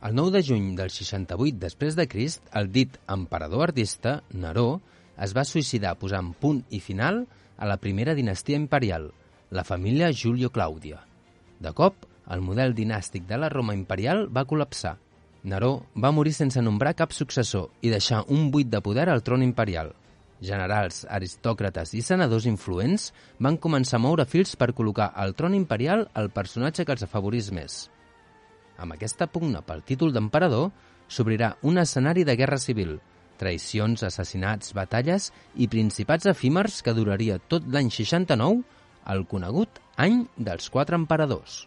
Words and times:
El 0.00 0.14
9 0.14 0.30
de 0.30 0.44
juny 0.46 0.76
del 0.78 0.92
68 0.94 1.58
després 1.58 1.96
de 1.98 2.04
Crist, 2.06 2.44
el 2.54 2.68
dit 2.70 2.92
emperador 3.10 3.64
artista, 3.64 4.20
Neró, 4.30 4.80
es 5.18 5.32
va 5.34 5.42
suïcidar 5.42 5.96
posant 5.98 6.28
punt 6.38 6.60
i 6.70 6.78
final 6.78 7.24
a 7.58 7.66
la 7.66 7.80
primera 7.82 8.14
dinastia 8.14 8.60
imperial, 8.60 9.08
la 9.50 9.64
família 9.66 10.12
Julio 10.14 10.52
Claudia. 10.54 11.00
De 11.58 11.74
cop, 11.74 12.06
el 12.30 12.46
model 12.46 12.76
dinàstic 12.78 13.26
de 13.26 13.40
la 13.42 13.50
Roma 13.50 13.74
imperial 13.74 14.28
va 14.30 14.46
col·lapsar. 14.46 14.94
Neró 15.42 15.72
va 15.98 16.14
morir 16.14 16.36
sense 16.36 16.62
nombrar 16.62 16.94
cap 16.94 17.10
successor 17.10 17.66
i 17.82 17.90
deixar 17.90 18.22
un 18.28 18.52
buit 18.54 18.70
de 18.70 18.80
poder 18.80 19.08
al 19.10 19.26
tron 19.26 19.42
imperial. 19.42 19.90
Generals, 20.38 21.08
aristòcrates 21.10 21.98
i 21.98 22.06
senadors 22.06 22.46
influents 22.46 23.10
van 23.42 23.58
començar 23.58 23.98
a 23.98 24.06
moure 24.06 24.30
fils 24.30 24.54
per 24.54 24.70
col·locar 24.70 25.10
al 25.18 25.34
tron 25.34 25.58
imperial 25.58 26.06
el 26.14 26.30
personatge 26.30 26.86
que 26.86 26.94
els 26.94 27.08
afavorís 27.10 27.50
més. 27.50 27.88
Amb 28.78 28.94
aquesta 28.94 29.26
pugna 29.26 29.60
pel 29.66 29.82
títol 29.82 30.12
d'emperador 30.14 30.70
s'obrirà 31.10 31.56
un 31.66 31.80
escenari 31.82 32.24
de 32.24 32.36
guerra 32.38 32.58
civil, 32.62 32.98
traïcions, 33.38 34.04
assassinats, 34.06 34.74
batalles 34.74 35.30
i 35.56 35.68
principats 35.70 36.28
efímers 36.30 36.82
que 36.82 36.94
duraria 36.94 37.38
tot 37.38 37.66
l'any 37.66 37.90
69, 37.94 38.62
el 39.08 39.24
conegut 39.26 39.80
any 39.96 40.22
dels 40.36 40.68
quatre 40.70 40.98
emperadors. 40.98 41.64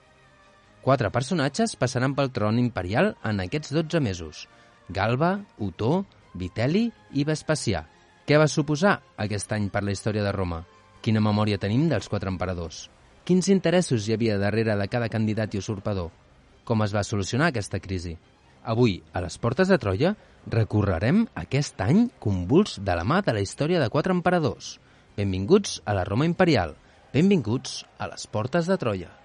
Quatre 0.81 1.11
personatges 1.13 1.75
passaran 1.77 2.15
pel 2.17 2.31
tron 2.33 2.59
imperial 2.59 3.15
en 3.27 3.41
aquests 3.43 3.73
12 3.75 4.01
mesos. 4.01 4.47
Galba, 4.89 5.35
Otó, 5.59 6.05
Vitel·li 6.33 6.87
i 7.13 7.25
Vespasià. 7.27 7.83
Què 8.25 8.37
va 8.39 8.47
suposar 8.47 8.95
aquest 9.19 9.51
any 9.53 9.67
per 9.69 9.83
la 9.83 9.93
història 9.93 10.23
de 10.23 10.31
Roma? 10.31 10.63
Quina 11.01 11.21
memòria 11.21 11.59
tenim 11.61 11.87
dels 11.89 12.09
quatre 12.09 12.31
emperadors? 12.31 12.87
Quins 13.25 13.49
interessos 13.53 14.07
hi 14.07 14.15
havia 14.15 14.39
darrere 14.41 14.77
de 14.77 14.87
cada 14.89 15.09
candidat 15.09 15.53
i 15.53 15.61
usurpador? 15.61 16.09
Com 16.65 16.83
es 16.85 16.93
va 16.95 17.05
solucionar 17.07 17.51
aquesta 17.51 17.79
crisi? 17.79 18.17
Avui, 18.63 18.99
a 19.13 19.21
les 19.23 19.37
portes 19.41 19.71
de 19.71 19.77
Troia, 19.81 20.15
recorrerem 20.49 21.23
aquest 21.37 21.81
any 21.81 22.07
convuls 22.19 22.77
de 22.81 22.97
la 22.97 23.05
mà 23.05 23.21
de 23.25 23.33
la 23.33 23.41
història 23.45 23.81
de 23.81 23.89
quatre 23.93 24.13
emperadors. 24.13 24.75
Benvinguts 25.17 25.79
a 25.85 25.97
la 25.97 26.05
Roma 26.07 26.29
imperial. 26.29 26.75
Benvinguts 27.13 27.81
a 27.97 28.11
les 28.13 28.27
portes 28.27 28.69
de 28.69 28.77
Troia. 28.81 29.20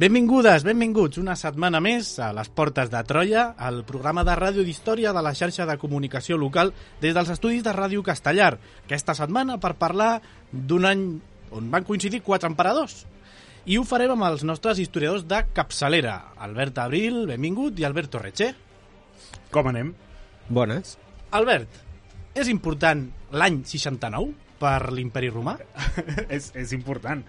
Benvingudes, 0.00 0.62
benvinguts 0.64 1.18
una 1.20 1.34
setmana 1.36 1.76
més 1.84 2.14
a 2.24 2.30
les 2.32 2.48
Portes 2.56 2.88
de 2.88 3.00
Troia, 3.04 3.42
el 3.68 3.82
programa 3.84 4.22
de 4.24 4.32
ràdio 4.38 4.62
d'història 4.64 5.10
de 5.12 5.20
la 5.20 5.34
xarxa 5.36 5.66
de 5.68 5.74
comunicació 5.82 6.38
local 6.40 6.70
des 7.02 7.12
dels 7.12 7.28
estudis 7.34 7.60
de 7.66 7.74
Ràdio 7.76 8.00
Castellar. 8.06 8.54
Aquesta 8.86 9.12
setmana 9.18 9.58
per 9.60 9.74
parlar 9.82 10.22
d'un 10.52 10.86
any 10.88 11.02
on 11.52 11.68
van 11.74 11.84
coincidir 11.84 12.22
quatre 12.24 12.48
emperadors. 12.48 13.02
I 13.68 13.76
ho 13.76 13.84
farem 13.84 14.14
amb 14.14 14.24
els 14.30 14.46
nostres 14.48 14.80
historiadors 14.80 15.26
de 15.28 15.42
capçalera, 15.52 16.16
Albert 16.48 16.80
Abril, 16.80 17.26
benvingut, 17.28 17.76
i 17.76 17.84
Albert 17.84 18.14
Torrecher. 18.16 18.54
Com 19.52 19.68
anem? 19.68 19.92
Bones. 20.48 20.96
Albert, 21.36 21.76
és 22.40 22.48
important 22.48 23.04
l'any 23.36 23.60
69 23.68 24.32
per 24.64 24.78
l'imperi 24.96 25.28
romà? 25.28 25.58
és, 26.38 26.54
és 26.56 26.72
important. 26.72 27.20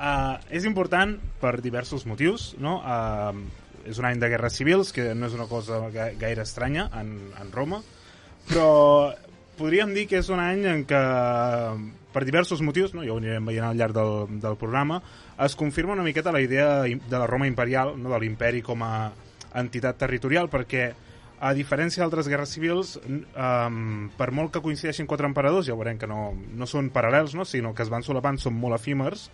Uh, 0.00 0.38
és 0.48 0.64
important 0.64 1.12
per 1.42 1.58
diversos 1.60 2.06
motius, 2.08 2.54
no? 2.56 2.78
Uh, 2.80 3.36
és 3.84 3.98
un 4.00 4.06
any 4.08 4.20
de 4.20 4.30
guerres 4.32 4.56
civils, 4.56 4.94
que 4.96 5.10
no 5.14 5.28
és 5.28 5.34
una 5.36 5.48
cosa 5.48 5.82
ga 5.92 6.10
gaire 6.16 6.44
estranya 6.46 6.86
en, 6.96 7.16
en 7.40 7.52
Roma, 7.52 7.82
però 8.48 9.12
podríem 9.60 9.92
dir 9.92 10.06
que 10.08 10.20
és 10.20 10.30
un 10.32 10.40
any 10.40 10.64
en 10.68 10.86
què, 10.88 11.00
per 12.14 12.24
diversos 12.24 12.62
motius, 12.64 12.94
no? 12.96 13.04
ja 13.04 13.12
ho 13.12 13.20
anirem 13.20 13.50
veient 13.50 13.66
al 13.68 13.76
llarg 13.76 13.96
del, 13.96 14.40
del 14.40 14.56
programa, 14.60 15.00
es 15.40 15.56
confirma 15.56 15.94
una 15.96 16.06
miqueta 16.06 16.32
la 16.32 16.40
idea 16.40 16.82
de 16.84 17.18
la 17.18 17.28
Roma 17.28 17.48
imperial, 17.48 17.94
no? 18.00 18.12
de 18.12 18.20
l'imperi 18.22 18.64
com 18.64 18.82
a 18.84 19.10
entitat 19.60 20.00
territorial, 20.00 20.48
perquè 20.52 20.90
a 21.40 21.52
diferència 21.56 22.04
d'altres 22.04 22.28
guerres 22.28 22.52
civils, 22.52 22.98
um, 23.04 24.10
per 24.16 24.28
molt 24.36 24.52
que 24.52 24.64
coincideixin 24.64 25.08
quatre 25.08 25.28
emperadors, 25.28 25.68
ja 25.68 25.76
veurem 25.76 26.00
que 26.00 26.08
no, 26.08 26.34
no 26.34 26.68
són 26.68 26.90
paral·lels, 26.92 27.36
no? 27.36 27.48
sinó 27.48 27.72
que 27.72 27.84
es 27.84 27.92
van 27.92 28.04
solapant, 28.04 28.40
són 28.40 28.58
molt 28.60 28.76
efímers, 28.76 29.30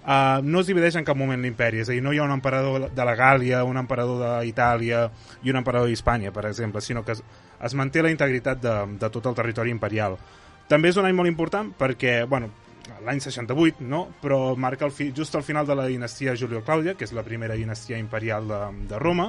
Uh, 0.00 0.40
no 0.42 0.62
es 0.62 0.68
divideix 0.70 0.96
en 0.96 1.04
cap 1.04 1.18
moment 1.18 1.42
l'imperi, 1.44 1.82
és 1.82 1.90
a 1.90 1.92
dir, 1.92 2.00
no 2.00 2.14
hi 2.14 2.18
ha 2.18 2.24
un 2.24 2.32
emperador 2.32 2.86
de 2.96 3.04
la 3.04 3.14
Gàlia, 3.18 3.60
un 3.68 3.76
emperador 3.76 4.22
d'Itàlia 4.40 5.02
i 5.44 5.52
un 5.52 5.60
emperador 5.60 5.90
d'Hispània, 5.90 6.32
per 6.32 6.46
exemple, 6.48 6.80
sinó 6.80 7.04
que 7.04 7.12
es, 7.12 7.20
es 7.60 7.74
manté 7.76 8.00
la 8.00 8.12
integritat 8.12 8.62
de, 8.62 8.74
de 8.96 9.10
tot 9.12 9.28
el 9.28 9.36
territori 9.36 9.74
imperial. 9.74 10.16
També 10.72 10.88
és 10.88 10.96
un 10.96 11.04
any 11.04 11.16
molt 11.18 11.28
important 11.28 11.68
perquè, 11.76 12.22
bueno, 12.30 12.48
l'any 13.04 13.20
68, 13.20 13.84
no? 13.84 14.06
però 14.22 14.56
marca 14.56 14.86
el 14.88 14.94
fi, 14.96 15.10
just 15.16 15.36
al 15.36 15.44
final 15.44 15.66
de 15.66 15.76
la 15.76 15.86
dinastia 15.86 16.36
Julio 16.36 16.62
Claudia, 16.64 16.94
que 16.96 17.04
és 17.04 17.12
la 17.12 17.24
primera 17.26 17.58
dinastia 17.58 17.98
imperial 18.00 18.48
de, 18.48 18.60
de 18.88 19.00
Roma. 19.02 19.28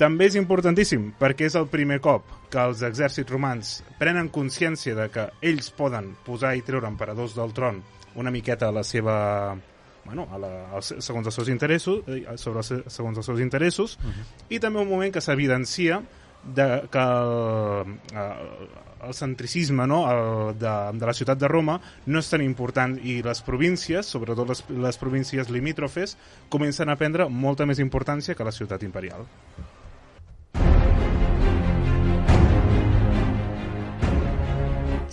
També 0.00 0.28
és 0.30 0.36
importantíssim 0.36 1.10
perquè 1.20 1.48
és 1.48 1.56
el 1.60 1.68
primer 1.72 2.00
cop 2.04 2.28
que 2.52 2.60
els 2.60 2.84
exèrcits 2.84 3.32
romans 3.32 3.72
prenen 4.00 4.28
consciència 4.32 4.96
de 4.96 5.08
que 5.12 5.26
ells 5.44 5.72
poden 5.76 6.14
posar 6.24 6.54
i 6.56 6.64
treure 6.64 6.88
emperadors 6.88 7.36
del 7.36 7.52
tron 7.56 7.82
una 8.14 8.30
miqueta 8.30 8.68
a 8.68 8.72
la 8.72 8.84
seva 8.84 9.56
bueno, 10.04 10.26
a 10.32 10.38
la, 10.38 10.50
a, 10.76 10.80
segons 10.82 11.26
els 11.26 11.36
seus 11.36 11.50
interessos, 11.52 12.00
eh, 12.08 12.24
sobre 12.40 12.62
segons 12.64 13.18
els 13.20 13.26
seus 13.26 13.40
interessos, 13.40 13.98
uh 14.00 14.08
-huh. 14.08 14.24
i 14.48 14.58
també 14.58 14.80
un 14.80 14.88
moment 14.88 15.12
que 15.12 15.20
s'evidencia 15.20 16.02
de, 16.42 16.88
que 16.90 16.98
el, 16.98 17.86
el 19.06 19.14
centricisme 19.14 19.86
no, 19.86 20.10
el, 20.10 20.58
de, 20.58 20.98
de 20.98 21.06
la 21.06 21.12
ciutat 21.12 21.38
de 21.38 21.48
Roma 21.48 21.80
no 22.06 22.18
és 22.18 22.30
tan 22.30 22.42
important 22.42 22.98
i 23.02 23.22
les 23.22 23.42
províncies, 23.42 24.06
sobretot 24.06 24.48
les, 24.48 24.64
les 24.68 24.98
províncies 24.98 25.50
limítrofes, 25.50 26.16
comencen 26.48 26.88
a 26.88 26.96
prendre 26.96 27.28
molta 27.28 27.66
més 27.66 27.78
importància 27.78 28.34
que 28.34 28.44
la 28.44 28.52
ciutat 28.52 28.82
imperial. 28.82 29.26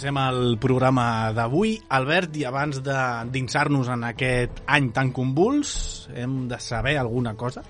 comencem 0.00 0.16
el 0.16 0.56
programa 0.56 1.30
d'avui. 1.36 1.74
Albert, 1.92 2.32
i 2.40 2.46
abans 2.48 2.78
d'insar-nos 2.80 3.90
en 3.92 4.06
aquest 4.08 4.62
any 4.64 4.86
tan 4.96 5.10
convuls, 5.12 6.08
hem 6.16 6.46
de 6.48 6.56
saber 6.56 6.94
alguna 6.96 7.34
cosa? 7.36 7.60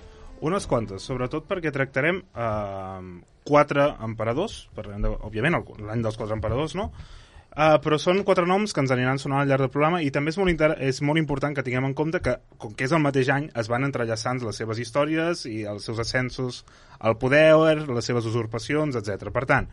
Unes 0.47 0.69
quantes, 0.71 1.03
sobretot 1.03 1.49
perquè 1.49 1.73
tractarem 1.75 2.21
eh, 2.23 3.01
quatre 3.43 3.89
emperadors, 4.07 4.69
parlem 4.77 5.03
de, 5.03 5.11
òbviament 5.11 5.59
l'any 5.81 6.05
dels 6.05 6.21
quatre 6.21 6.37
emperadors, 6.39 6.77
no? 6.79 6.93
Uh, 7.51 7.81
però 7.83 7.97
són 7.99 8.21
quatre 8.23 8.47
noms 8.47 8.71
que 8.71 8.79
ens 8.79 8.93
aniran 8.95 9.19
sonant 9.19 9.41
al 9.43 9.49
llarg 9.51 9.65
del 9.65 9.73
programa 9.75 9.99
i 10.07 10.13
també 10.15 10.31
és 10.31 10.37
molt, 10.39 10.63
és 10.87 11.01
molt 11.03 11.19
important 11.19 11.51
que 11.51 11.65
tinguem 11.67 11.89
en 11.89 11.97
compte 11.99 12.21
que, 12.23 12.37
com 12.63 12.77
que 12.79 12.87
és 12.87 12.95
el 12.95 13.03
mateix 13.03 13.27
any, 13.35 13.49
es 13.59 13.67
van 13.67 13.83
entrellaçant 13.83 14.39
les 14.47 14.61
seves 14.63 14.79
històries 14.79 15.43
i 15.51 15.65
els 15.67 15.89
seus 15.91 15.99
ascensos 15.99 16.61
al 17.01 17.19
poder, 17.19 17.89
les 17.91 18.07
seves 18.07 18.31
usurpacions, 18.31 18.95
etc. 18.95 19.35
Per 19.35 19.43
tant, 19.51 19.67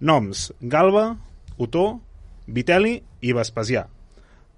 noms 0.00 0.48
Galba, 0.72 1.10
Otó, 1.58 2.00
Vitelli 2.46 2.96
i 3.20 3.32
Vespasià. 3.36 3.86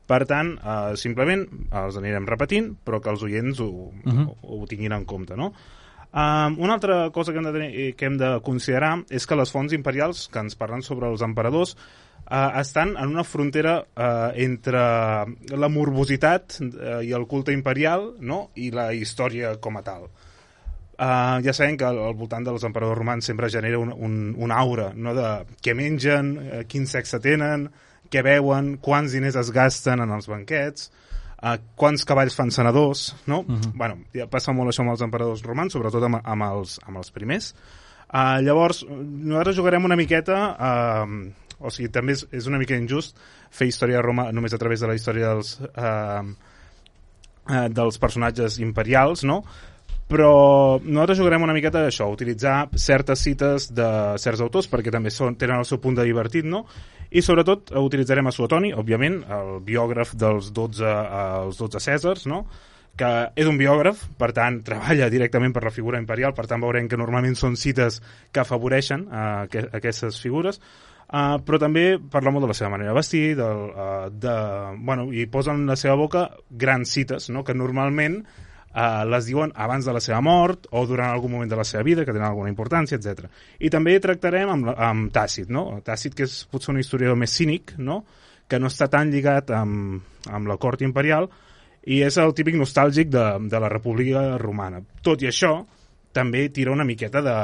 Per 0.04 0.20
tant, 0.28 0.52
eh, 0.58 0.96
simplement 1.00 1.46
els 1.72 1.96
anirem 1.96 2.26
repetint, 2.28 2.74
però 2.84 3.00
que 3.00 3.10
els 3.10 3.22
oients 3.22 3.60
ho, 3.60 3.70
uh 3.70 3.92
-huh. 4.04 4.26
ho, 4.28 4.60
ho 4.60 4.66
tinguin 4.66 4.92
en 4.92 5.04
compte, 5.04 5.36
no? 5.36 5.52
Um, 6.14 6.60
una 6.62 6.74
altra 6.74 7.10
cosa 7.10 7.32
que 7.32 7.38
hem, 7.38 7.44
de 7.44 7.52
tenir, 7.52 7.96
que 7.96 8.06
hem 8.06 8.16
de 8.16 8.28
considerar 8.46 9.02
és 9.10 9.24
que 9.26 9.34
les 9.34 9.50
fonts 9.50 9.72
imperials 9.74 10.28
que 10.30 10.38
ens 10.38 10.54
parlen 10.54 10.84
sobre 10.86 11.08
els 11.10 11.24
emperadors 11.26 11.72
uh, 11.74 12.54
estan 12.60 12.92
en 12.94 13.08
una 13.08 13.24
frontera 13.26 13.80
uh, 13.82 14.30
entre 14.38 14.84
la 15.58 15.68
morbositat 15.68 16.60
uh, 16.60 17.02
i 17.02 17.10
el 17.10 17.26
culte 17.26 17.50
imperial 17.50 18.12
no? 18.20 18.52
i 18.54 18.70
la 18.70 18.92
història 18.94 19.56
com 19.58 19.76
a 19.76 19.82
tal. 19.82 20.06
Uh, 20.94 21.40
ja 21.42 21.50
sabem 21.56 21.74
que 21.74 21.86
al, 21.88 21.98
al 21.98 22.14
voltant 22.14 22.44
dels 22.46 22.62
emperadors 22.66 23.00
romans 23.00 23.26
sempre 23.26 23.48
genera 23.50 23.80
un, 23.82 23.90
un, 23.90 24.12
una 24.38 24.60
aura 24.62 24.92
no? 24.94 25.14
de 25.16 25.30
què 25.64 25.74
mengen, 25.74 26.34
uh, 26.38 26.60
quin 26.70 26.86
sexe 26.86 27.18
tenen, 27.18 27.66
què 28.12 28.22
veuen, 28.22 28.76
quants 28.78 29.16
diners 29.16 29.34
es 29.40 29.50
gasten 29.54 30.04
en 30.04 30.12
els 30.14 30.28
banquets, 30.30 30.92
uh, 31.40 31.56
quants 31.74 32.06
cavalls 32.06 32.38
fan 32.38 32.54
senadors, 32.54 33.08
no? 33.26 33.40
Uh 33.40 33.56
-huh. 33.56 33.72
bueno, 33.74 33.98
ja 34.14 34.28
passa 34.30 34.52
molt 34.52 34.70
això 34.70 34.82
amb 34.82 34.94
els 34.94 35.02
emperadors 35.02 35.42
romans, 35.42 35.72
sobretot 35.72 36.02
amb, 36.02 36.20
amb, 36.22 36.42
els, 36.42 36.78
amb 36.86 36.96
els 36.96 37.10
primers. 37.10 37.54
Uh, 38.14 38.38
llavors, 38.42 38.84
nosaltres 38.88 39.56
jugarem 39.56 39.84
una 39.84 39.96
miqueta... 39.96 40.56
Uh, 40.58 41.32
o 41.64 41.70
sigui, 41.70 41.88
també 41.88 42.12
és, 42.12 42.26
és 42.32 42.46
una 42.46 42.58
mica 42.58 42.76
injust 42.76 43.16
fer 43.50 43.68
història 43.70 43.96
de 43.96 44.02
Roma 44.02 44.32
només 44.32 44.52
a 44.52 44.58
través 44.58 44.80
de 44.80 44.86
la 44.90 44.94
història 44.94 45.28
dels, 45.34 45.60
uh, 45.60 46.24
uh, 47.48 47.68
dels 47.70 47.98
personatges 48.02 48.58
imperials, 48.58 49.24
no? 49.24 49.44
Però 50.10 50.80
nosaltres 50.82 51.18
jugarem 51.18 51.46
una 51.46 51.54
miqueta 51.56 51.82
d'això, 51.84 52.10
utilitzar 52.12 52.68
certes 52.76 53.22
cites 53.24 53.70
de 53.74 53.88
certs 54.20 54.42
autors 54.44 54.68
perquè 54.70 54.92
també 54.92 55.12
són, 55.14 55.38
tenen 55.40 55.62
el 55.62 55.68
seu 55.68 55.80
punt 55.80 55.96
de 55.96 56.04
divertit, 56.06 56.44
no? 56.44 56.64
I 57.14 57.22
sobretot 57.22 57.70
utilitzarem 57.78 58.26
a 58.26 58.32
Suetoni, 58.34 58.72
òbviament, 58.74 59.20
el 59.30 59.58
biògraf 59.64 60.16
dels 60.18 60.50
12, 60.54 60.94
els 61.46 61.60
12 61.60 61.82
Cèsars, 61.84 62.24
no? 62.26 62.44
que 62.98 63.10
és 63.34 63.48
un 63.50 63.58
biògraf, 63.58 64.04
per 64.18 64.30
tant, 64.34 64.60
treballa 64.66 65.10
directament 65.10 65.54
per 65.54 65.64
la 65.66 65.72
figura 65.74 65.98
imperial, 65.98 66.34
per 66.34 66.46
tant, 66.50 66.62
veurem 66.62 66.88
que 66.90 66.98
normalment 66.98 67.34
són 67.38 67.56
cites 67.58 68.00
que 68.32 68.42
afavoreixen 68.42 69.08
uh, 69.08 69.46
que, 69.50 69.64
aquestes 69.74 70.20
figures, 70.22 70.60
uh, 71.08 71.40
però 71.42 71.58
també 71.62 71.84
parla 71.98 72.30
molt 72.34 72.46
de 72.46 72.52
la 72.52 72.58
seva 72.58 72.70
manera 72.76 72.92
de 72.92 72.98
vestir, 73.00 73.24
del, 73.38 73.64
uh, 73.74 74.06
de, 74.10 74.36
bueno, 74.86 75.08
i 75.10 75.26
posen 75.26 75.64
en 75.64 75.74
la 75.74 75.78
seva 75.80 75.98
boca 75.98 76.28
grans 76.50 76.94
cites, 76.94 77.30
no? 77.34 77.42
que 77.42 77.56
normalment 77.58 78.22
eh, 78.74 79.04
les 79.08 79.30
diuen 79.30 79.54
abans 79.54 79.86
de 79.86 79.94
la 79.94 80.02
seva 80.02 80.20
mort 80.24 80.66
o 80.72 80.84
durant 80.90 81.12
algun 81.12 81.32
moment 81.32 81.50
de 81.50 81.56
la 81.56 81.64
seva 81.64 81.84
vida 81.86 82.04
que 82.04 82.12
tenen 82.12 82.28
alguna 82.28 82.50
importància, 82.52 82.98
etc. 82.98 83.30
I 83.60 83.70
també 83.70 83.96
tractarem 84.02 84.50
amb, 84.50 84.74
amb 84.74 85.14
Tàcit, 85.14 85.48
no? 85.48 85.80
Tàcit 85.86 86.18
que 86.18 86.26
és 86.28 86.42
potser 86.50 86.74
un 86.74 86.82
historiador 86.82 87.16
més 87.20 87.32
cínic, 87.34 87.76
no? 87.78 88.02
que 88.48 88.60
no 88.60 88.68
està 88.68 88.90
tan 88.92 89.10
lligat 89.12 89.50
amb, 89.56 90.02
amb 90.28 90.50
la 90.50 90.58
cort 90.60 90.82
imperial 90.84 91.30
i 91.88 92.00
és 92.04 92.16
el 92.20 92.34
típic 92.36 92.56
nostàlgic 92.60 93.10
de, 93.12 93.24
de 93.50 93.60
la 93.60 93.70
República 93.72 94.24
Romana. 94.40 94.80
Tot 95.04 95.22
i 95.24 95.28
això, 95.30 95.56
també 96.14 96.46
tira 96.54 96.72
una 96.72 96.86
miqueta 96.86 97.20
de, 97.24 97.34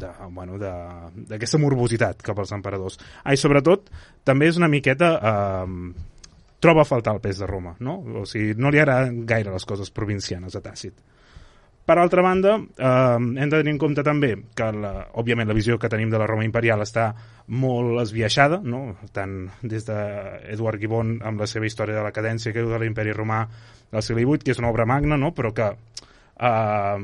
de, 0.00 0.10
bueno, 0.34 0.56
d'aquesta 0.58 1.60
morbositat 1.60 2.24
cap 2.26 2.38
als 2.40 2.54
emperadors. 2.56 2.98
Ah, 3.22 3.34
I 3.34 3.40
sobretot, 3.40 3.90
també 4.24 4.48
és 4.50 4.58
una 4.58 4.70
miqueta 4.72 5.12
eh, 5.18 5.76
troba 6.60 6.84
a 6.84 6.88
faltar 6.88 7.16
el 7.16 7.22
pes 7.24 7.40
de 7.40 7.48
Roma, 7.48 7.74
no? 7.80 7.98
O 8.20 8.26
sigui, 8.28 8.54
no 8.56 8.70
li 8.70 8.78
agraden 8.78 9.24
gaire 9.26 9.52
les 9.52 9.66
coses 9.66 9.90
provincianes 9.90 10.56
a 10.56 10.62
Tàcit. 10.64 11.00
Per 11.90 11.96
altra 11.98 12.22
banda, 12.22 12.52
eh, 12.60 13.16
hem 13.18 13.48
de 13.50 13.56
tenir 13.56 13.72
en 13.72 13.78
compte 13.80 14.04
també 14.06 14.34
que, 14.54 14.66
la, 14.70 14.92
òbviament, 15.18 15.48
la 15.48 15.56
visió 15.56 15.78
que 15.80 15.88
tenim 15.90 16.12
de 16.12 16.20
la 16.20 16.28
Roma 16.28 16.44
imperial 16.46 16.84
està 16.84 17.08
molt 17.50 17.98
esbiaixada, 18.04 18.60
no? 18.62 18.94
tant 19.16 19.48
des 19.62 19.88
d'Eduard 19.88 20.78
de 20.78 20.84
Gibbon 20.84 21.16
amb 21.26 21.42
la 21.42 21.48
seva 21.50 21.66
història 21.66 21.96
de 21.98 22.04
la 22.04 22.12
cadència 22.14 22.52
que 22.52 22.62
diu 22.62 22.70
de 22.70 22.78
l'imperi 22.78 23.16
romà 23.16 23.40
del 23.90 24.04
segle 24.06 24.22
XVIII, 24.22 24.44
que 24.44 24.54
és 24.54 24.62
una 24.62 24.70
obra 24.70 24.86
magna, 24.86 25.18
no? 25.18 25.32
però 25.34 25.50
que 25.56 25.66
eh, 25.72 27.02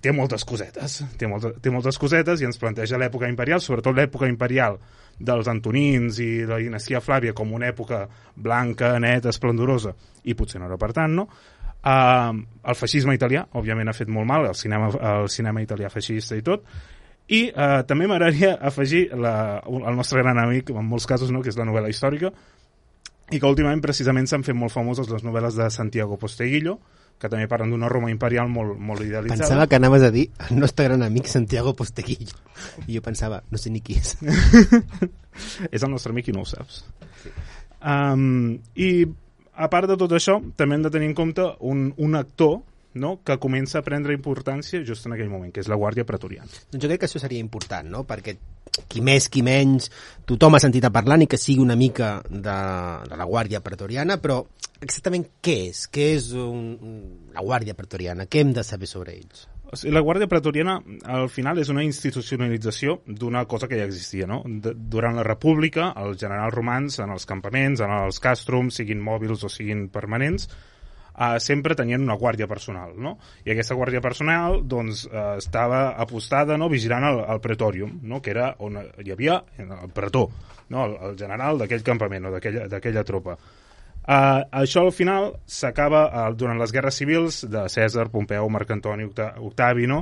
té 0.00 0.16
moltes 0.16 0.48
cosetes, 0.48 1.02
té, 1.18 1.28
molta, 1.28 1.52
té 1.60 1.74
moltes 1.74 2.00
cosetes 2.00 2.40
i 2.40 2.48
ens 2.48 2.62
planteja 2.62 3.02
l'època 3.02 3.28
imperial, 3.28 3.60
sobretot 3.60 3.98
l'època 3.98 4.30
imperial 4.30 4.80
dels 5.18 5.48
Antonins 5.48 6.18
i 6.22 6.30
de 6.42 6.52
la 6.52 6.60
dinastia 6.62 7.02
Flàvia 7.02 7.34
com 7.36 7.52
una 7.54 7.68
època 7.70 8.06
blanca, 8.36 8.94
neta, 9.02 9.32
esplendorosa, 9.32 9.94
i 10.24 10.34
potser 10.38 10.60
no 10.60 10.70
era 10.70 10.78
per 10.80 10.92
tant, 10.96 11.14
no? 11.18 11.28
Uh, 11.82 12.38
el 12.70 12.78
feixisme 12.78 13.14
italià, 13.16 13.42
òbviament, 13.58 13.90
ha 13.90 13.96
fet 13.96 14.10
molt 14.12 14.28
mal, 14.28 14.46
el 14.46 14.58
cinema, 14.58 14.90
el 15.16 15.28
cinema 15.32 15.62
italià 15.64 15.90
feixista 15.90 16.38
i 16.38 16.44
tot, 16.46 16.66
i 17.32 17.44
uh, 17.50 17.82
també 17.88 18.06
m'agradaria 18.06 18.54
afegir 18.70 19.08
la, 19.18 19.34
el 19.66 19.96
nostre 19.98 20.22
gran 20.22 20.38
amic, 20.38 20.70
en 20.70 20.86
molts 20.86 21.08
casos, 21.10 21.32
no?, 21.34 21.42
que 21.42 21.50
és 21.50 21.58
la 21.58 21.66
novel·la 21.66 21.90
històrica, 21.90 22.30
i 23.32 23.40
que 23.40 23.48
últimament 23.48 23.82
precisament 23.82 24.28
s'han 24.30 24.44
fet 24.46 24.58
molt 24.58 24.74
famoses 24.74 25.10
les 25.10 25.24
novel·les 25.26 25.58
de 25.58 25.70
Santiago 25.74 26.18
Posteguillo, 26.20 26.76
que 27.22 27.30
també 27.30 27.46
parlen 27.46 27.70
d'una 27.70 27.90
Roma 27.90 28.10
imperial 28.10 28.50
molt, 28.50 28.74
molt 28.82 29.04
idealitzada. 29.04 29.44
Pensava 29.44 29.68
que 29.70 29.78
anaves 29.78 30.02
a 30.02 30.10
dir 30.10 30.26
el 30.48 30.58
nostre 30.58 30.88
gran 30.88 31.04
amic 31.06 31.30
Santiago 31.30 31.76
Posteguillo. 31.78 32.34
I 32.88 32.96
jo 32.96 33.02
pensava, 33.04 33.42
no 33.50 33.60
sé 33.62 33.70
ni 33.70 33.82
qui 33.84 34.00
és. 34.00 34.16
és 35.74 35.82
el 35.82 35.92
nostre 35.92 36.10
amic 36.10 36.32
i 36.32 36.34
no 36.34 36.42
ho 36.42 36.48
saps. 36.50 36.82
Sí. 37.22 37.30
Um, 37.82 38.58
I 38.74 38.90
a 39.54 39.68
part 39.70 39.90
de 39.90 39.98
tot 40.00 40.14
això, 40.18 40.40
també 40.58 40.78
hem 40.78 40.86
de 40.88 40.90
tenir 40.90 41.12
en 41.12 41.16
compte 41.18 41.46
un, 41.60 41.90
un 42.02 42.18
actor 42.18 42.60
no? 42.94 43.20
que 43.24 43.38
comença 43.38 43.78
a 43.78 43.86
prendre 43.86 44.16
importància 44.16 44.82
just 44.86 45.06
en 45.06 45.14
aquell 45.14 45.30
moment, 45.30 45.52
que 45.54 45.62
és 45.62 45.70
la 45.70 45.78
Guàrdia 45.78 46.06
Pretoriana. 46.08 46.50
Doncs 46.72 46.82
jo 46.82 46.90
crec 46.90 47.04
que 47.04 47.10
això 47.10 47.22
seria 47.22 47.42
important, 47.42 47.90
no? 47.92 48.02
perquè 48.08 48.34
qui 48.88 49.02
més, 49.04 49.28
qui 49.28 49.42
menys, 49.44 49.90
tothom 50.28 50.56
ha 50.56 50.62
sentit 50.62 50.84
a 50.84 50.92
parlar 50.94 51.18
ni 51.20 51.28
que 51.28 51.40
sigui 51.40 51.62
una 51.62 51.76
mica 51.76 52.16
de, 52.28 52.58
de 53.08 53.18
la 53.20 53.28
Guàrdia 53.28 53.60
Pretoriana, 53.64 54.18
però 54.22 54.42
exactament 54.82 55.26
què 55.44 55.56
és? 55.68 55.86
Què 55.92 56.12
és 56.16 56.30
un, 56.38 56.76
la 57.34 57.44
Guàrdia 57.44 57.76
Pretoriana? 57.78 58.26
Què 58.26 58.42
hem 58.42 58.54
de 58.56 58.64
saber 58.66 58.88
sobre 58.90 59.16
ells? 59.18 59.46
La 59.88 60.02
Guàrdia 60.04 60.28
Pretoriana, 60.28 60.74
al 61.08 61.30
final, 61.32 61.56
és 61.62 61.70
una 61.72 61.84
institucionalització 61.84 62.98
d'una 63.06 63.46
cosa 63.48 63.68
que 63.68 63.78
ja 63.80 63.86
existia, 63.88 64.26
no? 64.28 64.42
De, 64.44 64.74
durant 64.76 65.16
la 65.16 65.24
República, 65.24 65.94
els 65.96 66.20
generals 66.20 66.52
romans, 66.52 66.98
en 67.00 67.14
els 67.14 67.24
campaments, 67.28 67.80
en 67.80 67.94
els 68.02 68.20
càstrums, 68.20 68.76
siguin 68.76 69.00
mòbils 69.00 69.46
o 69.48 69.52
siguin 69.52 69.86
permanents, 69.94 70.50
eh, 71.12 71.40
sempre 71.40 71.76
tenien 71.78 72.02
una 72.02 72.16
guàrdia 72.20 72.48
personal, 72.50 72.94
no? 72.96 73.16
I 73.44 73.54
aquesta 73.54 73.76
guàrdia 73.78 74.02
personal, 74.04 74.62
doncs, 74.68 75.06
eh, 75.10 75.26
estava 75.38 75.90
apostada, 76.00 76.58
no?, 76.60 76.70
vigilant 76.72 77.08
el, 77.08 77.22
el 77.34 77.42
pretorium, 77.44 77.98
no?, 78.02 78.22
que 78.22 78.34
era 78.34 78.52
on 78.58 78.80
hi 78.80 79.12
havia 79.12 79.42
el 79.58 79.92
pretor, 79.94 80.30
no?, 80.70 80.86
el, 80.86 80.96
el 81.10 81.18
general 81.18 81.60
d'aquell 81.60 81.84
campament 81.86 82.30
o 82.30 82.38
d'aquella 82.38 83.04
tropa. 83.04 83.38
Uh, 84.02 84.42
això 84.58 84.82
al 84.82 84.90
final 84.90 85.28
s'acaba 85.46 86.00
uh, 86.08 86.22
durant 86.34 86.58
les 86.58 86.72
guerres 86.74 86.96
civils 86.98 87.44
de 87.46 87.68
Cèsar, 87.70 88.08
Pompeu, 88.10 88.48
Marc 88.50 88.72
Antoni, 88.74 89.06
Octavi, 89.06 89.86
no? 89.86 90.00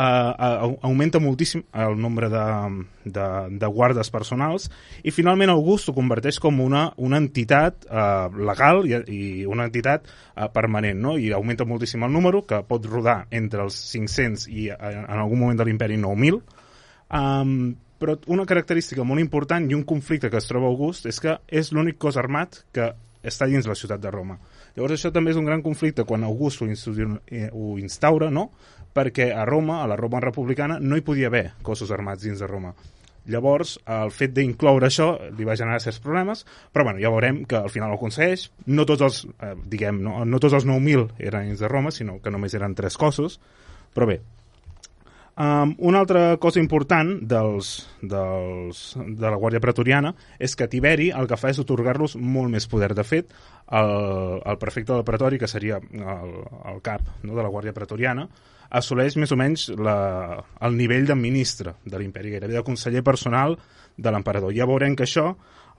Uh, 0.00 0.78
augmenta 0.82 1.20
moltíssim 1.20 1.62
el 1.72 1.98
nombre 2.00 2.28
de, 2.32 2.44
de, 3.04 3.26
de 3.60 3.66
guardes 3.66 4.10
personals 4.10 4.70
i 5.04 5.12
finalment 5.14 5.52
August 5.52 5.90
ho 5.90 5.96
converteix 5.96 6.40
com 6.42 6.60
una, 6.64 6.86
una 6.96 7.20
entitat 7.20 7.86
uh, 7.90 8.30
legal 8.50 8.86
i, 8.88 8.96
i 9.12 9.20
una 9.46 9.68
entitat 9.68 10.08
uh, 10.08 10.48
permanent 10.54 11.00
no? 11.00 11.16
i 11.18 11.32
augmenta 11.36 11.68
moltíssim 11.68 12.06
el 12.06 12.14
número 12.16 12.44
que 12.46 12.62
pot 12.66 12.88
rodar 12.88 13.24
entre 13.30 13.64
els 13.66 13.76
500 13.92 14.48
i 14.48 14.70
en 14.72 15.18
algun 15.18 15.44
moment 15.44 15.60
de 15.60 15.68
l'imperi 15.68 16.00
9.000 16.00 16.40
um, 16.40 17.54
però 18.00 18.16
una 18.32 18.46
característica 18.48 19.04
molt 19.04 19.20
important 19.20 19.68
i 19.68 19.76
un 19.76 19.84
conflicte 19.84 20.30
que 20.32 20.40
es 20.40 20.48
troba 20.48 20.70
August 20.72 21.06
és 21.10 21.20
que 21.20 21.36
és 21.52 21.72
l'únic 21.76 22.00
cos 22.00 22.16
armat 22.16 22.62
que 22.72 22.88
està 23.20 23.44
dins 23.44 23.66
la 23.68 23.76
ciutat 23.76 24.00
de 24.00 24.10
Roma. 24.12 24.38
Llavors 24.76 24.94
això 24.94 25.10
també 25.12 25.34
és 25.34 25.36
un 25.36 25.44
gran 25.44 25.60
conflicte 25.60 26.06
quan 26.08 26.24
August 26.24 26.62
ho, 26.62 26.68
ho 26.70 27.66
instaura, 27.78 28.30
no? 28.30 28.50
Perquè 28.94 29.30
a 29.34 29.44
Roma, 29.48 29.82
a 29.82 29.90
la 29.90 29.98
Roma 29.98 30.20
republicana, 30.22 30.78
no 30.80 30.96
hi 30.96 31.04
podia 31.06 31.28
haver 31.30 31.50
cossos 31.62 31.92
armats 31.94 32.24
dins 32.26 32.40
de 32.40 32.48
Roma. 32.50 32.74
Llavors, 33.30 33.76
el 33.90 34.10
fet 34.16 34.32
d'incloure 34.34 34.88
això 34.88 35.12
li 35.36 35.46
va 35.46 35.56
generar 35.58 35.80
certs 35.84 36.00
problemes, 36.02 36.44
però 36.72 36.86
bueno, 36.88 37.02
ja 37.02 37.12
veurem 37.12 37.44
que 37.46 37.58
al 37.58 37.70
final 37.70 37.92
ho 37.92 37.98
aconsegueix. 38.00 38.48
No 38.66 38.86
tots 38.88 39.04
els, 39.06 39.22
eh, 39.38 39.54
diguem, 39.70 40.00
no, 40.02 40.24
no 40.24 40.40
tots 40.42 40.56
els 40.58 40.66
9.000 40.66 41.20
eren 41.30 41.50
dins 41.50 41.60
de 41.60 41.68
Roma, 41.68 41.92
sinó 41.94 42.18
que 42.24 42.32
només 42.32 42.56
eren 42.56 42.74
tres 42.74 42.96
cossos, 42.98 43.38
però 43.94 44.08
bé. 44.08 44.20
Um, 45.40 45.70
una 45.78 46.00
altra 46.02 46.36
cosa 46.36 46.60
important 46.60 47.14
dels, 47.24 47.70
dels, 48.04 48.80
de 49.00 49.24
la 49.24 49.38
Guàrdia 49.40 49.62
Pretoriana 49.64 50.10
és 50.36 50.52
que 50.52 50.66
Tiberi 50.68 51.06
el 51.16 51.30
que 51.30 51.38
fa 51.40 51.48
és 51.48 51.60
otorgar-los 51.62 52.18
molt 52.20 52.52
més 52.52 52.66
poder. 52.68 52.90
De 52.92 53.06
fet, 53.08 53.30
el, 53.78 53.92
el 54.44 54.58
prefecte 54.60 54.92
del 54.92 55.06
Pretori, 55.08 55.38
que 55.40 55.48
seria 55.48 55.78
el, 55.80 56.34
el 56.74 56.82
cap 56.84 57.06
no, 57.22 57.32
de 57.32 57.40
la 57.40 57.48
Guàrdia 57.48 57.72
Pretoriana, 57.72 58.26
assoleix 58.68 59.16
més 59.16 59.32
o 59.32 59.38
menys 59.40 59.70
la, 59.80 59.96
el 60.60 60.76
nivell 60.76 61.08
de 61.08 61.16
ministre 61.16 61.72
de 61.86 62.02
l'imperi, 62.02 62.34
gairebé 62.36 62.58
de 62.58 62.66
conseller 62.66 63.00
personal 63.06 63.56
de 63.96 64.12
l'emperador. 64.12 64.52
Ja 64.52 64.68
veurem 64.68 64.92
que 64.98 65.08
això 65.08 65.30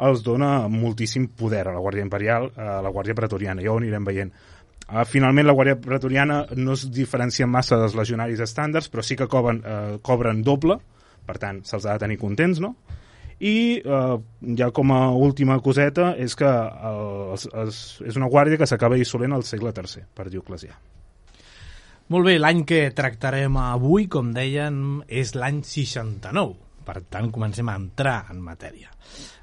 els 0.01 0.23
dona 0.25 0.67
moltíssim 0.73 1.27
poder 1.37 1.67
a 1.67 1.75
la 1.75 1.83
Guàrdia 1.85 2.07
Imperial, 2.07 2.49
a 2.57 2.79
la 2.81 2.89
Guàrdia 2.89 3.13
Pretoriana, 3.13 3.61
ja 3.61 3.75
ho 3.75 3.77
anirem 3.77 4.09
veient. 4.09 4.33
Uh, 4.91 5.05
finalment, 5.07 5.47
la 5.47 5.55
Guàrdia 5.55 5.77
Pretoriana 5.79 6.41
no 6.59 6.73
es 6.75 6.89
diferencia 6.91 7.47
massa 7.47 7.77
dels 7.79 7.95
legionaris 7.95 8.41
estàndards, 8.43 8.89
però 8.91 9.05
sí 9.07 9.15
que 9.15 9.29
cobren, 9.31 9.61
uh, 9.63 9.99
cobren 10.03 10.41
doble, 10.43 10.75
per 11.27 11.37
tant, 11.39 11.61
se'ls 11.63 11.87
ha 11.87 11.95
de 11.95 12.03
tenir 12.03 12.17
contents, 12.19 12.59
no? 12.59 12.73
I 13.41 13.79
uh, 13.81 14.17
ja 14.59 14.67
com 14.75 14.91
a 14.93 15.05
última 15.17 15.55
coseta 15.63 16.11
és 16.19 16.35
que 16.37 16.49
es, 17.33 17.47
es, 17.63 17.79
és 18.05 18.19
una 18.19 18.29
guàrdia 18.29 18.59
que 18.59 18.67
s'acaba 18.69 18.99
dissolent 18.99 19.33
al 19.33 19.47
segle 19.47 19.71
III, 19.73 20.03
per 20.13 20.27
Dioclesià. 20.29 20.75
Molt 22.11 22.27
bé, 22.27 22.35
l'any 22.43 22.65
que 22.67 22.83
tractarem 22.91 23.55
avui, 23.63 24.09
com 24.11 24.33
deien, 24.35 24.75
és 25.07 25.31
l'any 25.39 25.63
69. 25.63 26.70
Per 26.91 27.05
tant, 27.07 27.29
comencem 27.31 27.69
a 27.71 27.77
entrar 27.79 28.25
en 28.33 28.41
matèria. 28.43 28.89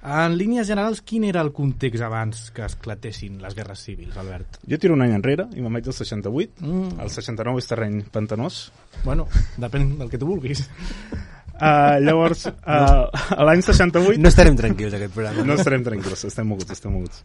En 0.05 0.35
línies 0.37 0.69
generals, 0.69 1.01
quin 1.01 1.23
era 1.25 1.41
el 1.41 1.49
context 1.57 2.05
abans 2.05 2.43
que 2.53 2.67
esclatessin 2.67 3.39
les 3.41 3.57
guerres 3.57 3.81
civils, 3.87 4.19
Albert? 4.21 4.59
Jo 4.69 4.77
tiro 4.77 4.93
un 4.99 5.05
any 5.07 5.15
enrere 5.17 5.47
i 5.57 5.65
me'n 5.65 5.79
vaig 5.79 5.89
al 5.89 5.97
68. 5.97 6.61
Mm. 6.61 6.99
El 7.01 7.15
69 7.15 7.63
és 7.65 7.71
terreny 7.71 7.97
pantanós. 8.13 8.61
Bueno, 9.07 9.25
depèn 9.57 9.95
del 9.97 10.13
que 10.13 10.21
tu 10.21 10.29
vulguis. 10.29 10.61
Uh, 11.57 11.97
llavors, 12.05 12.45
uh, 12.77 13.41
l'any 13.49 13.65
68... 13.65 14.21
No 14.21 14.29
estarem 14.29 14.61
tranquils, 14.61 15.01
aquest 15.01 15.17
programa. 15.17 15.49
No 15.49 15.57
estarem 15.57 15.89
tranquils, 15.89 16.29
estem 16.29 16.53
moguts, 16.53 16.77
estem 16.77 16.93
moguts. 16.93 17.25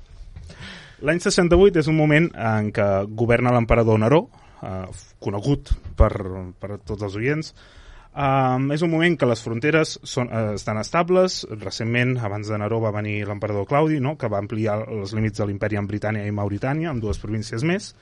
L'any 1.03 1.19
68 1.19 1.83
és 1.83 1.91
un 1.91 1.99
moment 1.99 2.31
en 2.31 2.71
què 2.71 2.89
governa 3.11 3.51
l'emperador 3.57 3.99
Neró, 3.99 4.23
uh, 4.63 4.87
conegut 5.19 5.75
per, 5.99 6.13
per 6.63 6.77
tots 6.79 7.11
els 7.11 7.19
oients, 7.19 7.51
Um, 8.13 8.67
és 8.69 8.83
un 8.85 8.91
moment 8.93 9.15
que 9.17 9.25
les 9.25 9.41
fronteres 9.41 9.95
són, 10.05 10.27
uh, 10.29 10.53
estan 10.53 10.77
estables. 10.77 11.39
Recentment, 11.49 12.19
abans 12.21 12.49
de 12.49 12.59
Neró, 12.61 12.77
va 12.83 12.93
venir 12.93 13.23
l'emperador 13.25 13.65
Claudi, 13.65 13.97
no? 13.99 14.13
que 14.21 14.29
va 14.29 14.41
ampliar 14.43 14.83
els 14.85 15.15
límits 15.17 15.41
de 15.41 15.47
l'imperi 15.49 15.79
en 15.81 15.87
Britània 15.89 16.27
i 16.29 16.35
Mauritània, 16.35 16.91
amb 16.91 17.01
dues 17.01 17.17
províncies 17.17 17.65
més. 17.65 17.95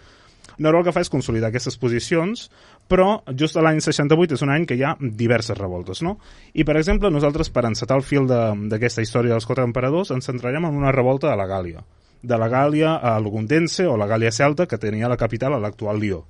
Neró 0.59 0.81
el 0.81 0.85
que 0.85 0.91
fa 0.91 1.01
és 1.05 1.09
consolidar 1.09 1.47
aquestes 1.49 1.77
posicions, 1.79 2.49
però 2.91 3.21
just 3.39 3.55
l'any 3.55 3.79
68 3.79 4.35
és 4.35 4.43
un 4.43 4.51
any 4.51 4.67
que 4.67 4.75
hi 4.75 4.83
ha 4.83 4.97
diverses 4.99 5.57
revoltes, 5.57 6.01
no? 6.03 6.17
I, 6.51 6.65
per 6.67 6.75
exemple, 6.75 7.09
nosaltres, 7.13 7.49
per 7.53 7.63
encetar 7.69 7.95
el 7.97 8.03
fil 8.03 8.27
d'aquesta 8.27 9.05
història 9.05 9.37
dels 9.37 9.47
quatre 9.47 9.63
emperadors, 9.63 10.11
ens 10.11 10.27
centrarem 10.27 10.67
en 10.67 10.77
una 10.81 10.91
revolta 10.91 11.31
de 11.31 11.39
la 11.39 11.47
Gàlia. 11.47 11.85
De 12.21 12.37
la 12.37 12.51
Gàlia 12.51 12.97
a 12.99 13.15
Lugundense, 13.23 13.87
o 13.87 13.95
la 13.97 14.09
Gàlia 14.11 14.33
Celta, 14.35 14.67
que 14.67 14.81
tenia 14.81 15.09
la 15.09 15.17
capital 15.17 15.55
a 15.55 15.61
l'actual 15.61 16.01
Lió. 16.03 16.25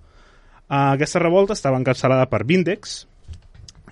Uh, 0.71 0.93
aquesta 0.93 1.19
revolta 1.19 1.57
estava 1.57 1.81
encapçalada 1.81 2.29
per 2.31 2.45
Vindex, 2.47 3.01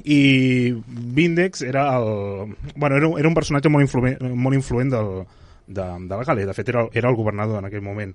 i 0.03 0.73
Vindex 0.87 1.61
era 1.61 1.85
el, 1.97 2.55
bueno, 2.75 2.95
era, 2.95 3.09
era 3.19 3.27
un 3.27 3.35
personatge 3.35 3.69
molt 3.69 3.87
influent, 3.87 4.21
molt 4.35 4.55
influent 4.55 4.93
del, 4.93 5.09
de, 5.67 5.87
de 6.09 6.15
la 6.15 6.25
Gàlia, 6.25 6.47
de 6.49 6.55
fet 6.57 6.69
era, 6.73 6.85
era 6.93 7.09
el 7.09 7.17
governador 7.17 7.59
en 7.59 7.69
aquell 7.69 7.85
moment. 7.85 8.13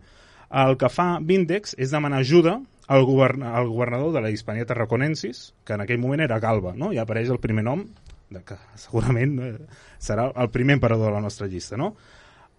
El 0.55 0.77
que 0.79 0.91
fa 0.93 1.19
Vindex 1.21 1.77
és 1.81 1.93
demanar 1.95 2.23
ajuda 2.23 2.59
al, 2.87 3.05
govern, 3.09 3.43
al 3.43 3.69
governador 3.69 4.13
de 4.15 4.23
la 4.23 4.31
Hispania 4.31 4.67
Tarraconensis, 4.67 5.53
que 5.65 5.75
en 5.75 5.85
aquell 5.85 6.01
moment 6.03 6.25
era 6.25 6.41
Galba, 6.41 6.75
no? 6.77 6.93
i 6.93 7.01
apareix 7.01 7.33
el 7.33 7.41
primer 7.43 7.65
nom, 7.67 7.87
de 8.35 8.43
que 8.47 8.59
segurament 8.81 9.39
eh, 9.43 9.55
serà 10.03 10.29
el 10.31 10.51
primer 10.55 10.79
emperador 10.79 11.11
de 11.11 11.17
la 11.17 11.25
nostra 11.25 11.49
llista. 11.49 11.79
No? 11.81 11.95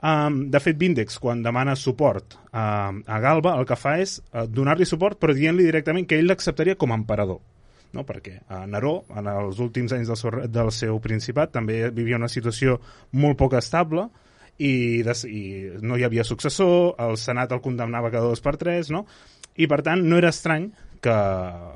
Um, 0.06 0.44
de 0.52 0.60
fet, 0.62 0.78
Vindex, 0.78 1.18
quan 1.24 1.42
demana 1.44 1.76
suport 1.80 2.36
a, 2.52 2.92
a 2.92 3.20
Galba, 3.24 3.56
el 3.58 3.66
que 3.66 3.78
fa 3.80 3.96
és 4.04 4.20
uh, 4.20 4.46
donar-li 4.46 4.86
suport, 4.86 5.18
però 5.22 5.34
dient-li 5.34 5.66
directament 5.66 6.08
que 6.08 6.20
ell 6.20 6.30
l'acceptaria 6.30 6.78
com 6.78 6.94
a 6.94 7.00
emperador 7.00 7.40
no? 7.96 8.04
perquè 8.08 8.40
a 8.52 8.66
Neró, 8.70 9.00
en 9.16 9.30
els 9.32 9.62
últims 9.64 9.96
anys 9.96 10.12
del 10.12 10.20
seu, 10.20 10.38
del 10.52 10.72
seu 10.76 11.00
principat, 11.04 11.54
també 11.56 11.90
vivia 11.96 12.20
una 12.20 12.32
situació 12.32 12.78
molt 13.16 13.40
poc 13.40 13.56
estable 13.60 14.10
i, 14.58 15.04
des, 15.04 15.26
i 15.28 15.44
no 15.84 15.98
hi 15.98 16.06
havia 16.08 16.28
successor, 16.28 16.94
el 17.02 17.18
Senat 17.20 17.56
el 17.56 17.64
condemnava 17.64 18.12
cada 18.12 18.30
dos 18.30 18.44
per 18.44 18.56
tres, 18.62 18.92
no? 18.94 19.06
i 19.56 19.68
per 19.72 19.82
tant 19.88 20.04
no 20.04 20.20
era 20.20 20.32
estrany 20.34 20.70
que, 21.02 21.16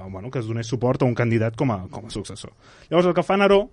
bueno, 0.10 0.32
que 0.32 0.40
es 0.42 0.48
donés 0.48 0.68
suport 0.68 1.04
a 1.04 1.08
un 1.08 1.16
candidat 1.16 1.56
com 1.56 1.72
a, 1.72 1.84
com 1.92 2.08
a 2.08 2.14
successor. 2.14 2.52
Llavors 2.90 3.12
el 3.12 3.16
que 3.18 3.26
fa 3.26 3.38
Neró 3.40 3.64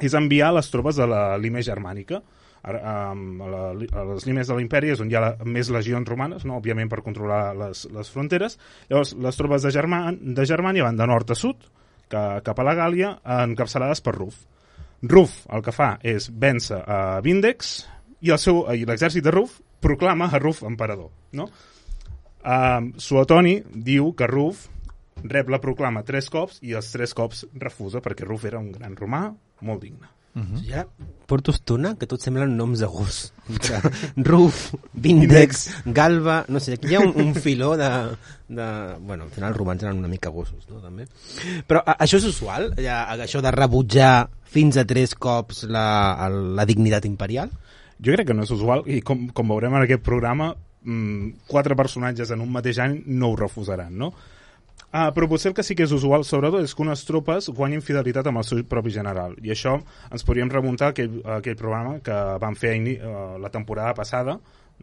és 0.00 0.14
enviar 0.16 0.54
les 0.56 0.70
tropes 0.72 0.96
de 0.96 1.06
la 1.10 1.36
Lime 1.38 1.62
Germànica, 1.62 2.22
a, 2.62 2.74
a, 3.12 4.04
les 4.12 4.26
línies 4.28 4.50
de 4.50 4.56
l'imperi 4.56 4.92
és 4.94 5.00
on 5.00 5.10
hi 5.10 5.16
ha 5.16 5.24
la, 5.24 5.30
més 5.44 5.70
legions 5.72 6.08
romanes, 6.08 6.44
no? 6.48 6.58
òbviament 6.60 6.90
per 6.92 7.02
controlar 7.06 7.42
les, 7.56 7.86
les 7.94 8.12
fronteres. 8.12 8.58
Llavors, 8.90 9.14
les 9.16 9.40
tropes 9.40 9.66
de, 9.66 9.72
Germà, 9.74 10.02
de 10.12 10.46
Germània 10.48 10.86
van 10.86 11.00
de 11.00 11.08
nord 11.08 11.32
a 11.32 11.38
sud, 11.38 11.68
que, 12.10 12.24
cap 12.44 12.60
a 12.60 12.66
la 12.66 12.76
Gàlia, 12.78 13.14
encapçalades 13.44 14.02
per 14.04 14.16
Ruf. 14.18 14.44
Ruf 15.00 15.38
el 15.48 15.64
que 15.64 15.72
fa 15.72 15.94
és 16.04 16.28
vèncer 16.28 16.82
a 16.84 17.20
Vindex 17.24 17.78
i 18.20 18.84
l'exèrcit 18.84 19.24
de 19.24 19.32
Ruf 19.32 19.60
proclama 19.80 20.28
a 20.28 20.40
Ruf 20.42 20.62
emperador. 20.68 21.08
No? 21.32 21.48
Uh, 22.40 22.92
Suetoni 23.00 23.58
diu 23.72 24.12
que 24.16 24.28
Ruf 24.28 24.66
rep 25.24 25.50
la 25.52 25.60
proclama 25.60 26.04
tres 26.04 26.30
cops 26.32 26.60
i 26.64 26.72
els 26.76 26.92
tres 26.92 27.12
cops 27.16 27.44
refusa 27.60 28.00
perquè 28.04 28.28
Ruf 28.28 28.46
era 28.48 28.60
un 28.60 28.72
gran 28.72 28.96
romà 28.96 29.26
molt 29.64 29.84
digne. 29.84 30.19
Uh 30.34 30.42
-huh. 30.42 30.64
Ja 30.68 30.86
porto 31.30 31.54
estona 31.54 31.94
que 31.98 32.08
tots 32.10 32.26
semblen 32.26 32.56
noms 32.58 32.82
de 32.82 32.88
gos. 32.90 33.20
Ruf, 34.30 34.72
Vindex, 34.92 35.68
Galba... 35.86 36.42
No 36.50 36.58
sé, 36.62 36.74
aquí 36.74 36.90
hi 36.90 36.98
ha 36.98 37.04
un, 37.04 37.14
un 37.22 37.36
filó 37.38 37.76
de, 37.78 37.90
de... 38.48 38.66
Bueno, 38.98 39.28
al 39.28 39.30
final 39.30 39.52
els 39.52 39.60
romans 39.60 39.84
eren 39.86 40.00
una 40.02 40.10
mica 40.10 40.32
gossos, 40.34 40.66
no? 40.70 40.80
També. 40.82 41.06
Però 41.70 41.84
a, 41.84 41.94
això 42.02 42.18
és 42.18 42.26
usual? 42.32 42.72
Ja, 42.82 43.04
això 43.14 43.42
de 43.44 43.54
rebutjar 43.54 44.14
fins 44.50 44.80
a 44.80 44.86
tres 44.90 45.14
cops 45.14 45.62
la, 45.70 45.86
la 46.58 46.66
dignitat 46.66 47.06
imperial? 47.06 47.52
Jo 48.02 48.16
crec 48.16 48.32
que 48.32 48.34
no 48.34 48.46
és 48.46 48.50
usual 48.54 48.82
i 48.90 48.98
com, 49.06 49.28
com 49.36 49.54
veurem 49.54 49.76
en 49.76 49.86
aquest 49.86 50.02
programa 50.02 50.50
mmm, 50.82 51.46
quatre 51.46 51.78
personatges 51.78 52.34
en 52.34 52.42
un 52.42 52.50
mateix 52.50 52.82
any 52.82 52.98
no 53.06 53.30
ho 53.30 53.38
refusaran, 53.38 53.94
no? 53.94 54.10
Ah, 54.90 55.10
però 55.14 55.28
potser 55.30 55.52
el 55.52 55.54
que 55.54 55.62
sí 55.62 55.76
que 55.78 55.84
és 55.86 55.92
usual, 55.94 56.24
sobretot, 56.26 56.64
és 56.66 56.72
que 56.74 56.82
unes 56.82 57.04
tropes 57.06 57.46
guanyin 57.54 57.82
fidelitat 57.86 58.26
amb 58.26 58.40
el 58.40 58.46
seu 58.46 58.62
propi 58.66 58.90
general. 58.90 59.36
I 59.38 59.52
això 59.54 59.76
ens 60.10 60.24
podríem 60.26 60.50
remuntar 60.50 60.90
a 60.90 60.94
aquell, 60.96 61.20
a 61.22 61.36
aquell 61.38 61.58
programa 61.58 62.00
que 62.02 62.16
van 62.42 62.58
fer 62.58 62.74
uh, 62.80 63.36
la 63.38 63.52
temporada 63.54 63.94
passada, 63.94 64.40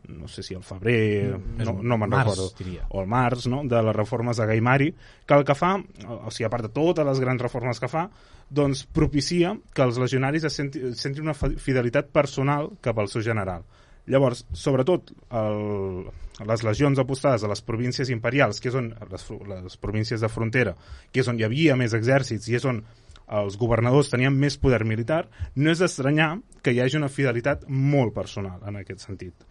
no 0.08 0.30
sé 0.32 0.44
si 0.44 0.56
al 0.56 0.64
febrer, 0.64 1.36
mm, 1.36 1.66
no, 1.66 1.74
no 1.82 1.98
me'n 2.00 2.14
recordo, 2.14 2.48
diria. 2.58 2.86
o 2.90 3.02
al 3.02 3.10
març, 3.12 3.48
no? 3.52 3.64
de 3.68 3.82
les 3.84 3.96
reformes 3.96 4.38
de 4.38 4.46
Gaimari, 4.46 4.94
que 5.26 5.36
el 5.36 5.44
que 5.44 5.56
fa, 5.58 5.76
o 5.76 6.32
sigui, 6.32 6.48
a 6.48 6.52
part 6.54 6.70
de 6.70 6.72
totes 6.72 7.08
les 7.08 7.20
grans 7.20 7.44
reformes 7.44 7.82
que 7.82 7.90
fa, 7.92 8.08
doncs 8.48 8.86
propicia 8.86 9.58
que 9.76 9.84
els 9.84 10.00
legionaris 10.00 10.48
es 10.48 10.56
sentin, 10.56 10.96
sentin 10.96 11.28
una 11.28 11.36
fidelitat 11.36 12.14
personal 12.16 12.72
cap 12.82 13.00
al 13.00 13.12
seu 13.12 13.26
general. 13.26 13.66
Llavors, 14.08 14.46
sobretot, 14.56 15.12
el, 15.36 16.08
les 16.48 16.64
legions 16.64 17.00
apostades 17.02 17.44
a 17.44 17.50
les 17.52 17.64
províncies 17.66 18.12
imperials, 18.14 18.62
que 18.64 18.72
és 18.72 18.78
on 18.80 18.94
les, 19.12 19.26
les 19.50 19.76
províncies 19.82 20.24
de 20.24 20.30
frontera, 20.32 20.78
que 21.12 21.24
és 21.24 21.28
on 21.28 21.40
hi 21.40 21.46
havia 21.48 21.76
més 21.80 21.96
exèrcits 21.98 22.48
i 22.48 22.56
és 22.60 22.68
on 22.70 22.84
els 23.28 23.58
governadors 23.60 24.12
tenien 24.14 24.36
més 24.40 24.56
poder 24.56 24.86
militar, 24.88 25.26
no 25.56 25.72
és 25.74 25.84
d'estranyar 25.84 26.38
que 26.64 26.72
hi 26.72 26.80
hagi 26.80 27.00
una 27.00 27.12
fidelitat 27.12 27.66
molt 27.68 28.16
personal 28.16 28.64
en 28.68 28.80
aquest 28.80 29.04
sentit. 29.04 29.44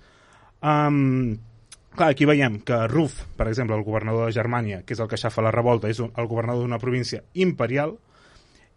Um, 0.64 1.36
clar, 1.92 2.14
aquí 2.14 2.25
veiem 2.28 2.62
que 2.64 2.80
Ruf, 2.88 3.20
per 3.36 3.50
exemple, 3.50 3.76
el 3.76 3.84
governador 3.84 4.30
de 4.30 4.36
Germània, 4.38 4.80
que 4.86 4.96
és 4.96 5.02
el 5.04 5.10
que 5.10 5.18
aixafa 5.18 5.44
la 5.44 5.52
revolta, 5.52 5.92
és 5.92 6.00
el 6.00 6.30
governador 6.30 6.64
d'una 6.64 6.80
província 6.80 7.22
imperial, 7.34 7.98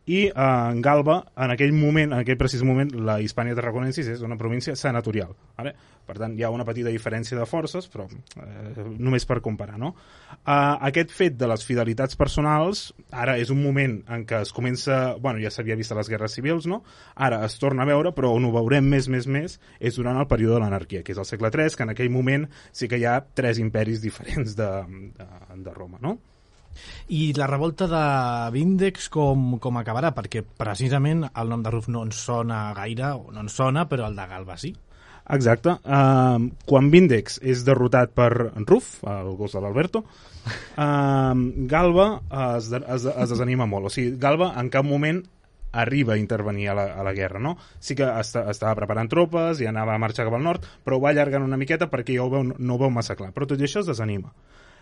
i 0.09 0.25
eh, 0.25 0.33
en 0.33 0.81
Galba, 0.81 1.19
en 1.37 1.51
aquell 1.53 1.73
moment, 1.75 2.13
en 2.13 2.23
aquell 2.23 2.37
precís 2.39 2.63
moment, 2.65 2.89
la 3.05 3.19
Hispània 3.21 3.53
Tarraconensis 3.57 4.07
és 4.15 4.23
una 4.25 4.37
província 4.39 4.75
senatorial. 4.79 5.35
Vale? 5.57 5.75
Per 6.09 6.15
tant, 6.17 6.33
hi 6.33 6.41
ha 6.41 6.49
una 6.49 6.65
petita 6.65 6.89
diferència 6.89 7.37
de 7.37 7.45
forces, 7.45 7.85
però 7.93 8.07
eh, 8.09 8.85
només 8.97 9.27
per 9.29 9.37
comparar. 9.45 9.77
No? 9.77 9.91
Eh, 10.39 10.55
aquest 10.89 11.13
fet 11.13 11.37
de 11.37 11.49
les 11.51 11.65
fidelitats 11.67 12.17
personals, 12.17 12.87
ara 13.11 13.37
és 13.37 13.51
un 13.53 13.61
moment 13.61 13.99
en 14.09 14.25
què 14.25 14.41
es 14.47 14.53
comença... 14.55 14.97
bueno, 15.21 15.43
ja 15.43 15.53
s'havia 15.53 15.77
vist 15.77 15.93
a 15.93 15.99
les 15.99 16.09
guerres 16.09 16.33
civils, 16.39 16.65
no? 16.65 16.81
ara 17.15 17.43
es 17.45 17.59
torna 17.61 17.85
a 17.85 17.91
veure, 17.91 18.13
però 18.17 18.33
on 18.33 18.49
ho 18.49 18.53
veurem 18.55 18.89
més, 18.89 19.11
més, 19.13 19.29
més, 19.29 19.59
és 19.79 20.01
durant 20.01 20.17
el 20.17 20.29
període 20.31 20.57
de 20.57 20.63
l'anarquia, 20.65 21.03
que 21.05 21.13
és 21.13 21.21
el 21.21 21.29
segle 21.29 21.53
III, 21.53 21.75
que 21.77 21.85
en 21.85 21.93
aquell 21.93 22.09
moment 22.09 22.49
sí 22.71 22.89
que 22.89 22.97
hi 22.97 23.05
ha 23.05 23.19
tres 23.21 23.61
imperis 23.61 24.01
diferents 24.01 24.57
de, 24.57 24.73
de, 25.21 25.29
de 25.67 25.77
Roma. 25.77 26.01
No? 26.01 26.17
I 27.15 27.31
la 27.37 27.47
revolta 27.49 27.87
de 27.89 28.03
Vindex 28.53 29.09
com, 29.13 29.57
com 29.61 29.79
acabarà? 29.79 30.13
Perquè 30.15 30.43
precisament 30.43 31.25
el 31.29 31.49
nom 31.49 31.63
de 31.65 31.73
Ruf 31.73 31.89
no 31.89 32.03
ens 32.05 32.19
sona 32.27 32.67
gaire, 32.77 33.15
o 33.17 33.33
no 33.33 33.45
ens 33.45 33.57
sona, 33.57 33.87
però 33.89 34.09
el 34.09 34.17
de 34.19 34.27
Galba 34.29 34.57
sí. 34.61 34.75
Exacte. 35.29 35.75
Uh, 35.85 36.49
quan 36.65 36.89
Vindex 36.89 37.37
és 37.45 37.61
derrotat 37.65 38.15
per 38.17 38.31
Ruf, 38.65 38.95
el 39.05 39.35
gos 39.37 39.53
de 39.53 39.61
l'Alberto, 39.61 40.03
uh, 40.03 41.33
Galba 41.69 42.07
es, 42.55 42.71
es, 42.73 43.05
es 43.05 43.35
desanima 43.35 43.69
molt. 43.69 43.89
O 43.89 43.93
sigui, 43.93 44.15
Galba 44.21 44.53
en 44.57 44.71
cap 44.73 44.87
moment 44.87 45.21
arriba 45.71 46.15
a 46.15 46.17
intervenir 46.17 46.69
a 46.69 46.73
la, 46.73 46.85
a 46.97 47.03
la 47.03 47.13
guerra, 47.13 47.39
no? 47.39 47.55
Sí 47.79 47.95
que 47.95 48.07
està, 48.07 48.47
estava 48.49 48.75
preparant 48.79 49.09
tropes 49.11 49.61
i 49.61 49.69
anava 49.69 49.93
a 49.93 50.01
marxar 50.01 50.25
cap 50.25 50.37
al 50.37 50.45
nord, 50.45 50.65
però 50.85 50.97
ho 50.97 51.03
va 51.03 51.11
allargant 51.13 51.45
una 51.45 51.59
miqueta 51.61 51.89
perquè 51.91 52.17
ja 52.17 52.25
ho 52.25 52.31
veu, 52.33 52.47
no 52.57 52.75
ho 52.75 52.81
veu 52.81 52.89
massa 52.93 53.17
clar. 53.19 53.29
Però 53.35 53.45
tot 53.49 53.61
i 53.61 53.67
això 53.69 53.83
es 53.83 53.91
desanima. 53.91 54.33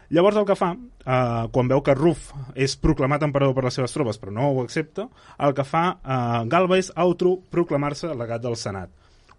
Llavors 0.09 0.37
el 0.39 0.45
que 0.47 0.55
fa, 0.55 0.71
eh, 0.73 1.47
quan 1.51 1.71
veu 1.71 1.81
que 1.83 1.95
Ruf 1.97 2.29
és 2.55 2.77
proclamat 2.79 3.25
emperador 3.27 3.55
per 3.57 3.65
les 3.67 3.79
seves 3.79 3.95
tropes, 3.95 4.19
però 4.21 4.31
no 4.31 4.51
ho 4.51 4.61
accepta, 4.63 5.09
el 5.43 5.55
que 5.57 5.67
fa 5.67 5.83
eh, 5.97 6.45
Galba 6.47 6.79
és 6.79 6.93
autoproclamar-se 6.95 8.13
legat 8.15 8.45
del 8.45 8.55
Senat 8.55 8.93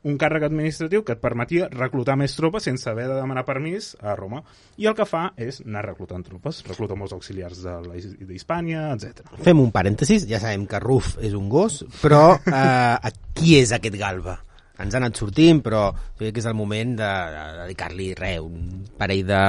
un 0.06 0.16
càrrec 0.18 0.46
administratiu 0.46 1.02
que 1.04 1.14
et 1.16 1.22
permetia 1.22 1.68
reclutar 1.72 2.16
més 2.18 2.34
tropes 2.38 2.66
sense 2.68 2.88
haver 2.90 3.08
de 3.10 3.16
demanar 3.18 3.44
permís 3.48 3.92
a 4.00 4.14
Roma. 4.16 4.42
I 4.78 4.88
el 4.90 4.96
que 4.98 5.06
fa 5.08 5.28
és 5.36 5.60
anar 5.64 5.84
reclutant 5.88 6.24
tropes, 6.24 6.62
recluta 6.68 6.96
molts 6.98 7.14
auxiliars 7.16 7.64
d'Hispània, 7.64 8.88
etc. 8.94 9.38
Fem 9.44 9.62
un 9.62 9.72
parèntesis, 9.74 10.26
ja 10.30 10.40
sabem 10.42 10.68
que 10.70 10.82
Ruf 10.82 11.16
és 11.24 11.34
un 11.38 11.48
gos, 11.52 11.82
però 12.02 12.38
eh, 12.38 13.16
qui 13.36 13.58
és 13.58 13.74
aquest 13.74 13.98
Galba? 13.98 14.38
Ens 14.78 14.94
ha 14.94 15.00
anat 15.02 15.18
sortint, 15.18 15.62
però 15.64 15.88
crec 16.18 16.36
que 16.36 16.42
és 16.42 16.50
el 16.50 16.58
moment 16.58 16.96
de, 16.98 17.12
de 17.34 17.46
dedicar-li 17.64 18.12
res, 18.18 18.42
un 18.44 18.84
parell 18.98 19.24
de 19.26 19.40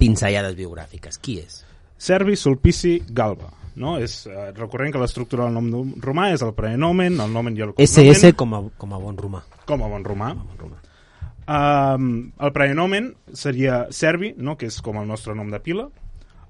pinzellades 0.00 0.56
biogràfiques. 0.58 1.20
Qui 1.22 1.40
és? 1.42 1.60
Servi 2.02 2.34
Sulpici 2.40 2.96
Galba 3.12 3.52
no? 3.76 3.96
És 4.02 4.22
eh, 4.28 4.50
recurrent 4.56 4.92
que 4.92 5.00
l'estructura 5.00 5.46
del 5.46 5.56
nom 5.56 5.92
romà 6.02 6.30
és 6.32 6.44
el 6.44 6.54
prenomen, 6.56 7.18
el 7.22 7.32
nomen 7.32 7.56
i 7.56 7.64
el 7.64 7.74
cognomen. 7.74 8.14
SS 8.14 8.34
com 8.38 8.56
a, 8.56 8.62
com 8.78 8.94
a 8.94 9.00
bon 9.00 9.18
romà. 9.18 9.42
Com 9.68 9.84
a 9.84 9.90
bon 9.92 10.04
romà. 10.06 10.32
Com 10.36 10.42
a 10.42 10.50
bon 10.50 10.64
romà. 10.66 10.80
Um, 11.42 12.10
el 12.38 12.52
prenomen 12.54 13.10
seria 13.34 13.86
Servi, 13.90 14.32
no? 14.38 14.54
que 14.58 14.68
és 14.70 14.78
com 14.84 15.00
el 15.00 15.08
nostre 15.08 15.34
nom 15.34 15.50
de 15.50 15.58
pila, 15.62 15.88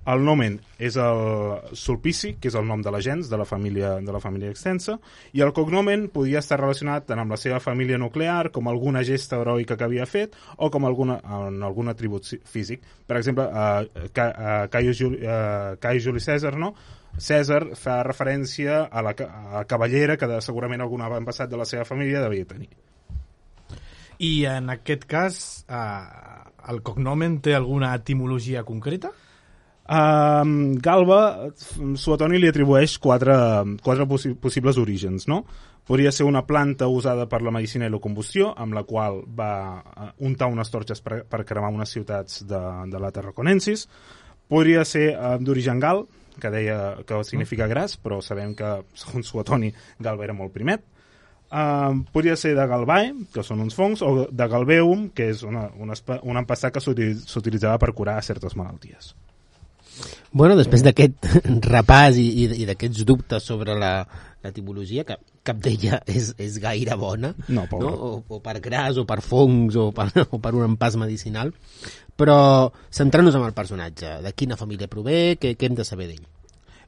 el 0.07 0.25
nomen 0.27 0.59
és 0.83 0.97
el 0.99 1.77
Sulpici, 1.79 2.33
que 2.41 2.51
és 2.51 2.57
el 2.59 2.67
nom 2.67 2.83
de 2.83 2.91
la 2.91 3.01
gens, 3.05 3.29
de 3.31 3.39
la 3.39 3.47
família, 3.47 3.95
de 4.03 4.15
la 4.15 4.21
família 4.21 4.51
extensa, 4.51 4.97
i 5.33 5.45
el 5.45 5.53
cognomen 5.55 6.09
podia 6.15 6.41
estar 6.43 6.59
relacionat 6.61 7.07
tant 7.07 7.23
amb 7.23 7.35
la 7.35 7.39
seva 7.39 7.61
família 7.63 8.01
nuclear, 8.03 8.51
com 8.51 8.69
alguna 8.69 9.05
gesta 9.07 9.39
heroica 9.41 9.77
que 9.79 9.87
havia 9.87 10.07
fet, 10.07 10.35
o 10.57 10.71
com 10.75 10.89
alguna, 10.89 11.21
en 11.23 11.63
algun 11.63 11.93
atribut 11.93 12.27
físic. 12.45 12.83
Per 13.07 13.21
exemple, 13.21 13.47
uh, 13.47 14.69
Caius 14.73 14.99
Juli, 14.99 15.23
uh, 15.23 15.79
Caius 15.81 16.09
Juli 16.09 16.21
César, 16.21 16.57
no? 16.59 16.75
César 17.19 17.77
fa 17.77 18.01
referència 18.07 18.87
a 18.89 19.03
la, 19.05 19.13
a 19.13 19.59
la 19.59 19.67
cavallera 19.69 20.17
que 20.17 20.27
de, 20.27 20.41
segurament 20.41 20.81
algun 20.81 21.03
avantpassat 21.05 21.51
de 21.51 21.61
la 21.61 21.69
seva 21.69 21.85
família 21.85 22.23
devia 22.25 22.49
tenir. 22.49 22.71
I 24.23 24.45
en 24.47 24.71
aquest 24.71 25.05
cas, 25.11 25.37
eh, 25.69 26.53
el 26.71 26.81
cognomen 26.87 27.41
té 27.43 27.57
alguna 27.57 27.93
etimologia 27.99 28.63
concreta? 28.65 29.11
Uh, 29.83 30.79
Galba, 30.79 31.51
Suetoni 31.99 32.39
li 32.39 32.47
atribueix 32.49 32.95
quatre, 33.03 33.35
quatre 33.83 34.07
possi 34.07 34.33
possibles 34.39 34.79
orígens, 34.79 35.27
no? 35.29 35.43
Podria 35.83 36.13
ser 36.15 36.29
una 36.29 36.45
planta 36.47 36.87
usada 36.87 37.27
per 37.27 37.43
la 37.43 37.51
medicina 37.51 37.89
i 37.89 37.91
la 37.91 37.99
combustió, 37.99 38.53
amb 38.55 38.77
la 38.77 38.85
qual 38.87 39.25
va 39.27 39.53
uh, 39.83 40.11
untar 40.23 40.47
unes 40.53 40.71
torxes 40.71 41.03
per, 41.03 41.25
per 41.27 41.43
cremar 41.49 41.73
unes 41.75 41.91
ciutats 41.91 42.45
de, 42.47 42.61
de 42.93 43.01
la 43.03 43.11
Terraconensis. 43.11 43.89
Podria 44.49 44.85
ser 44.87 45.09
uh, 45.17 45.35
d'origen 45.43 45.83
gal, 45.83 46.05
que 46.41 46.53
deia 46.55 46.79
que 47.05 47.19
significa 47.27 47.67
gras, 47.69 47.99
però 47.99 48.23
sabem 48.23 48.55
que, 48.57 48.71
segons 48.95 49.35
Suetoni, 49.35 49.73
Galba 49.99 50.29
era 50.29 50.37
molt 50.39 50.55
primet. 50.55 50.87
Uh, 51.53 51.99
podria 52.15 52.39
ser 52.41 52.55
de 52.57 52.65
galvae, 52.65 53.11
que 53.35 53.43
són 53.45 53.61
uns 53.61 53.75
fongs, 53.77 54.01
o 54.01 54.25
de 54.31 54.47
galbeum, 54.49 55.11
que 55.13 55.27
és 55.35 55.43
una, 55.45 55.67
una, 55.77 55.99
un 56.23 56.41
empassat 56.41 56.73
que 56.73 56.81
s'utilitzava 56.81 57.77
per 57.83 57.93
curar 57.93 58.17
certes 58.25 58.57
malalties. 58.57 59.13
Bueno, 60.33 60.57
després 60.57 60.81
d'aquest 60.85 61.27
repàs 61.75 62.17
i, 62.17 62.27
i, 62.45 62.47
i 62.63 62.69
d'aquests 62.69 63.05
dubtes 63.09 63.45
sobre 63.45 63.77
la, 63.77 63.93
l'etimologia, 64.45 65.05
que 65.05 65.19
cap 65.45 65.59
d'ella 65.61 66.01
és, 66.09 66.33
és 66.41 66.59
gaire 66.63 66.97
bona, 66.97 67.35
no, 67.53 67.67
no? 67.71 67.93
O, 67.93 68.13
o 68.25 68.43
per 68.45 68.57
gras, 68.65 68.97
o 68.97 69.05
per 69.09 69.21
fongs, 69.25 69.77
o 69.77 69.91
per, 69.93 70.09
o 70.35 70.41
per 70.41 70.55
un 70.57 70.71
empàs 70.71 70.97
medicinal, 71.01 71.53
però 72.17 72.37
centrant-nos 72.91 73.37
en 73.37 73.45
el 73.45 73.57
personatge, 73.57 74.21
de 74.25 74.33
quina 74.37 74.61
família 74.61 74.89
prové, 74.89 75.37
què, 75.41 75.53
què 75.59 75.69
hem 75.69 75.77
de 75.77 75.87
saber 75.89 76.09
d'ell? 76.11 76.25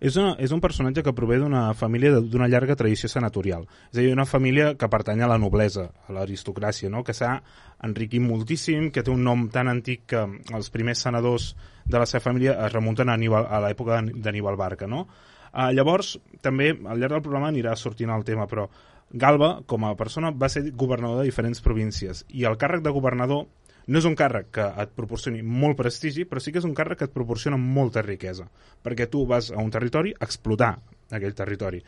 És, 0.04 0.16
una, 0.20 0.34
és 0.42 0.52
un 0.52 0.60
personatge 0.60 1.04
que 1.04 1.14
prové 1.16 1.38
d'una 1.40 1.66
família 1.78 2.18
d'una 2.18 2.48
llarga 2.50 2.76
tradició 2.76 3.08
senatorial. 3.08 3.62
És 3.92 3.98
a 3.98 4.02
dir, 4.02 4.10
una 4.12 4.26
família 4.28 4.74
que 4.76 4.88
pertany 4.92 5.22
a 5.24 5.28
la 5.30 5.38
noblesa, 5.40 5.86
a 6.08 6.16
l'aristocràcia, 6.16 6.90
no? 6.92 7.04
que 7.06 7.14
s'ha 7.16 7.38
enriquit 7.86 8.20
moltíssim, 8.20 8.90
que 8.92 9.04
té 9.04 9.12
un 9.12 9.24
nom 9.24 9.46
tan 9.54 9.70
antic 9.72 10.04
que 10.12 10.26
els 10.52 10.68
primers 10.74 11.06
senadors 11.06 11.54
de 11.84 12.00
la 12.00 12.06
seva 12.08 12.24
família 12.24 12.56
es 12.66 12.72
remunten 12.72 13.10
a, 13.10 13.18
Aníbal, 13.18 13.46
a 13.48 13.60
l'època 13.64 14.00
d'Aníbal 14.02 14.56
Barca. 14.56 14.88
No? 14.90 15.04
Uh, 15.52 15.70
llavors, 15.76 16.16
també, 16.42 16.72
al 16.72 16.98
llarg 16.98 17.18
del 17.18 17.24
programa 17.26 17.52
anirà 17.52 17.76
sortint 17.78 18.10
el 18.10 18.24
tema, 18.26 18.48
però 18.50 18.68
Galba, 19.14 19.60
com 19.70 19.84
a 19.86 19.92
persona, 19.94 20.32
va 20.34 20.48
ser 20.50 20.64
governador 20.72 21.20
de 21.20 21.28
diferents 21.28 21.60
províncies 21.62 22.24
i 22.34 22.48
el 22.48 22.56
càrrec 22.58 22.82
de 22.82 22.90
governador 22.90 23.44
no 23.86 24.00
és 24.00 24.06
un 24.08 24.16
càrrec 24.16 24.48
que 24.56 24.64
et 24.80 24.92
proporcioni 24.96 25.42
molt 25.44 25.76
prestigi, 25.76 26.24
però 26.24 26.40
sí 26.40 26.52
que 26.52 26.60
és 26.62 26.66
un 26.66 26.74
càrrec 26.74 27.02
que 27.02 27.08
et 27.10 27.14
proporciona 27.14 27.58
molta 27.60 28.02
riquesa, 28.02 28.46
perquè 28.82 29.06
tu 29.12 29.26
vas 29.28 29.50
a 29.52 29.60
un 29.60 29.70
territori 29.70 30.14
a 30.16 30.24
explotar 30.24 30.72
aquell 31.14 31.36
territori. 31.36 31.82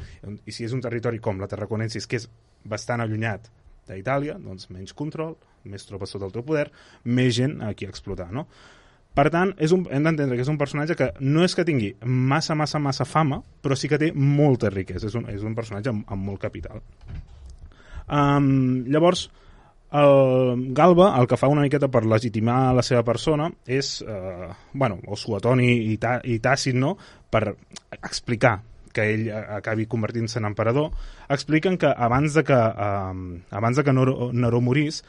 I 0.44 0.52
si 0.52 0.66
és 0.66 0.74
un 0.76 0.84
territori 0.84 1.22
com 1.24 1.40
la 1.40 1.48
Terraconensis, 1.48 2.06
que 2.06 2.20
és 2.20 2.28
bastant 2.68 3.00
allunyat 3.00 3.48
d'Itàlia, 3.88 4.36
doncs 4.42 4.68
menys 4.74 4.92
control, 4.94 5.36
més 5.64 5.88
tropes 5.88 6.12
sota 6.12 6.28
el 6.28 6.34
teu 6.34 6.44
poder, 6.46 6.68
més 7.04 7.32
gent 7.38 7.58
a 7.64 7.72
explotar, 7.72 8.28
no? 8.34 8.46
Per 9.16 9.30
tant, 9.32 9.54
és 9.62 9.72
un, 9.72 9.86
hem 9.88 10.04
d'entendre 10.04 10.36
que 10.36 10.44
és 10.44 10.52
un 10.52 10.58
personatge 10.60 10.96
que 10.98 11.08
no 11.24 11.44
és 11.46 11.56
que 11.56 11.64
tingui 11.64 11.94
massa, 12.04 12.54
massa, 12.58 12.80
massa 12.82 13.06
fama, 13.08 13.40
però 13.64 13.78
sí 13.78 13.88
que 13.88 14.00
té 14.00 14.10
molta 14.12 14.68
riquesa. 14.72 15.08
És 15.08 15.16
un, 15.16 15.24
és 15.32 15.46
un 15.46 15.56
personatge 15.56 15.92
amb, 15.94 16.04
amb 16.12 16.28
molt 16.28 16.42
capital. 16.42 16.84
Um, 18.12 18.84
llavors, 18.92 19.26
el 19.96 20.66
Galba 20.76 21.14
el 21.18 21.26
que 21.30 21.38
fa 21.40 21.48
una 21.48 21.64
miqueta 21.64 21.88
per 21.88 22.04
legitimar 22.04 22.74
la 22.76 22.84
seva 22.84 23.02
persona 23.06 23.48
és, 23.64 24.00
eh, 24.02 24.48
bueno, 24.74 24.98
o 25.06 25.16
Suetoni 25.16 25.70
i, 25.92 25.96
ta, 26.02 26.18
i 26.24 26.38
Tàcit, 26.42 26.76
no?, 26.76 26.96
per 27.30 27.54
explicar 27.96 28.58
que 28.96 29.04
ell 29.12 29.28
acabi 29.32 29.86
convertint-se 29.86 30.40
en 30.40 30.48
emperador, 30.48 30.90
expliquen 31.28 31.76
que 31.78 31.88
abans 31.88 32.34
de 32.34 32.44
que, 32.44 32.56
eh, 32.56 33.40
abans 33.50 33.76
de 33.76 33.84
que 33.84 33.92
Neró, 33.92 34.30
Neró 34.32 34.60
morís, 34.60 35.04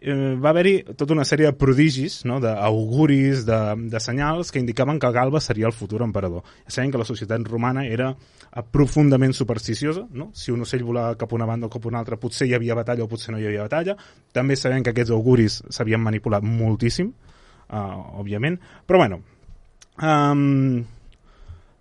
eh, 0.00 0.34
va 0.40 0.50
haver-hi 0.50 0.94
tota 0.96 1.14
una 1.14 1.24
sèrie 1.28 1.48
de 1.48 1.56
prodigis, 1.58 2.20
no? 2.28 2.38
d'auguris, 2.42 3.44
de, 3.48 3.58
de 3.90 4.00
senyals 4.00 4.52
que 4.52 4.60
indicaven 4.62 4.98
que 4.98 5.10
Galba 5.12 5.40
seria 5.40 5.66
el 5.66 5.76
futur 5.76 6.02
emperador. 6.06 6.44
Sabem 6.66 6.92
que 6.92 7.00
la 7.00 7.06
societat 7.08 7.46
romana 7.48 7.86
era 7.86 8.10
eh, 8.12 8.62
profundament 8.70 9.34
supersticiosa, 9.34 10.06
no? 10.10 10.30
si 10.34 10.52
un 10.54 10.62
ocell 10.66 10.84
volava 10.86 11.16
cap 11.18 11.32
una 11.32 11.48
banda 11.48 11.66
o 11.66 11.72
cap 11.72 11.86
una 11.90 12.02
altra, 12.02 12.20
potser 12.20 12.48
hi 12.48 12.54
havia 12.58 12.76
batalla 12.78 13.06
o 13.06 13.10
potser 13.10 13.34
no 13.34 13.40
hi 13.40 13.48
havia 13.48 13.66
batalla. 13.66 13.96
També 14.32 14.56
sabem 14.56 14.84
que 14.84 14.94
aquests 14.94 15.14
auguris 15.14 15.62
s'havien 15.68 16.02
manipulat 16.02 16.46
moltíssim, 16.46 17.10
uh, 17.68 18.20
òbviament, 18.22 18.60
però 18.86 19.02
bueno, 19.02 19.22
um, 20.02 20.86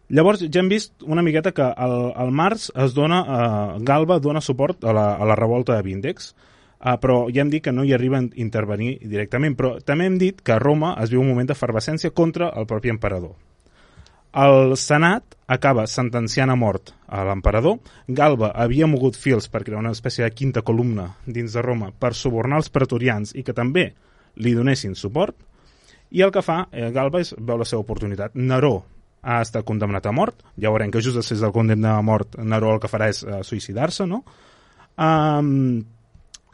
Llavors 0.08 0.40
ja 0.40 0.62
hem 0.62 0.70
vist 0.72 1.04
una 1.04 1.20
miqueta 1.20 1.52
que 1.52 1.66
al, 1.68 2.14
al 2.16 2.30
març 2.32 2.70
es 2.80 2.94
dona, 2.96 3.18
uh, 3.28 3.80
Galba 3.84 4.22
dona 4.24 4.40
suport 4.40 4.86
a 4.88 4.94
la, 4.96 5.08
a 5.20 5.26
la 5.28 5.36
revolta 5.36 5.76
de 5.76 5.84
Vindex, 5.84 6.30
Uh, 6.78 6.94
però 7.02 7.26
ja 7.34 7.42
hem 7.42 7.50
dit 7.50 7.64
que 7.66 7.74
no 7.74 7.84
hi 7.84 7.96
arriben 7.96 8.30
a 8.30 8.40
intervenir 8.42 9.00
directament, 9.02 9.56
però 9.58 9.78
també 9.82 10.06
hem 10.06 10.20
dit 10.22 10.44
que 10.46 10.54
a 10.54 10.60
Roma 10.62 10.94
es 11.02 11.10
viu 11.10 11.24
un 11.24 11.32
moment 11.32 11.50
d'efervescència 11.50 12.14
contra 12.14 12.52
el 12.54 12.68
propi 12.70 12.94
emperador. 12.94 13.34
El 14.38 14.76
Senat 14.78 15.34
acaba 15.48 15.88
sentenciant 15.88 16.52
a 16.52 16.56
mort 16.60 16.92
a 17.08 17.24
l'emperador. 17.26 17.80
Galba 18.08 18.52
havia 18.54 18.86
mogut 18.86 19.16
fils 19.18 19.48
per 19.50 19.64
crear 19.64 19.80
una 19.80 19.96
espècie 19.96 20.26
de 20.26 20.36
quinta 20.36 20.62
columna 20.62 21.08
dins 21.26 21.56
de 21.56 21.64
Roma 21.66 21.90
per 21.90 22.14
subornar 22.14 22.60
els 22.62 22.70
pretorians 22.70 23.34
i 23.34 23.42
que 23.48 23.56
també 23.58 23.88
li 24.36 24.54
donessin 24.54 24.94
suport. 24.96 25.36
I 26.12 26.22
el 26.22 26.32
que 26.36 26.44
fa 26.46 26.68
eh, 26.72 26.92
Galba 26.94 27.24
és 27.24 27.34
veu 27.40 27.58
la 27.58 27.66
seva 27.66 27.82
oportunitat. 27.82 28.36
Neró 28.36 28.84
ha 29.24 29.42
estat 29.42 29.66
condemnat 29.66 30.06
a 30.06 30.14
mort. 30.14 30.44
Ja 30.60 30.70
veurem 30.70 30.92
que 30.92 31.02
just 31.02 31.18
després 31.18 31.42
del 31.42 31.56
condemnat 31.56 31.98
a 31.98 32.06
mort 32.06 32.38
Neró 32.38 32.76
el 32.76 32.84
que 32.84 32.92
farà 32.92 33.10
és 33.12 33.24
uh, 33.26 33.42
suïcidar-se, 33.44 34.06
no? 34.06 34.22
Um, 34.98 35.82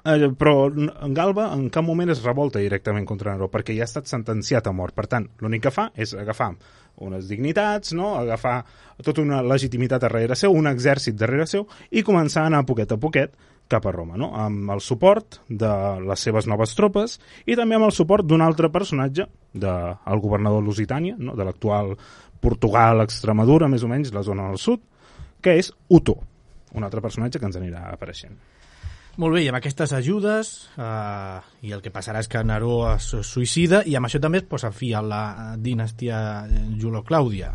eh, 0.05 0.29
però 0.37 0.69
Galba 1.15 1.49
en 1.55 1.69
cap 1.73 1.85
moment 1.85 2.11
es 2.13 2.23
revolta 2.23 2.59
directament 2.59 3.05
contra 3.09 3.33
Neró 3.33 3.49
perquè 3.51 3.75
ja 3.75 3.85
ha 3.85 3.89
estat 3.89 4.09
sentenciat 4.11 4.67
a 4.67 4.75
mort. 4.75 4.95
Per 4.95 5.07
tant, 5.07 5.29
l'únic 5.41 5.65
que 5.67 5.73
fa 5.73 5.89
és 5.95 6.13
agafar 6.13 6.53
unes 7.03 7.27
dignitats, 7.27 7.93
no? 7.97 8.13
agafar 8.19 8.61
tota 9.03 9.23
una 9.23 9.41
legitimitat 9.41 10.03
darrere 10.03 10.35
seu, 10.37 10.53
un 10.53 10.69
exèrcit 10.69 11.17
darrere 11.17 11.47
seu 11.49 11.65
i 11.91 12.03
començar 12.05 12.43
a 12.43 12.51
anar 12.51 12.65
poquet 12.69 12.91
a 12.93 12.99
poquet 13.01 13.33
cap 13.67 13.85
a 13.87 13.93
Roma, 13.95 14.17
no? 14.19 14.29
amb 14.37 14.69
el 14.75 14.81
suport 14.83 15.39
de 15.49 15.71
les 16.03 16.25
seves 16.27 16.47
noves 16.51 16.75
tropes 16.77 17.17
i 17.47 17.57
també 17.57 17.79
amb 17.79 17.87
el 17.87 17.95
suport 17.95 18.27
d'un 18.27 18.43
altre 18.45 18.69
personatge, 18.69 19.25
del 19.53 19.95
de, 20.03 20.19
governador 20.21 20.61
Lusitània, 20.63 21.15
no? 21.17 21.37
de 21.39 21.47
l'actual 21.47 21.95
Portugal, 22.43 23.01
Extremadura, 23.01 23.71
més 23.71 23.85
o 23.85 23.89
menys, 23.89 24.13
la 24.13 24.25
zona 24.25 24.49
del 24.51 24.59
sud, 24.61 24.83
que 25.41 25.55
és 25.59 25.71
Uto, 25.89 26.19
un 26.75 26.83
altre 26.83 27.01
personatge 27.01 27.39
que 27.39 27.47
ens 27.47 27.57
anirà 27.57 27.87
apareixent. 27.93 28.35
Molt 29.21 29.35
bé, 29.35 29.43
i 29.45 29.49
amb 29.51 29.59
aquestes 29.59 29.91
ajudes 29.93 30.47
eh, 30.73 31.39
i 31.67 31.73
el 31.75 31.83
que 31.85 31.91
passarà 31.93 32.23
és 32.23 32.29
que 32.31 32.41
Neró 32.41 32.79
es 32.95 33.11
suïcida 33.27 33.83
i 33.85 33.93
amb 33.97 34.09
això 34.09 34.17
també 34.21 34.41
es 34.41 34.47
posa 34.49 34.71
fi 34.73 34.89
a 34.97 35.03
la 35.05 35.23
dinastia 35.61 36.17
Julio-Clàudia. 36.81 37.51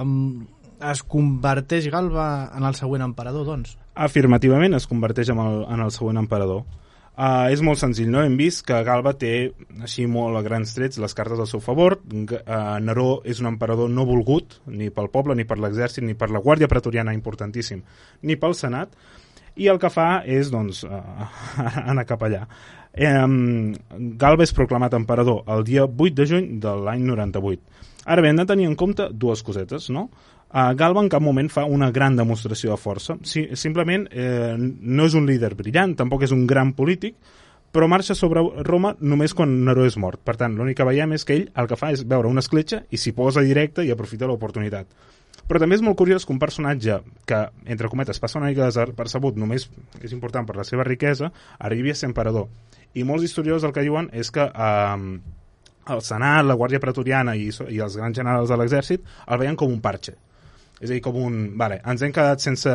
Um, 0.00 0.46
es 0.80 1.02
converteix 1.04 1.90
Galba 1.92 2.48
en 2.56 2.64
el 2.64 2.78
següent 2.80 3.04
emperador, 3.04 3.44
doncs? 3.44 3.76
Afirmativament 3.92 4.76
es 4.76 4.88
converteix 4.88 5.34
en 5.34 5.42
el, 5.44 5.62
en 5.72 5.84
el 5.84 5.92
següent 5.92 6.20
emperador. 6.22 6.64
Uh, 7.16 7.48
és 7.48 7.62
molt 7.64 7.80
senzill, 7.80 8.10
no? 8.12 8.20
Hem 8.24 8.34
vist 8.36 8.60
que 8.68 8.76
Galba 8.84 9.14
té, 9.16 9.50
així 9.80 10.04
molt 10.08 10.36
a 10.36 10.42
grans 10.44 10.72
trets, 10.76 11.00
les 11.00 11.16
cartes 11.16 11.40
al 11.40 11.48
seu 11.48 11.62
favor. 11.64 11.98
Uh, 12.12 12.40
Neró 12.84 13.22
és 13.24 13.40
un 13.40 13.48
emperador 13.52 13.88
no 13.92 14.04
volgut, 14.08 14.58
ni 14.68 14.88
pel 14.92 15.08
poble, 15.12 15.36
ni 15.36 15.48
per 15.48 15.56
l'exèrcit, 15.60 16.04
ni 16.04 16.16
per 16.16 16.28
la 16.32 16.44
Guàrdia 16.44 16.68
Pretoriana, 16.68 17.16
importantíssim, 17.16 17.80
ni 18.20 18.36
pel 18.40 18.56
Senat, 18.56 18.92
i 19.56 19.68
el 19.72 19.80
que 19.82 19.90
fa 19.92 20.22
és, 20.28 20.50
doncs, 20.52 20.84
uh, 20.84 21.26
anar 21.90 22.06
cap 22.08 22.22
allà. 22.26 22.44
Galba 22.96 24.44
és 24.46 24.54
proclamat 24.56 24.94
emperador 24.96 25.42
el 25.52 25.66
dia 25.68 25.84
8 25.84 26.14
de 26.16 26.26
juny 26.30 26.46
de 26.62 26.72
l'any 26.86 27.02
98. 27.04 27.60
Ara 28.06 28.22
bé, 28.22 28.30
hem 28.30 28.40
de 28.40 28.46
tenir 28.48 28.68
en 28.70 28.76
compte 28.78 29.10
dues 29.12 29.42
cosetes, 29.44 29.90
no? 29.92 30.06
Uh, 30.46 30.70
Galba 30.78 31.02
en 31.02 31.10
cap 31.12 31.20
moment 31.20 31.50
fa 31.52 31.66
una 31.68 31.90
gran 31.92 32.16
demostració 32.16 32.72
de 32.72 32.80
força. 32.80 33.18
Si, 33.26 33.48
simplement 33.58 34.06
eh, 34.12 34.54
no 34.56 35.08
és 35.08 35.16
un 35.18 35.26
líder 35.28 35.52
brillant, 35.58 35.96
tampoc 35.98 36.22
és 36.24 36.32
un 36.32 36.46
gran 36.46 36.70
polític, 36.78 37.16
però 37.74 37.88
marxa 37.90 38.14
sobre 38.16 38.40
Roma 38.64 38.94
només 39.00 39.34
quan 39.36 39.52
Neró 39.66 39.84
és 39.84 39.98
mort. 40.00 40.22
Per 40.24 40.36
tant, 40.40 40.54
l'únic 40.56 40.78
que 40.78 40.86
veiem 40.88 41.12
és 41.12 41.26
que 41.26 41.34
ell 41.36 41.48
el 41.60 41.68
que 41.68 41.76
fa 41.76 41.90
és 41.92 42.06
veure 42.08 42.30
una 42.30 42.40
escletxa 42.40 42.84
i 42.88 42.96
s'hi 42.96 43.12
posa 43.12 43.44
directe 43.44 43.84
i 43.84 43.90
aprofita 43.92 44.30
l'oportunitat. 44.30 44.88
Però 45.46 45.60
també 45.62 45.78
és 45.78 45.84
molt 45.86 45.98
curiós 45.98 46.26
que 46.26 46.34
un 46.34 46.40
personatge 46.42 46.98
que, 47.28 47.40
entre 47.70 47.90
cometes, 47.92 48.18
passa 48.22 48.40
una 48.40 48.50
mica 48.50 48.66
desapercebut, 48.66 49.38
només 49.38 49.68
és 50.02 50.14
important 50.16 50.46
per 50.48 50.56
la 50.58 50.66
seva 50.66 50.86
riquesa, 50.86 51.30
arribi 51.58 51.92
a 51.92 51.98
ser 51.98 52.10
emperador. 52.10 52.48
I 52.98 53.04
molts 53.06 53.28
historiadors 53.28 53.66
el 53.68 53.74
que 53.76 53.84
diuen 53.86 54.10
és 54.12 54.32
que 54.34 54.46
eh, 54.48 55.18
el 55.94 56.02
Senat, 56.02 56.44
la 56.46 56.58
Guàrdia 56.58 56.82
Pretoriana 56.82 57.36
i, 57.38 57.50
i 57.70 57.82
els 57.84 57.98
grans 58.00 58.16
generals 58.18 58.50
de 58.50 58.58
l'exèrcit 58.58 59.06
el 59.26 59.42
veien 59.42 59.58
com 59.58 59.70
un 59.70 59.82
parche 59.84 60.16
és 60.80 60.90
a 60.90 60.92
dir, 60.92 61.00
com 61.00 61.16
un... 61.16 61.36
Vale, 61.56 61.78
ens 61.88 62.02
hem 62.04 62.12
quedat 62.12 62.42
sense 62.44 62.70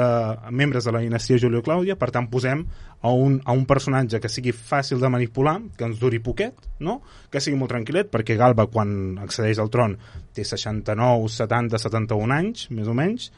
membres 0.49 0.87
de 0.87 0.93
la 0.93 1.03
dinastia 1.03 1.37
Julio 1.41 1.61
Clàudia, 1.61 1.95
per 2.01 2.09
tant 2.13 2.27
posem 2.31 2.63
a 3.01 3.11
un, 3.13 3.37
a 3.45 3.53
un 3.53 3.65
personatge 3.69 4.19
que 4.21 4.29
sigui 4.31 4.53
fàcil 4.57 5.01
de 5.01 5.09
manipular, 5.13 5.59
que 5.77 5.85
ens 5.85 6.01
duri 6.01 6.17
poquet, 6.23 6.57
no? 6.81 6.99
que 7.29 7.41
sigui 7.43 7.59
molt 7.59 7.69
tranquil·let, 7.73 8.09
perquè 8.13 8.37
Galba, 8.39 8.65
quan 8.73 9.21
accedeix 9.21 9.61
al 9.61 9.69
tron, 9.73 9.97
té 10.33 10.45
69, 10.47 11.29
70, 11.29 11.77
71 11.85 12.37
anys, 12.39 12.65
més 12.73 12.89
o 12.89 12.97
menys, 12.97 13.29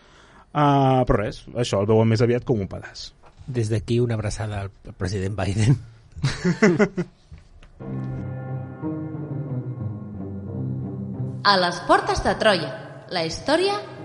uh, 0.56 1.04
però 1.04 1.20
res, 1.26 1.44
això 1.60 1.84
el 1.84 1.90
veuen 1.92 2.08
més 2.08 2.24
aviat 2.24 2.48
com 2.48 2.64
un 2.64 2.72
pedaç. 2.72 3.10
Des 3.44 3.68
d'aquí 3.68 4.00
una 4.00 4.16
abraçada 4.16 4.64
al 4.64 4.72
president 4.96 5.36
Biden. 5.36 5.76
A 11.44 11.58
les 11.60 11.84
portes 11.84 12.24
de 12.24 12.32
Troia, 12.40 12.70
la 13.12 13.26
història 13.28 13.76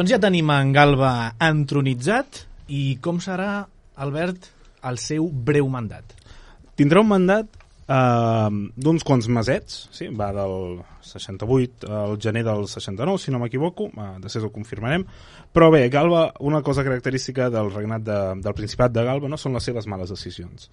Doncs 0.00 0.14
ja 0.14 0.16
tenim 0.16 0.48
en 0.48 0.70
Galba 0.72 1.10
entronitzat 1.44 2.38
i 2.72 2.94
com 3.04 3.18
serà, 3.20 3.66
Albert, 4.00 4.46
el 4.88 4.96
seu 4.96 5.26
breu 5.28 5.66
mandat? 5.68 6.14
Tindrà 6.80 7.02
un 7.04 7.10
mandat 7.10 7.58
eh, 7.84 8.54
d'uns 8.80 9.04
quants 9.04 9.28
mesets, 9.28 9.74
sí? 9.92 10.08
va 10.16 10.30
del 10.32 10.78
68 11.04 11.90
al 11.98 12.16
gener 12.16 12.46
del 12.46 12.64
69, 12.64 13.20
si 13.20 13.34
no 13.34 13.42
m'equivoco, 13.42 13.90
eh, 13.92 14.06
després 14.24 14.46
ho 14.48 14.50
confirmarem, 14.54 15.04
però 15.52 15.68
bé, 15.74 15.82
Galba, 15.92 16.30
una 16.48 16.62
cosa 16.64 16.86
característica 16.86 17.50
del 17.52 17.68
regnat 17.74 18.08
de, 18.08 18.18
del 18.40 18.56
Principat 18.56 18.96
de 18.96 19.04
Galba 19.04 19.28
no 19.28 19.36
són 19.36 19.60
les 19.60 19.68
seves 19.68 19.84
males 19.84 20.16
decisions. 20.16 20.70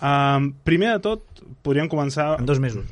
Eh, 0.00 0.50
primer 0.66 0.96
de 0.96 1.04
tot, 1.06 1.46
podríem 1.62 1.86
començar... 1.94 2.32
En 2.40 2.50
dos 2.50 2.58
mesos. 2.58 2.90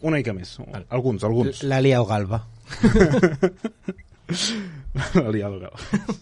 Una 0.00 0.16
mica 0.16 0.32
més, 0.32 0.56
alguns, 0.88 1.28
alguns. 1.28 1.60
La 1.68 1.84
Liao 1.84 2.08
Galba. 2.08 2.46
L'aliada 5.24 5.58
Galba. 5.58 6.16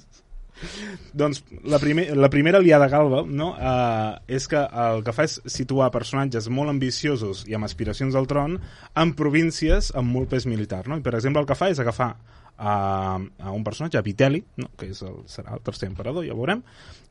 doncs 1.12 1.42
la, 1.64 1.78
primer, 1.82 2.06
la 2.16 2.30
primera 2.30 2.58
aliada 2.58 2.88
Galba 2.88 3.24
no, 3.26 3.50
eh, 3.58 4.36
és 4.38 4.46
que 4.48 4.60
el 4.84 5.02
que 5.04 5.14
fa 5.16 5.26
és 5.28 5.38
situar 5.50 5.90
personatges 5.94 6.48
molt 6.48 6.72
ambiciosos 6.72 7.44
i 7.50 7.56
amb 7.58 7.68
aspiracions 7.68 8.16
al 8.16 8.28
tron 8.30 8.56
en 8.60 9.12
províncies 9.18 9.92
amb 9.98 10.14
molt 10.14 10.32
pes 10.32 10.48
militar. 10.50 10.84
No? 10.88 10.98
I, 10.98 11.04
per 11.04 11.16
exemple, 11.18 11.42
el 11.42 11.50
que 11.50 11.58
fa 11.58 11.70
és 11.72 11.82
agafar 11.82 12.14
a, 12.56 12.74
a 13.18 13.52
un 13.52 13.64
personatge, 13.66 13.98
a 13.98 14.06
Vitelli, 14.06 14.42
no? 14.62 14.70
que 14.78 14.90
és 14.94 15.02
el, 15.06 15.22
serà 15.30 15.56
el 15.58 15.62
tercer 15.66 15.90
emperador, 15.90 16.26
ja 16.26 16.34
ho 16.34 16.40
veurem, 16.40 16.62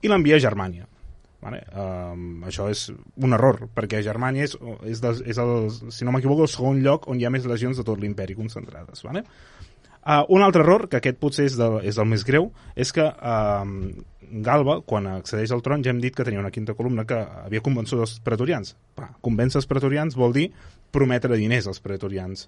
i 0.02 0.12
l'envia 0.12 0.40
a 0.40 0.44
Germània. 0.44 0.88
Vale? 1.44 1.60
Um, 1.76 2.46
això 2.48 2.70
és 2.72 2.86
un 3.20 3.36
error, 3.36 3.66
perquè 3.76 4.00
Germània 4.06 4.46
és, 4.48 4.54
és, 4.88 5.02
de, 5.04 5.12
és 5.28 5.40
el, 5.44 5.52
si 5.92 6.08
no 6.08 6.14
m'equivoco, 6.16 6.46
el 6.46 6.52
segon 6.52 6.80
lloc 6.86 7.10
on 7.12 7.20
hi 7.20 7.28
ha 7.28 7.34
més 7.34 7.48
legions 7.50 7.80
de 7.80 7.84
tot 7.84 8.00
l'imperi 8.00 8.38
concentrades. 8.38 9.04
Vale? 9.04 9.26
Uh, 10.04 10.26
un 10.36 10.44
altre 10.44 10.66
error, 10.66 10.90
que 10.92 11.00
aquest 11.00 11.20
potser 11.22 11.46
és, 11.48 11.54
de, 11.56 11.70
és 11.88 11.98
el 12.02 12.10
més 12.12 12.26
greu, 12.28 12.50
és 12.76 12.92
que 12.92 13.06
uh, 13.08 13.64
Galba, 14.44 14.80
quan 14.90 15.08
accedeix 15.12 15.54
al 15.54 15.62
tron, 15.62 15.84
ja 15.86 15.94
hem 15.94 16.02
dit 16.02 16.16
que 16.16 16.26
tenia 16.26 16.42
una 16.42 16.52
quinta 16.52 16.74
columna 16.74 17.06
que 17.08 17.20
havia 17.46 17.62
convençut 17.64 18.02
els 18.02 18.18
pretorians. 18.26 18.74
Va, 19.00 19.12
convèncer 19.22 19.62
els 19.62 19.70
pretorians 19.70 20.18
vol 20.18 20.34
dir 20.34 20.48
prometre 20.92 21.38
diners 21.38 21.70
als 21.70 21.80
pretorians. 21.84 22.48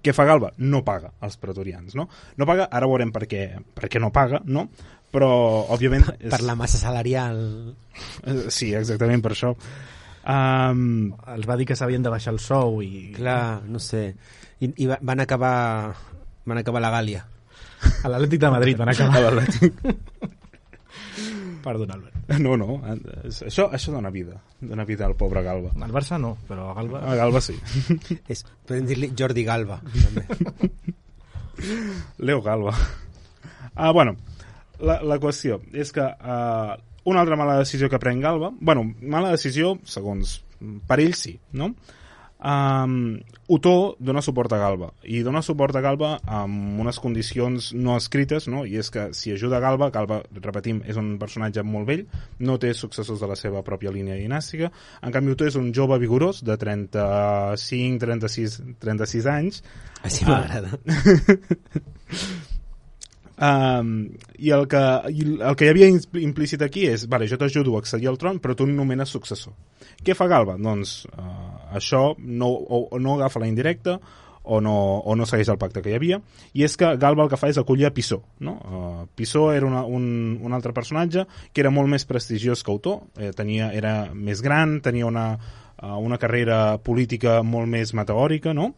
Què 0.00 0.14
fa 0.14 0.24
Galba? 0.24 0.52
No 0.62 0.80
paga 0.86 1.10
als 1.20 1.36
pretorians, 1.40 1.94
no? 1.98 2.08
No 2.38 2.48
paga, 2.48 2.68
ara 2.70 2.88
veurem 2.88 3.12
per 3.12 3.26
què, 3.28 3.44
per 3.76 3.90
què 3.92 4.00
no 4.02 4.12
paga, 4.14 4.40
no? 4.46 4.68
Però, 5.10 5.30
òbviament... 5.74 6.06
És... 6.16 6.30
Per 6.32 6.42
la 6.46 6.54
massa 6.58 6.78
salarial. 6.78 7.40
Eh, 8.24 8.44
sí, 8.54 8.70
exactament 8.78 9.22
per 9.24 9.34
això. 9.34 9.52
Um... 10.30 11.10
Els 11.34 11.48
va 11.48 11.56
dir 11.58 11.66
que 11.68 11.76
s'havien 11.76 12.06
de 12.06 12.12
baixar 12.12 12.32
el 12.36 12.40
sou 12.40 12.80
i... 12.86 13.10
Clar, 13.18 13.66
no 13.66 13.82
sé. 13.82 14.06
I, 14.62 14.70
i 14.84 14.88
van 14.90 15.24
acabar 15.26 15.56
van 16.46 16.60
acabar 16.60 16.82
la 16.82 16.92
Gàlia. 16.94 17.24
A 18.04 18.10
l'Atlètic 18.12 18.40
de 18.40 18.50
Madrid 18.52 18.78
van 18.80 18.92
acabar. 18.92 19.16
A 19.20 19.24
l'Atlètic. 19.30 19.72
Perdona, 21.60 21.94
Albert. 21.94 22.20
No, 22.40 22.54
no, 22.56 22.78
això, 23.26 23.66
això 23.74 23.92
dona 23.92 24.10
vida, 24.14 24.36
dona 24.62 24.84
vida 24.88 25.04
al 25.06 25.16
pobre 25.18 25.42
Galba. 25.44 25.72
Al 25.82 25.92
Barça 25.92 26.16
no, 26.20 26.36
però 26.48 26.70
a 26.70 26.74
Galba... 26.78 27.02
A 27.04 27.16
Galba 27.18 27.42
sí. 27.44 27.56
És, 28.32 28.44
podem 28.68 28.86
dir-li 28.88 29.10
Jordi 29.18 29.44
Galba, 29.44 29.80
també. 29.82 30.24
Leo 32.26 32.40
Galba. 32.44 32.72
Ah, 33.74 33.90
bueno, 33.90 34.14
la, 34.80 35.00
la 35.02 35.18
qüestió 35.20 35.60
és 35.72 35.92
que 35.92 36.06
uh, 36.06 36.76
una 37.10 37.24
altra 37.24 37.36
mala 37.36 37.58
decisió 37.58 37.90
que 37.90 38.00
pren 38.00 38.22
Galba, 38.22 38.52
bueno, 38.60 38.86
mala 39.02 39.34
decisió, 39.34 39.74
segons 39.84 40.38
per 40.88 41.00
ell 41.02 41.16
sí, 41.18 41.34
no? 41.56 41.74
Um, 42.40 43.20
Otó 43.52 43.96
dona 44.00 44.22
suport 44.24 44.52
a 44.54 44.58
Galba 44.58 44.86
i 45.04 45.18
dona 45.20 45.42
suport 45.44 45.76
a 45.76 45.82
Galba 45.84 46.14
amb 46.24 46.78
unes 46.80 46.96
condicions 47.02 47.66
no 47.76 47.98
escrites 48.00 48.46
no? 48.48 48.62
i 48.64 48.78
és 48.80 48.88
que 48.88 49.10
si 49.12 49.34
ajuda 49.34 49.58
a 49.58 49.60
Galba, 49.60 49.90
Galba, 49.92 50.22
repetim, 50.40 50.78
és 50.88 50.96
un 50.96 51.18
personatge 51.20 51.60
molt 51.66 51.90
vell, 51.90 52.06
no 52.40 52.56
té 52.62 52.72
successors 52.72 53.20
de 53.20 53.28
la 53.28 53.36
seva 53.36 53.60
pròpia 53.66 53.92
línia 53.92 54.16
dinàstica 54.16 54.70
en 55.02 55.12
canvi 55.12 55.34
Otó 55.34 55.50
és 55.50 55.58
un 55.60 55.68
jove 55.76 55.98
vigorós 56.00 56.40
de 56.46 56.56
35, 56.56 58.00
36, 58.06 58.56
36 58.80 59.28
anys 59.34 59.60
Així 60.08 60.24
m'agrada. 60.24 60.80
Um, 63.40 64.10
i, 64.36 64.50
el 64.52 64.66
que, 64.68 64.80
i 65.08 65.22
el 65.32 65.54
que 65.56 65.64
hi 65.64 65.70
havia 65.72 65.86
implícit 66.20 66.60
aquí 66.60 66.82
és 66.90 67.06
vale, 67.08 67.24
jo 67.24 67.38
t'ajudo 67.40 67.72
a 67.72 67.80
accedir 67.80 68.10
al 68.10 68.18
tron 68.20 68.36
però 68.36 68.52
tu 68.52 68.66
nomenes 68.68 69.08
successor 69.08 69.54
què 70.04 70.12
fa 70.12 70.26
Galba? 70.28 70.58
doncs 70.60 71.06
uh, 71.08 71.49
això 71.76 72.14
no, 72.18 72.50
o, 72.50 72.86
o 72.90 72.98
no 72.98 73.16
agafa 73.18 73.40
la 73.42 73.48
indirecta 73.50 73.98
o 74.42 74.60
no, 74.60 74.74
o 75.04 75.14
no 75.16 75.26
segueix 75.28 75.50
el 75.52 75.58
pacte 75.60 75.82
que 75.84 75.92
hi 75.92 75.96
havia 75.98 76.20
i 76.56 76.64
és 76.64 76.76
que 76.80 76.94
Galba 77.00 77.26
el 77.26 77.30
que 77.32 77.38
fa 77.40 77.50
és 77.52 77.58
acollir 77.60 77.86
a 77.86 77.92
Pissó 77.94 78.22
no? 78.40 78.56
uh, 78.56 79.04
Pissó 79.14 79.50
era 79.52 79.68
una, 79.68 79.84
un, 79.84 80.38
un 80.40 80.56
altre 80.56 80.72
personatge 80.76 81.26
que 81.52 81.62
era 81.62 81.72
molt 81.74 81.90
més 81.92 82.06
prestigiós 82.08 82.64
que 82.64 82.72
Otó 82.72 82.96
eh, 83.18 83.30
tenia, 83.36 83.70
era 83.76 84.10
més 84.14 84.40
gran 84.42 84.78
tenia 84.80 85.06
una, 85.06 85.26
uh, 85.36 85.98
una 86.00 86.18
carrera 86.18 86.78
política 86.82 87.40
molt 87.44 87.68
més 87.68 87.92
meteòrica 87.94 88.56
no? 88.56 88.72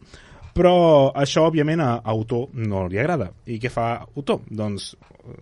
però 0.53 0.75
això 1.15 1.47
òbviament 1.47 1.81
a, 1.81 1.93
a 2.03 2.13
Otó 2.13 2.45
no 2.59 2.85
li 2.91 2.99
agrada 2.99 3.31
i 3.47 3.57
què 3.61 3.71
fa 3.71 4.03
Otó? 4.19 4.41
doncs 4.49 4.93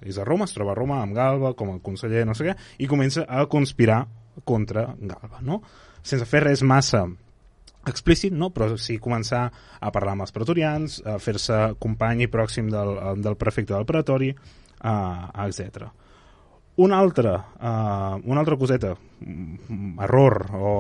és 0.06 0.20
a 0.22 0.28
Roma, 0.28 0.46
es 0.46 0.54
troba 0.54 0.76
a 0.76 0.78
Roma 0.78 1.02
amb 1.02 1.18
Galba 1.18 1.56
com 1.58 1.74
a 1.74 1.80
conseller 1.82 2.28
no 2.30 2.38
sé 2.38 2.52
què 2.52 2.56
i 2.86 2.90
comença 2.90 3.26
a 3.26 3.48
conspirar 3.50 4.04
contra 4.46 4.92
Galba 5.02 5.42
no? 5.42 5.64
sense 6.06 6.30
fer 6.30 6.46
res 6.46 6.62
massa 6.62 7.08
explícit, 7.88 8.34
no? 8.34 8.52
però 8.54 8.76
sí 8.78 8.98
començar 9.02 9.48
a 9.80 9.92
parlar 9.94 10.16
amb 10.16 10.26
els 10.26 10.36
pretorians, 10.36 11.00
a 11.06 11.18
fer-se 11.22 11.60
company 11.82 12.26
i 12.26 12.32
pròxim 12.32 12.70
del, 12.72 12.94
del 13.24 13.38
prefecte 13.40 13.74
del 13.74 13.88
pretori, 13.90 14.32
uh, 14.34 15.32
etc. 15.46 15.88
Una 16.82 17.00
altra, 17.02 17.34
uh, 17.58 18.20
una 18.24 18.42
altra 18.42 18.58
coseta, 18.58 18.94
mm, 19.20 19.98
error 20.08 20.38
o 20.56 20.74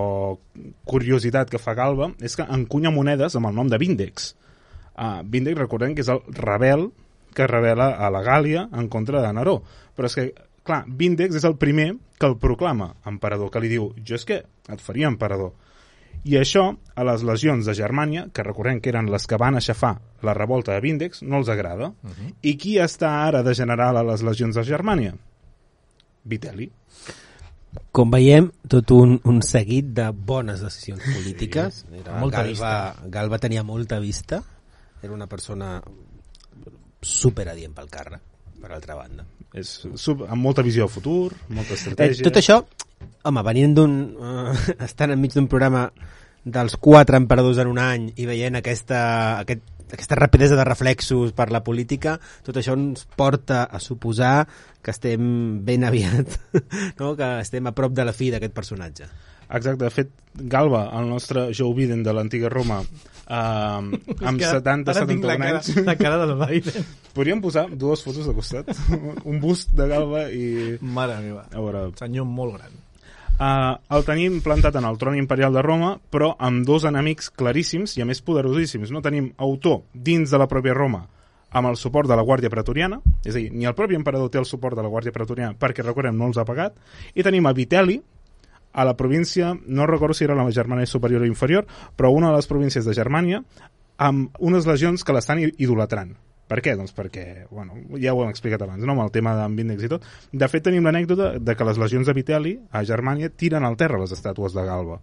curiositat 0.86 1.50
que 1.50 1.62
fa 1.62 1.76
Galba 1.78 2.12
és 2.22 2.38
que 2.38 2.48
encunya 2.48 2.94
monedes 2.94 3.36
amb 3.36 3.50
el 3.50 3.58
nom 3.58 3.70
de 3.70 3.82
Vindex. 3.82 4.36
Uh, 4.96 5.22
Vindex, 5.26 5.58
recordem 5.60 5.96
que 5.96 6.06
és 6.06 6.12
el 6.12 6.22
rebel 6.38 6.90
que 7.34 7.48
revela 7.48 7.94
a 7.96 8.10
la 8.12 8.22
Gàlia 8.24 8.68
en 8.76 8.90
contra 8.90 9.22
de 9.24 9.34
Neró. 9.34 9.62
Però 9.96 10.08
és 10.08 10.16
que, 10.16 10.30
clar, 10.68 10.84
Vindex 10.88 11.40
és 11.40 11.48
el 11.48 11.58
primer 11.58 11.94
que 12.20 12.28
el 12.30 12.38
proclama 12.38 12.94
emperador, 13.08 13.50
que 13.52 13.62
li 13.64 13.72
diu, 13.72 13.92
jo 14.06 14.16
és 14.20 14.26
que 14.28 14.42
et 14.44 14.84
faria 14.84 15.10
emperador. 15.10 15.56
I 16.24 16.38
això, 16.38 16.68
a 16.96 17.04
les 17.08 17.24
legions 17.26 17.66
de 17.66 17.74
Germània, 17.74 18.28
que 18.34 18.44
recordem 18.46 18.80
que 18.82 18.92
eren 18.92 19.10
les 19.10 19.26
que 19.28 19.40
van 19.42 19.58
aixafar 19.58 19.96
la 20.22 20.36
revolta 20.38 20.76
de 20.76 20.82
Vindex, 20.84 21.24
no 21.24 21.40
els 21.42 21.50
agrada. 21.50 21.88
Uh 21.90 22.10
-huh. 22.10 22.34
I 22.42 22.58
qui 22.58 22.78
està 22.78 23.10
ara 23.28 23.42
de 23.44 23.54
general 23.56 23.98
a 23.98 24.04
les 24.04 24.22
legions 24.22 24.56
de 24.56 24.64
Germània? 24.64 25.16
Vitelli. 26.24 26.72
Com 27.92 28.12
veiem, 28.12 28.52
tot 28.68 28.92
un, 28.92 29.20
un 29.24 29.42
seguit 29.42 29.86
de 29.86 30.10
bones 30.12 30.62
decisions 30.62 31.02
polítiques. 31.04 31.86
Era, 31.92 32.20
molta 32.20 32.44
Galba, 32.44 32.96
Galba 33.06 33.40
tenia 33.40 33.64
molta 33.64 34.00
vista. 34.00 34.44
Era 35.02 35.14
una 35.14 35.28
persona 35.28 35.82
superadient 37.02 37.74
pel 37.74 37.90
càrrec, 37.90 38.22
per 38.62 38.72
altra 38.76 38.96
banda. 38.96 39.26
És 39.58 39.82
sub, 40.00 40.24
amb 40.30 40.42
molta 40.42 40.64
visió 40.64 40.86
de 40.88 40.94
futur, 40.94 41.34
molta 41.50 41.74
Eh, 41.74 41.80
estratègia. 41.82 42.24
tot 42.24 42.38
això, 42.40 42.62
home, 43.28 43.44
venint 43.44 43.74
d'un... 43.76 43.96
Uh, 44.16 44.56
estant 44.88 45.12
enmig 45.12 45.34
d'un 45.36 45.48
programa 45.52 45.90
dels 46.46 46.78
quatre 46.82 47.18
emperadors 47.20 47.60
en 47.62 47.68
un 47.70 47.78
any 47.82 48.08
i 48.18 48.26
veient 48.26 48.56
aquesta, 48.58 49.02
aquest, 49.44 49.62
aquesta 49.94 50.16
rapidesa 50.18 50.56
de 50.58 50.64
reflexos 50.66 51.34
per 51.38 51.50
la 51.54 51.62
política, 51.64 52.16
tot 52.46 52.58
això 52.58 52.74
ens 52.78 53.04
porta 53.16 53.66
a 53.66 53.80
suposar 53.84 54.48
que 54.82 54.90
estem 54.96 55.60
ben 55.68 55.84
aviat, 55.86 56.32
no? 57.00 57.12
que 57.20 57.28
estem 57.44 57.68
a 57.68 57.76
prop 57.78 57.94
de 57.94 58.06
la 58.08 58.14
fi 58.16 58.32
d'aquest 58.34 58.56
personatge. 58.56 59.10
Exacte, 59.52 59.84
de 59.84 59.92
fet, 59.92 60.12
Galba, 60.34 60.86
el 61.00 61.10
nostre 61.10 61.50
Joe 61.58 61.76
Biden 61.76 62.04
de 62.04 62.14
l'antiga 62.16 62.50
Roma, 62.50 62.80
eh, 62.82 63.34
amb 64.30 64.44
70, 64.44 64.94
Ara 64.94 65.08
tinc 65.10 65.26
la 65.28 65.36
71 65.36 65.42
cara, 65.44 65.50
anys, 65.58 65.72
la 65.90 65.98
cara 66.00 66.22
del 66.26 66.36
Biden. 66.40 66.86
podríem 67.16 67.42
posar 67.44 67.66
dues 67.76 68.04
fotos 68.04 68.30
de 68.30 68.36
costat, 68.38 68.72
un 69.32 69.42
bust 69.44 69.76
de 69.76 69.90
Galba 69.92 70.30
i... 70.32 70.78
Mare 70.82 71.20
meva. 71.26 71.44
A 71.52 71.60
veure, 71.60 71.90
Senyor 72.00 72.30
molt 72.30 72.58
gran. 72.60 72.80
Uh, 73.42 73.74
el 73.98 74.04
tenim 74.06 74.36
plantat 74.46 74.76
en 74.78 74.86
el 74.86 75.00
tron 75.02 75.16
imperial 75.18 75.56
de 75.56 75.64
Roma, 75.66 75.96
però 76.14 76.36
amb 76.38 76.62
dos 76.68 76.86
enemics 76.86 77.32
claríssims 77.34 77.96
i 77.98 78.04
a 78.04 78.06
més 78.06 78.22
poderosíssims. 78.22 78.92
No 78.94 79.02
tenim 79.02 79.32
autor 79.42 79.82
dins 79.94 80.30
de 80.30 80.38
la 80.38 80.46
pròpia 80.52 80.78
Roma 80.78 81.08
amb 81.52 81.68
el 81.68 81.76
suport 81.76 82.08
de 82.08 82.16
la 82.16 82.24
Guàrdia 82.24 82.52
Pretoriana, 82.54 83.02
és 83.26 83.34
a 83.34 83.40
dir, 83.40 83.50
ni 83.52 83.66
el 83.68 83.76
propi 83.76 83.98
emperador 83.98 84.30
té 84.32 84.40
el 84.40 84.48
suport 84.48 84.78
de 84.78 84.86
la 84.86 84.92
Guàrdia 84.92 85.12
Pretoriana 85.12 85.58
perquè, 85.60 85.84
recordem, 85.84 86.16
no 86.16 86.30
els 86.30 86.40
ha 86.40 86.46
pagat, 86.48 86.78
i 87.12 87.26
tenim 87.28 87.50
a 87.50 87.56
Vitelli, 87.58 87.98
a 88.74 88.86
la 88.86 88.96
província, 88.98 89.54
no 89.68 89.86
recordo 89.88 90.14
si 90.14 90.24
era 90.24 90.36
la 90.36 90.48
Germània 90.52 90.86
superior 90.88 91.22
o 91.22 91.30
inferior, 91.30 91.66
però 91.96 92.12
una 92.16 92.30
de 92.32 92.38
les 92.40 92.48
províncies 92.48 92.86
de 92.86 92.94
Germània, 92.94 93.44
amb 93.98 94.36
unes 94.40 94.66
legions 94.66 95.04
que 95.04 95.14
l'estan 95.14 95.40
idolatrant. 95.46 96.16
Per 96.52 96.60
què? 96.60 96.74
Doncs 96.76 96.92
perquè, 96.92 97.46
bueno, 97.50 97.78
ja 98.02 98.12
ho 98.12 98.24
hem 98.26 98.30
explicat 98.34 98.62
abans, 98.66 98.84
no? 98.84 98.92
amb 98.92 99.06
el 99.06 99.12
tema 99.14 99.36
d'en 99.38 99.54
Vindex 99.56 99.86
i 99.88 99.90
tot. 99.94 100.04
De 100.34 100.48
fet, 100.52 100.66
tenim 100.66 100.84
l'anècdota 100.84 101.38
de 101.40 101.56
que 101.56 101.68
les 101.68 101.78
legions 101.80 102.08
de 102.10 102.16
Vitelli 102.18 102.58
a 102.76 102.82
Germània 102.84 103.30
tiren 103.32 103.64
al 103.64 103.78
terra 103.80 104.00
les 104.02 104.12
estàtues 104.12 104.52
de 104.58 104.66
Galba. 104.68 104.98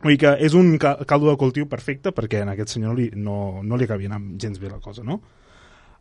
Vull 0.00 0.14
dir 0.14 0.20
que 0.22 0.30
és 0.46 0.54
un 0.54 0.76
ca- 0.78 0.96
caldo 1.04 1.28
de 1.28 1.36
cultiu 1.40 1.66
perfecte 1.68 2.12
perquè 2.14 2.44
en 2.44 2.52
aquest 2.54 2.76
senyor 2.76 2.94
li, 2.96 3.08
no, 3.16 3.60
no 3.66 3.76
li 3.76 3.84
acabia 3.88 4.08
anant 4.12 4.30
gens 4.40 4.60
bé 4.62 4.70
la 4.70 4.78
cosa, 4.80 5.02
no? 5.04 5.18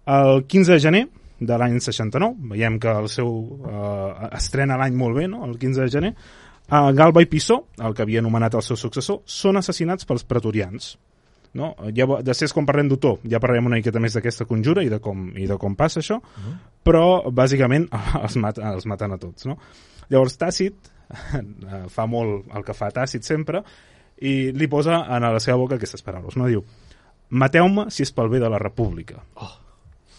El 0.05 0.45
15 0.47 0.71
de 0.71 0.79
gener 0.79 1.01
de 1.39 1.57
l'any 1.57 1.79
69, 1.79 2.35
veiem 2.53 2.77
que 2.79 2.91
el 2.91 3.09
seu 3.11 3.29
eh, 3.65 4.29
estrena 4.37 4.77
l'any 4.79 4.95
molt 4.95 5.17
bé, 5.17 5.27
no? 5.31 5.45
el 5.47 5.57
15 5.57 5.81
de 5.81 5.89
gener, 5.89 6.13
eh, 6.69 6.93
Galba 6.93 7.23
i 7.23 7.29
Pissó, 7.29 7.63
el 7.77 7.95
que 7.95 8.05
havia 8.05 8.23
anomenat 8.23 8.55
el 8.55 8.65
seu 8.65 8.77
successor, 8.79 9.21
són 9.25 9.59
assassinats 9.59 10.07
pels 10.09 10.25
pretorians. 10.27 10.95
No? 11.57 11.71
Ja, 11.97 12.05
després, 12.21 12.53
quan 12.53 12.67
parlem 12.69 12.91
d'Otó, 12.91 13.15
ja 13.29 13.39
parlarem 13.41 13.71
una 13.71 13.79
miqueta 13.79 14.01
més 14.01 14.13
d'aquesta 14.13 14.45
conjura 14.45 14.83
i 14.85 14.89
de 14.91 14.99
com, 15.01 15.31
i 15.33 15.47
de 15.49 15.57
com 15.57 15.75
passa 15.75 15.99
això, 15.99 16.19
uh 16.19 16.43
-huh. 16.45 16.55
però, 16.85 17.31
bàsicament, 17.31 17.89
els, 18.23 18.35
mat, 18.37 18.59
els 18.59 18.85
maten 18.85 19.13
a 19.13 19.17
tots. 19.17 19.45
No? 19.45 19.57
Llavors, 20.09 20.37
Tàcit 20.37 20.75
eh, 21.09 21.87
fa 21.95 22.05
molt 22.05 22.45
el 22.55 22.63
que 22.63 22.73
fa 22.73 22.91
Tàcit 22.91 23.23
sempre 23.23 23.63
i 24.21 24.51
li 24.51 24.67
posa 24.67 25.05
en 25.15 25.21
la 25.21 25.39
seva 25.39 25.57
boca 25.57 25.75
aquestes 25.75 26.01
paraules. 26.01 26.35
No? 26.35 26.47
Diu, 26.47 26.63
mateu-me 27.29 27.89
si 27.89 28.03
és 28.03 28.11
pel 28.11 28.29
bé 28.29 28.39
de 28.39 28.49
la 28.49 28.59
república. 28.59 29.23
Oh. 29.35 29.68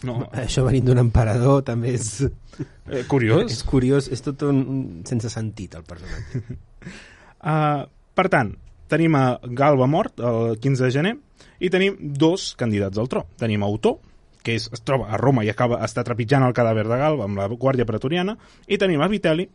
No, 0.08 0.16
Això 0.44 0.64
venint 0.66 0.88
d'un 0.88 1.02
emperador 1.02 1.62
també 1.66 1.94
és, 1.98 2.10
eh, 2.24 3.04
curiós. 3.08 3.50
és 3.52 3.62
curiós, 3.68 4.08
és 4.12 4.24
tot 4.24 4.46
un, 4.48 4.60
un 4.64 4.82
sense 5.08 5.30
sentit 5.32 5.76
el 5.78 5.86
personatge. 5.88 6.58
Uh, 7.40 7.86
per 8.18 8.28
tant, 8.32 8.54
tenim 8.90 9.16
a 9.16 9.24
Galba 9.44 9.88
mort 9.90 10.20
el 10.20 10.56
15 10.60 10.86
de 10.86 10.92
gener 10.94 11.16
i 11.60 11.70
tenim 11.72 11.98
dos 12.00 12.54
candidats 12.58 12.98
al 12.98 13.10
tro. 13.12 13.26
Tenim 13.38 13.62
a 13.62 13.70
Otó, 13.70 13.98
que 14.42 14.56
és, 14.56 14.70
es 14.72 14.84
troba 14.86 15.10
a 15.12 15.20
Roma 15.20 15.44
i 15.44 15.50
acaba 15.52 15.82
està 15.84 16.04
trepitjant 16.06 16.46
el 16.46 16.56
cadàver 16.56 16.86
de 16.88 17.00
Galba 17.00 17.26
amb 17.28 17.38
la 17.38 17.48
guàrdia 17.52 17.88
pretoriana, 17.88 18.36
i 18.66 18.80
tenim 18.80 19.02
a 19.04 19.10
Vitelli, 19.12 19.46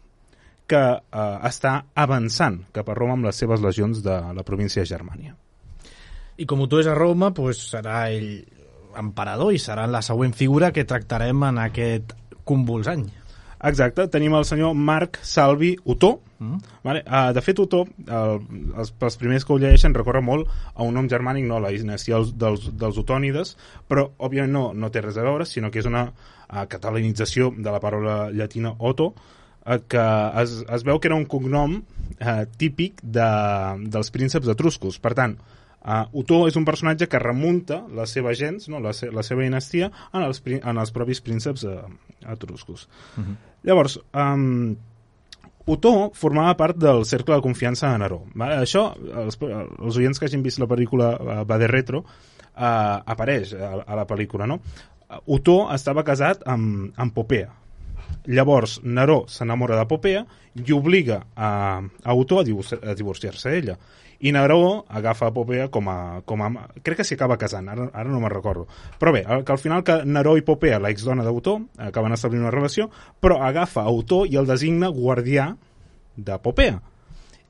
que 0.65 0.81
uh, 0.81 1.23
està 1.45 1.77
avançant 1.93 2.63
cap 2.73 2.88
a 2.89 2.95
Roma 2.97 3.17
amb 3.17 3.27
les 3.27 3.38
seves 3.38 3.62
legions 3.62 4.01
de 4.05 4.15
la 4.34 4.45
província 4.45 4.81
de 4.81 4.89
Germània. 4.89 5.36
I 6.41 6.45
com 6.49 6.63
tu 6.67 6.81
és 6.81 6.88
a 6.89 6.95
Roma, 6.97 7.29
pues, 7.34 7.62
serà 7.71 8.08
ell 8.12 8.43
emperador 8.99 9.53
i 9.53 9.62
serà 9.62 9.86
la 9.88 10.03
següent 10.05 10.34
figura 10.36 10.71
que 10.75 10.88
tractarem 10.88 11.43
en 11.47 11.62
aquest 11.65 12.15
convuls 12.45 12.89
any. 12.91 13.05
Exacte, 13.65 14.05
tenim 14.13 14.36
el 14.38 14.45
senyor 14.45 14.75
Marc 14.75 15.17
Salvi 15.25 15.75
Otó. 15.86 16.19
Mm. 16.38 16.58
Vale? 16.84 17.01
Uh, 17.08 17.31
de 17.34 17.41
fet, 17.41 17.60
Otó, 17.63 17.86
el, 18.05 18.41
els, 18.75 18.91
els 19.08 19.17
primers 19.17 19.45
que 19.45 19.55
ho 19.55 19.58
llegeixen, 19.62 19.95
recorre 19.95 20.21
molt 20.21 20.51
a 20.73 20.84
un 20.84 20.93
nom 20.93 21.08
germànic, 21.10 21.47
no, 21.49 21.62
la 21.63 21.71
dinastia 21.73 22.19
dels, 22.19 22.36
dels, 22.38 22.67
dels 22.77 22.99
otònides, 23.01 23.55
però, 23.89 24.10
òbviament, 24.27 24.53
no, 24.53 24.65
no 24.75 24.91
té 24.91 25.01
res 25.01 25.17
a 25.17 25.25
veure, 25.25 25.47
sinó 25.49 25.71
que 25.73 25.81
és 25.81 25.89
una 25.89 26.10
uh, 26.12 26.65
catalanització 26.69 27.49
de 27.58 27.73
la 27.73 27.81
paraula 27.81 28.29
llatina 28.36 28.75
Otto, 28.77 29.13
uh, 29.15 29.79
que 29.89 30.05
es, 30.43 30.60
es 30.67 30.86
veu 30.86 30.99
que 30.99 31.10
era 31.10 31.17
un 31.17 31.25
cognom 31.25 31.79
uh, 31.79 32.39
típic 32.60 33.01
de, 33.01 33.29
dels 33.89 34.13
prínceps 34.13 34.51
etruscos. 34.53 35.01
Per 35.01 35.15
tant, 35.17 35.39
Uh, 35.39 35.64
Otó 36.17 36.45
és 36.50 36.56
un 36.58 36.65
personatge 36.65 37.06
que 37.10 37.21
remunta 37.21 37.84
la 37.93 38.08
seva 38.10 38.34
gens, 38.34 38.65
no, 38.74 38.80
la, 38.82 38.93
se 38.98 39.12
la 39.13 39.24
seva 39.26 39.45
dinastia, 39.45 39.91
en 40.13 40.26
els, 40.26 40.41
en 40.56 40.82
els 40.82 40.91
propis 40.95 41.21
prínceps 41.21 41.65
uh, 41.69 41.78
etruscos. 42.34 42.88
Uh 43.17 43.24
-huh. 43.24 43.36
Llavors, 43.63 44.00
um, 44.13 44.76
Otó 45.65 46.12
formava 46.13 46.58
part 46.58 46.78
del 46.78 47.06
cercle 47.06 47.36
de 47.36 47.41
confiança 47.41 47.91
de 47.91 47.98
Neró. 47.98 48.24
Vale? 48.36 48.56
Això, 48.62 48.93
els, 49.26 49.38
els 49.41 49.98
oients 49.98 50.19
que 50.19 50.26
hagin 50.26 50.43
vist 50.43 50.60
la 50.60 50.67
pel·lícula 50.67 51.15
uh, 51.19 51.43
Va 51.45 51.58
de 51.58 51.67
Retro, 51.67 52.00
uh, 52.00 53.02
apareix 53.06 53.54
a, 53.54 53.84
a 53.86 53.95
la 53.95 54.06
pel·lícula, 54.06 54.45
no? 54.48 54.60
Uh, 55.10 55.21
Otó 55.26 55.74
estava 55.74 56.04
casat 56.04 56.41
amb, 56.45 56.93
amb 56.98 57.13
Popea, 57.13 57.50
llavors 58.26 58.80
Neró 58.84 59.26
s'enamora 59.28 59.78
de 59.78 59.86
Popea 59.86 60.26
i 60.56 60.71
obliga 60.71 61.26
a, 61.36 61.82
a 62.04 62.13
Otó 62.13 62.39
a 62.39 62.43
divorciar-se 62.43 63.50
d'ella 63.50 63.78
i 64.26 64.32
Neró 64.34 64.86
agafa 64.90 65.30
Popea 65.34 65.68
com 65.70 65.90
a, 65.92 66.22
com 66.26 66.42
a... 66.42 66.50
crec 66.82 66.98
que 66.98 67.06
s'hi 67.06 67.14
acaba 67.14 67.38
casant, 67.38 67.68
ara, 67.70 67.86
ara 67.94 68.10
no 68.10 68.18
me'n 68.24 68.34
recordo. 68.34 68.66
Però 68.98 69.14
bé, 69.14 69.22
que 69.22 69.54
al 69.54 69.62
final 69.62 69.84
que 69.86 70.00
Neró 70.10 70.34
i 70.40 70.44
Popea, 70.46 70.80
la 70.82 70.90
exdona 70.90 71.26
d'Otó, 71.28 71.60
acaben 71.78 72.16
establint 72.16 72.42
una 72.42 72.54
relació, 72.56 72.90
però 73.22 73.38
agafa 73.46 73.84
a 73.86 73.94
Otó 73.94 74.24
i 74.26 74.40
el 74.42 74.50
designa 74.50 74.90
guardià 74.90 75.52
de 76.18 76.40
Popea. 76.42 76.80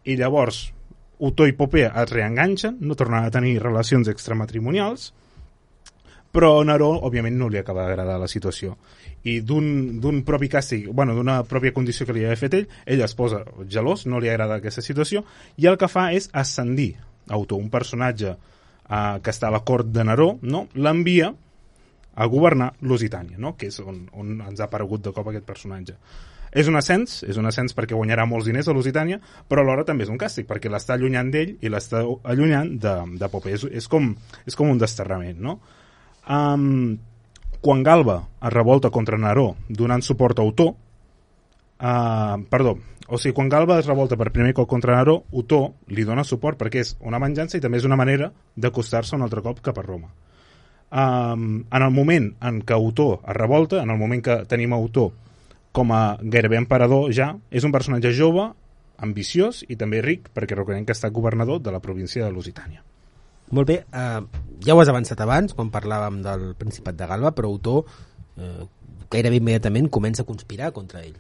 I 0.04 0.18
llavors 0.20 0.66
Otó 1.24 1.48
i 1.48 1.56
Popea 1.56 1.94
es 2.04 2.12
reenganxen, 2.12 2.82
no 2.84 3.00
tornen 3.00 3.24
a 3.24 3.32
tenir 3.32 3.62
relacions 3.64 4.12
extramatrimonials, 4.12 5.14
però 6.36 6.52
Neró, 6.68 6.92
òbviament, 7.08 7.38
no 7.40 7.48
li 7.50 7.62
acaba 7.62 7.86
d'agradar 7.86 8.20
la 8.20 8.28
situació. 8.28 8.76
I 9.26 9.40
d'un 9.48 10.22
propi 10.28 10.50
càstig, 10.52 10.90
bueno, 10.92 11.16
d'una 11.16 11.40
pròpia 11.48 11.74
condició 11.74 12.06
que 12.06 12.14
li 12.14 12.26
havia 12.26 12.40
fet 12.40 12.60
ell, 12.60 12.68
ell 12.86 13.04
es 13.06 13.16
posa 13.16 13.42
gelós, 13.72 14.06
no 14.06 14.20
li 14.20 14.30
agrada 14.30 14.60
aquesta 14.60 14.84
situació, 14.86 15.24
i 15.58 15.70
el 15.72 15.80
que 15.82 15.92
fa 15.92 16.12
és 16.14 16.30
ascendir 16.34 16.94
Autor, 17.34 17.58
un 17.58 17.72
personatge 17.74 18.36
eh, 18.36 19.18
que 19.24 19.34
està 19.34 19.50
a 19.50 19.56
la 19.56 19.64
cort 19.66 19.90
de 19.90 20.04
Neró, 20.06 20.36
no? 20.46 20.68
l'envia 20.76 21.32
a 22.16 22.28
governar 22.32 22.74
Lusitània, 22.86 23.40
no? 23.42 23.56
que 23.58 23.72
és 23.72 23.80
on, 23.82 24.06
on 24.14 24.38
ens 24.46 24.62
ha 24.62 24.68
aparegut 24.70 25.04
de 25.08 25.14
cop 25.16 25.32
aquest 25.32 25.48
personatge. 25.48 25.98
És 26.56 26.70
un 26.72 26.78
ascens, 26.80 27.18
és 27.28 27.36
un 27.42 27.50
ascens 27.50 27.74
perquè 27.76 27.98
guanyarà 27.98 28.24
molts 28.30 28.48
diners 28.48 28.70
a 28.72 28.76
Lusitània, 28.78 29.18
però 29.50 29.66
alhora 29.66 29.84
també 29.88 30.06
és 30.06 30.12
un 30.14 30.20
càstig, 30.22 30.46
perquè 30.48 30.70
l'està 30.72 30.96
allunyant 30.96 31.34
d'ell 31.34 31.58
i 31.60 31.72
l'està 31.72 32.06
allunyant 32.24 32.70
de, 32.80 32.94
de 33.20 33.32
Popé. 33.34 33.58
És, 33.58 33.66
és, 33.82 33.90
com, 33.92 34.14
és 34.48 34.56
com 34.56 34.72
un 34.72 34.80
desterrament, 34.80 35.42
no? 35.42 35.58
Um, 36.26 36.98
quan 37.62 37.84
Galba 37.84 38.28
es 38.42 38.54
revolta 38.54 38.90
contra 38.90 39.18
Neró 39.18 39.56
donant 39.70 40.02
suport 40.06 40.40
a 40.40 40.46
Otó, 40.46 40.68
uh, 40.74 42.38
perdó, 42.50 42.78
o 43.08 43.20
sigui, 43.22 43.36
quan 43.38 43.50
Galba 43.50 43.78
es 43.80 43.86
revolta 43.86 44.18
per 44.18 44.32
primer 44.34 44.54
cop 44.58 44.70
contra 44.70 44.98
Neró, 44.98 45.20
Otó 45.32 45.76
li 45.94 46.06
dona 46.06 46.24
suport 46.26 46.58
perquè 46.62 46.82
és 46.82 46.96
una 47.02 47.22
venjança 47.22 47.58
i 47.58 47.62
també 47.62 47.78
és 47.82 47.86
una 47.86 47.98
manera 48.00 48.32
d'acostar-se 48.56 49.16
un 49.18 49.26
altre 49.26 49.44
cop 49.46 49.62
cap 49.62 49.78
a 49.78 49.86
Roma. 49.86 50.10
Um, 50.96 51.66
en 51.74 51.82
el 51.82 51.94
moment 51.94 52.32
en 52.46 52.62
què 52.62 52.78
Otó 52.78 53.20
es 53.22 53.38
revolta, 53.38 53.82
en 53.84 53.90
el 53.90 54.02
moment 54.02 54.24
que 54.24 54.44
tenim 54.50 54.74
a 54.74 54.82
Otó 54.82 55.12
com 55.76 55.92
a 55.92 56.18
gairebé 56.22 56.58
emperador 56.62 57.12
ja, 57.14 57.34
és 57.52 57.66
un 57.68 57.74
personatge 57.76 58.14
jove, 58.16 58.48
ambiciós 58.98 59.66
i 59.68 59.76
també 59.76 60.02
ric, 60.02 60.30
perquè 60.34 60.56
recordem 60.56 60.86
que 60.88 60.96
estat 60.96 61.14
governador 61.14 61.60
de 61.62 61.74
la 61.74 61.82
província 61.84 62.24
de 62.24 62.32
Lusitània. 62.32 62.82
Molt 63.52 63.70
bé, 63.70 63.84
eh, 63.86 64.22
ja 64.66 64.74
ho 64.74 64.82
has 64.82 64.90
avançat 64.90 65.22
abans, 65.22 65.54
quan 65.54 65.70
parlàvem 65.74 66.22
del 66.26 66.54
Principat 66.58 66.98
de 66.98 67.08
Galba, 67.10 67.34
però 67.38 67.52
Otó 67.54 67.84
eh, 68.38 68.66
gairebé 69.12 69.38
immediatament 69.38 69.90
comença 69.94 70.24
a 70.24 70.30
conspirar 70.30 70.72
contra 70.74 71.04
ell. 71.04 71.16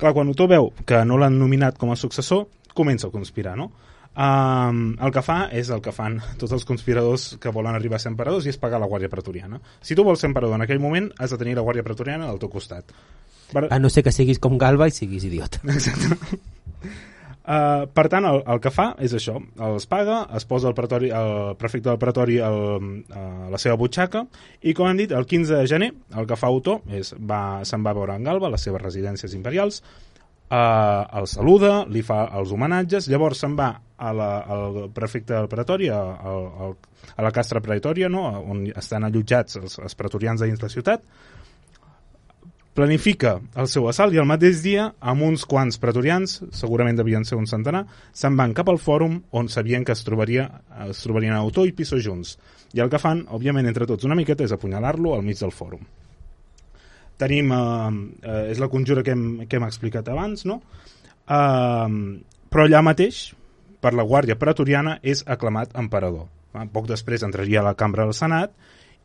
Clar, 0.00 0.14
quan 0.16 0.32
Otó 0.32 0.48
veu 0.48 0.72
que 0.88 1.04
no 1.04 1.18
l'han 1.20 1.38
nominat 1.38 1.76
com 1.78 1.92
a 1.92 1.98
successor, 2.00 2.46
comença 2.74 3.08
a 3.08 3.14
conspirar, 3.14 3.56
no? 3.60 3.70
Um, 4.10 4.96
el 4.98 5.12
que 5.14 5.22
fa 5.22 5.44
és 5.54 5.68
el 5.70 5.80
que 5.84 5.92
fan 5.94 6.16
tots 6.40 6.50
els 6.56 6.64
conspiradors 6.66 7.36
que 7.40 7.52
volen 7.54 7.76
arribar 7.76 8.00
a 8.00 8.02
ser 8.02 8.10
emperadors 8.10 8.48
i 8.48 8.50
és 8.50 8.58
pagar 8.58 8.80
la 8.82 8.88
Guàrdia 8.90 9.12
Pretoriana. 9.12 9.60
Si 9.80 9.94
tu 9.94 10.04
vols 10.04 10.20
ser 10.20 10.32
emperador 10.32 10.58
en 10.58 10.66
aquell 10.66 10.82
moment, 10.82 11.12
has 11.18 11.30
de 11.30 11.38
tenir 11.38 11.54
la 11.58 11.64
Guàrdia 11.66 11.86
Pretoriana 11.86 12.26
al 12.28 12.40
teu 12.42 12.50
costat. 12.50 12.90
Per... 13.52 13.68
A 13.70 13.78
no 13.78 13.90
ser 13.90 14.02
que 14.06 14.14
siguis 14.14 14.42
com 14.42 14.58
Galba 14.58 14.90
i 14.90 14.94
siguis 14.94 15.28
idiota. 15.28 15.62
Uh, 17.50 17.88
per 17.90 18.04
tant, 18.06 18.22
el, 18.28 18.44
el 18.52 18.60
que 18.62 18.70
fa 18.70 18.84
és 19.02 19.10
això, 19.16 19.32
els 19.66 19.88
paga, 19.90 20.20
es 20.38 20.44
posa 20.46 20.68
el, 20.70 20.74
pretori, 20.78 21.08
el 21.10 21.56
prefecte 21.58 21.88
del 21.88 21.98
pretori 21.98 22.36
el, 22.46 22.60
a 23.10 23.48
la 23.50 23.58
seva 23.58 23.74
butxaca 23.80 24.22
i, 24.60 24.70
com 24.70 24.86
hem 24.86 25.00
dit, 25.00 25.10
el 25.10 25.26
15 25.26 25.58
de 25.58 25.66
gener 25.66 25.88
el 26.20 26.28
que 26.30 26.38
fa 26.38 26.52
Otó 26.54 26.76
és 26.94 27.10
va, 27.18 27.64
se'n 27.66 27.82
va 27.82 27.96
veure 27.96 28.14
en 28.14 28.28
Galba, 28.28 28.46
a 28.46 28.54
les 28.54 28.68
seves 28.68 28.84
residències 28.84 29.34
imperials, 29.34 29.80
uh, 30.46 31.08
el 31.18 31.26
saluda, 31.32 31.72
li 31.90 32.04
fa 32.06 32.20
els 32.38 32.54
homenatges, 32.54 33.10
llavors 33.10 33.42
se'n 33.42 33.58
va 33.58 33.72
a 33.98 34.14
la, 34.14 34.30
al 34.46 34.78
prefecte 34.94 35.34
del 35.34 35.50
pretori, 35.50 35.90
a, 35.90 35.98
a, 35.98 36.70
a 37.16 37.26
la 37.26 37.34
castra 37.34 37.64
pretorià, 37.64 38.12
no? 38.12 38.28
on 38.46 38.68
estan 38.70 39.10
allotjats 39.10 39.58
els, 39.58 39.80
els 39.82 39.98
pretorians 39.98 40.46
dins 40.46 40.62
la 40.62 40.70
ciutat, 40.70 41.02
planifica 42.74 43.34
el 43.58 43.68
seu 43.68 43.88
assalt 43.90 44.14
i 44.14 44.20
el 44.22 44.28
mateix 44.28 44.60
dia, 44.62 44.86
amb 45.00 45.24
uns 45.26 45.44
quants 45.48 45.78
pretorians, 45.82 46.38
segurament 46.54 46.98
devien 46.98 47.26
ser 47.26 47.38
un 47.38 47.48
centenar, 47.50 47.84
se'n 48.12 48.36
van 48.38 48.54
cap 48.56 48.70
al 48.70 48.78
fòrum 48.78 49.18
on 49.36 49.50
sabien 49.50 49.84
que 49.84 49.94
es, 49.96 50.04
trobaria, 50.06 50.46
es 50.86 51.02
trobarien 51.02 51.34
Autor 51.36 51.68
i 51.68 51.74
Piso 51.76 51.98
junts. 52.00 52.36
I 52.74 52.84
el 52.84 52.90
que 52.92 53.00
fan, 53.02 53.24
òbviament, 53.34 53.66
entre 53.66 53.88
tots 53.90 54.06
una 54.06 54.18
miqueta, 54.18 54.46
és 54.46 54.54
apunyalar-lo 54.54 55.16
al 55.16 55.26
mig 55.26 55.40
del 55.40 55.54
fòrum. 55.54 55.82
Tenim, 57.20 57.50
eh, 57.52 57.60
eh, 58.22 58.44
és 58.54 58.62
la 58.62 58.70
conjura 58.72 59.02
que 59.04 59.12
hem, 59.12 59.24
que 59.46 59.58
hem 59.58 59.66
explicat 59.66 60.08
abans, 60.08 60.46
no? 60.46 60.60
Eh, 61.26 61.88
però 62.50 62.66
allà 62.66 62.84
mateix, 62.86 63.32
per 63.80 63.92
la 63.96 64.06
Guàrdia 64.06 64.38
Pretoriana, 64.38 64.98
és 65.02 65.24
aclamat 65.26 65.74
emperador. 65.74 66.30
Eh, 66.54 66.68
Poc 66.72 66.86
després 66.88 67.26
entraria 67.26 67.60
a 67.60 67.66
la 67.66 67.74
cambra 67.74 68.06
del 68.06 68.16
Senat 68.16 68.54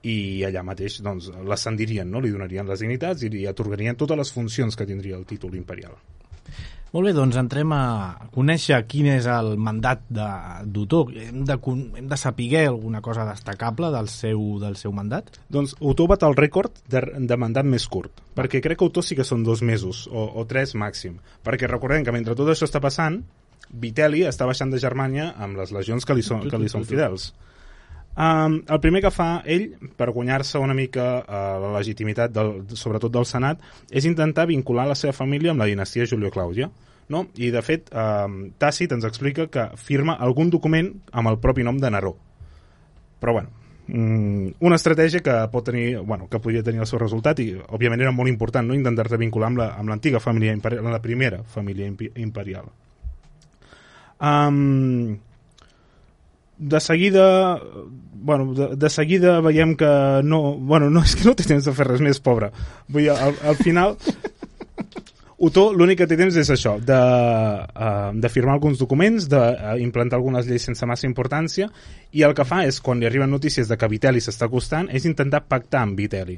i 0.06 0.44
allà 0.46 0.62
mateix 0.66 1.00
doncs, 1.06 1.32
l'ascendirien, 1.50 2.10
no? 2.12 2.22
li 2.22 2.34
donarien 2.34 2.68
les 2.70 2.84
dignitats 2.84 3.26
i 3.26 3.32
li 3.34 3.46
atorgarien 3.50 3.98
totes 3.98 4.20
les 4.20 4.32
funcions 4.36 4.78
que 4.78 4.86
tindria 4.86 5.18
el 5.18 5.26
títol 5.26 5.56
imperial. 5.58 5.96
Molt 6.96 7.10
bé, 7.10 7.12
doncs 7.12 7.36
entrem 7.36 7.74
a 7.76 8.28
conèixer 8.32 8.78
quin 8.88 9.10
és 9.18 9.26
el 9.28 9.58
mandat 9.60 10.06
de- 10.08 10.64
d'Otó. 10.72 11.02
Hem, 11.12 11.42
de, 11.44 11.58
hem 12.00 12.06
de 12.08 12.18
saber 12.18 12.62
alguna 12.70 13.02
cosa 13.04 13.26
destacable 13.28 13.90
del 13.92 14.08
seu, 14.08 14.60
del 14.62 14.78
seu 14.80 14.94
mandat? 14.96 15.34
Doncs 15.52 15.76
Otó 15.82 16.06
bat 16.08 16.24
el 16.24 16.38
rècord 16.38 16.72
de, 16.88 17.02
de 17.20 17.38
mandat 17.42 17.68
més 17.68 17.90
curt, 17.92 18.22
perquè 18.38 18.62
crec 18.64 18.80
que 18.80 18.88
Otó 18.88 19.04
sí 19.04 19.18
que 19.18 19.26
són 19.28 19.44
dos 19.44 19.62
mesos, 19.62 20.06
o, 20.08 20.24
o 20.40 20.46
tres 20.48 20.72
màxim, 20.76 21.18
perquè 21.44 21.68
recordem 21.68 22.06
que 22.06 22.16
mentre 22.16 22.38
tot 22.38 22.48
això 22.54 22.70
està 22.70 22.80
passant, 22.80 23.20
Vitel·li 23.76 24.22
està 24.30 24.46
baixant 24.48 24.72
de 24.72 24.80
Germània 24.80 25.34
amb 25.42 25.58
les 25.58 25.74
legions 25.76 26.06
que 26.06 26.16
li 26.16 26.24
són, 26.24 26.46
que 26.48 26.58
li 26.62 26.70
són 26.72 26.86
fidels. 26.88 27.34
Um, 28.16 28.62
el 28.72 28.80
primer 28.80 29.02
que 29.04 29.12
fa 29.12 29.42
ell, 29.44 29.74
per 30.00 30.08
guanyar-se 30.16 30.60
una 30.64 30.74
mica 30.78 31.06
uh, 31.20 31.58
la 31.60 31.72
legitimitat, 31.80 32.32
del, 32.32 32.62
sobretot 32.80 33.12
del 33.12 33.26
Senat, 33.28 33.60
és 33.92 34.08
intentar 34.08 34.48
vincular 34.48 34.86
la 34.88 34.96
seva 34.96 35.12
família 35.14 35.52
amb 35.52 35.60
la 35.60 35.68
dinastia 35.68 36.08
Julio-Clàudia. 36.08 36.70
No? 37.12 37.26
I, 37.38 37.52
de 37.54 37.62
fet, 37.62 37.92
um, 37.94 38.38
Tàcit 38.58 38.96
ens 38.96 39.04
explica 39.06 39.50
que 39.52 39.68
firma 39.78 40.16
algun 40.16 40.50
document 40.50 40.94
amb 41.12 41.30
el 41.34 41.38
propi 41.44 41.68
nom 41.68 41.78
de 41.78 41.92
Neró. 41.92 42.16
Però, 43.20 43.36
bueno, 43.36 43.52
mm, 43.88 44.56
una 44.66 44.80
estratègia 44.80 45.22
que 45.22 45.36
pot 45.52 45.68
tenir, 45.68 46.00
bueno, 46.00 46.30
que 46.32 46.40
podria 46.40 46.64
tenir 46.64 46.82
el 46.82 46.88
seu 46.90 46.98
resultat 47.04 47.44
i, 47.44 47.52
òbviament, 47.68 48.02
era 48.02 48.16
molt 48.16 48.32
important 48.32 48.66
no? 48.68 48.74
intentar-te 48.74 49.20
vincular 49.22 49.52
amb 49.52 49.60
la- 49.62 49.74
amb 49.76 49.92
l'antiga 49.92 50.24
família 50.24 50.56
imperial, 50.56 50.88
la 50.90 51.02
primera 51.04 51.44
família 51.44 51.92
imperial. 52.16 52.72
Um, 54.20 55.20
de 56.58 56.80
seguida 56.80 57.60
bueno, 58.26 58.54
de, 58.54 58.76
de 58.76 58.90
seguida 58.90 59.40
veiem 59.42 59.76
que 59.78 60.22
no, 60.24 60.56
bueno, 60.56 60.90
no 60.90 61.04
és 61.08 61.16
que 61.16 61.28
no 61.28 61.36
té 61.38 61.46
temps 61.46 61.66
de 61.68 61.74
fer 61.76 61.88
res 61.88 62.02
més, 62.02 62.22
pobre. 62.24 62.52
Vull 62.90 63.06
dir, 63.06 63.14
al, 63.14 63.38
al 63.46 63.60
final 63.60 63.96
Otó 65.46 65.66
l'únic 65.76 66.00
que 66.00 66.06
té 66.08 66.16
temps 66.16 66.36
és 66.40 66.50
això, 66.54 66.78
de, 66.80 66.96
uh, 66.96 68.12
de 68.16 68.30
firmar 68.32 68.54
alguns 68.56 68.80
documents, 68.80 69.26
d'implantar 69.28 70.16
algunes 70.16 70.48
lleis 70.48 70.64
sense 70.64 70.88
massa 70.88 71.10
importància, 71.10 71.68
i 72.16 72.24
el 72.24 72.32
que 72.38 72.46
fa 72.48 72.62
és, 72.64 72.80
quan 72.80 73.02
li 73.02 73.08
arriben 73.10 73.34
notícies 73.36 73.68
de 73.68 73.76
que 73.76 73.90
Vitel·li 73.92 74.24
s'està 74.24 74.48
acostant, 74.48 74.88
és 74.96 75.06
intentar 75.06 75.44
pactar 75.44 75.82
amb 75.84 76.00
Vitel·li. 76.00 76.38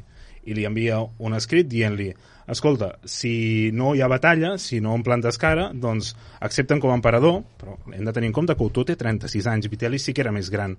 I 0.50 0.58
li 0.58 0.66
envia 0.66 0.98
un 1.22 1.38
escrit 1.38 1.70
dient-li 1.70 2.10
escolta, 2.48 2.94
si 3.04 3.70
no 3.76 3.94
hi 3.96 4.02
ha 4.02 4.08
batalla, 4.08 4.54
si 4.62 4.80
no 4.84 4.96
em 4.96 5.04
plantes 5.04 5.38
cara, 5.42 5.70
doncs 5.74 6.14
accepten 6.40 6.80
com 6.80 6.94
a 6.94 6.96
emperador, 6.98 7.42
però 7.60 7.76
hem 7.94 8.06
de 8.08 8.14
tenir 8.16 8.30
en 8.32 8.36
compte 8.38 8.56
que 8.56 8.64
Otó 8.68 8.86
té 8.88 8.96
36 8.96 9.48
anys, 9.52 9.68
Vitel·li 9.72 10.00
sí 10.00 10.14
que 10.16 10.24
era 10.24 10.32
més 10.36 10.50
gran. 10.54 10.78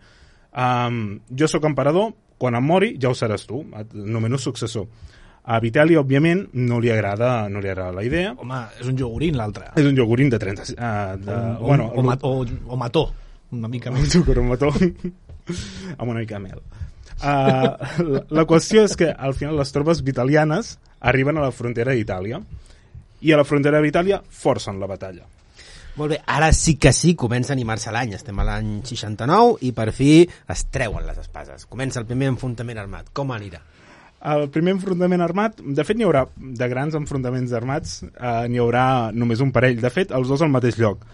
Um, 0.49 1.19
jo 1.29 1.49
sóc 1.51 1.67
emperador, 1.69 2.15
quan 2.41 2.57
em 2.57 2.65
mori 2.65 2.95
ja 3.01 3.11
ho 3.13 3.17
seràs 3.19 3.45
tu, 3.47 3.61
et 3.77 3.93
nomeno 3.95 4.39
successor. 4.41 4.89
A 5.49 5.61
Vitel·li, 5.65 5.97
òbviament, 5.97 6.47
no 6.61 6.81
li 6.81 6.91
agrada, 6.93 7.49
no 7.49 7.61
li 7.65 7.71
agrada 7.73 7.93
la 7.97 8.05
idea. 8.05 8.35
Home, 8.37 8.59
és 8.81 8.89
un 8.91 8.99
iogurín 9.01 9.37
l'altre. 9.39 9.71
És 9.81 9.87
un 9.89 9.97
iogurín 9.97 10.29
de 10.33 10.41
30... 10.41 10.67
Uh, 10.75 11.17
de, 11.25 11.37
o, 11.61 11.69
bueno, 11.71 11.87
o, 11.95 12.03
ma- 12.05 12.19
o, 12.21 12.33
o 12.45 12.77
mató, 12.81 13.07
una 13.53 13.69
mica 13.69 13.93
més. 13.93 14.13
un 14.21 14.49
mató 14.49 14.69
amb 15.99 16.09
una 16.11 16.19
mica 16.21 16.37
de 16.37 16.45
mel. 16.49 16.61
Uh, 17.19 18.05
la, 18.05 18.21
la 18.31 18.45
qüestió 18.47 18.85
és 18.87 18.95
que 18.97 19.09
al 19.11 19.33
final 19.35 19.57
les 19.59 19.73
tropes 19.75 20.05
vitalianes 20.07 20.77
arriben 21.01 21.39
a 21.39 21.47
la 21.47 21.55
frontera 21.55 21.95
d'Itàlia 21.95 22.41
i 23.21 23.33
a 23.33 23.41
la 23.41 23.47
frontera 23.47 23.81
d'Itàlia 23.83 24.21
forcen 24.29 24.79
la 24.81 24.87
batalla. 24.91 25.27
Molt 25.99 26.13
bé, 26.13 26.21
ara 26.31 26.53
sí 26.55 26.77
que 26.79 26.93
sí, 26.95 27.17
comença 27.19 27.51
a 27.51 27.57
animar-se 27.57 27.91
l'any. 27.91 28.13
Estem 28.15 28.39
a 28.39 28.45
l'any 28.47 28.77
69 28.87 29.59
i 29.67 29.73
per 29.75 29.89
fi 29.91 30.13
es 30.23 30.63
treuen 30.71 31.09
les 31.09 31.19
espases. 31.19 31.67
Comença 31.67 31.99
el 31.99 32.07
primer 32.07 32.29
enfrontament 32.31 32.79
armat. 32.79 33.11
Com 33.11 33.33
anirà? 33.35 33.59
El 34.19 34.49
primer 34.55 34.75
enfrontament 34.75 35.23
armat, 35.23 35.59
de 35.63 35.85
fet 35.87 35.99
n'hi 35.99 36.07
haurà 36.07 36.25
de 36.37 36.69
grans 36.71 36.95
enfrontaments 36.99 37.53
armats, 37.55 38.01
eh, 38.03 38.47
n'hi 38.51 38.59
haurà 38.59 39.11
només 39.15 39.43
un 39.43 39.53
parell, 39.55 39.79
de 39.83 39.91
fet 39.95 40.15
els 40.15 40.31
dos 40.31 40.43
al 40.43 40.51
mateix 40.55 40.79
lloc. 40.79 41.05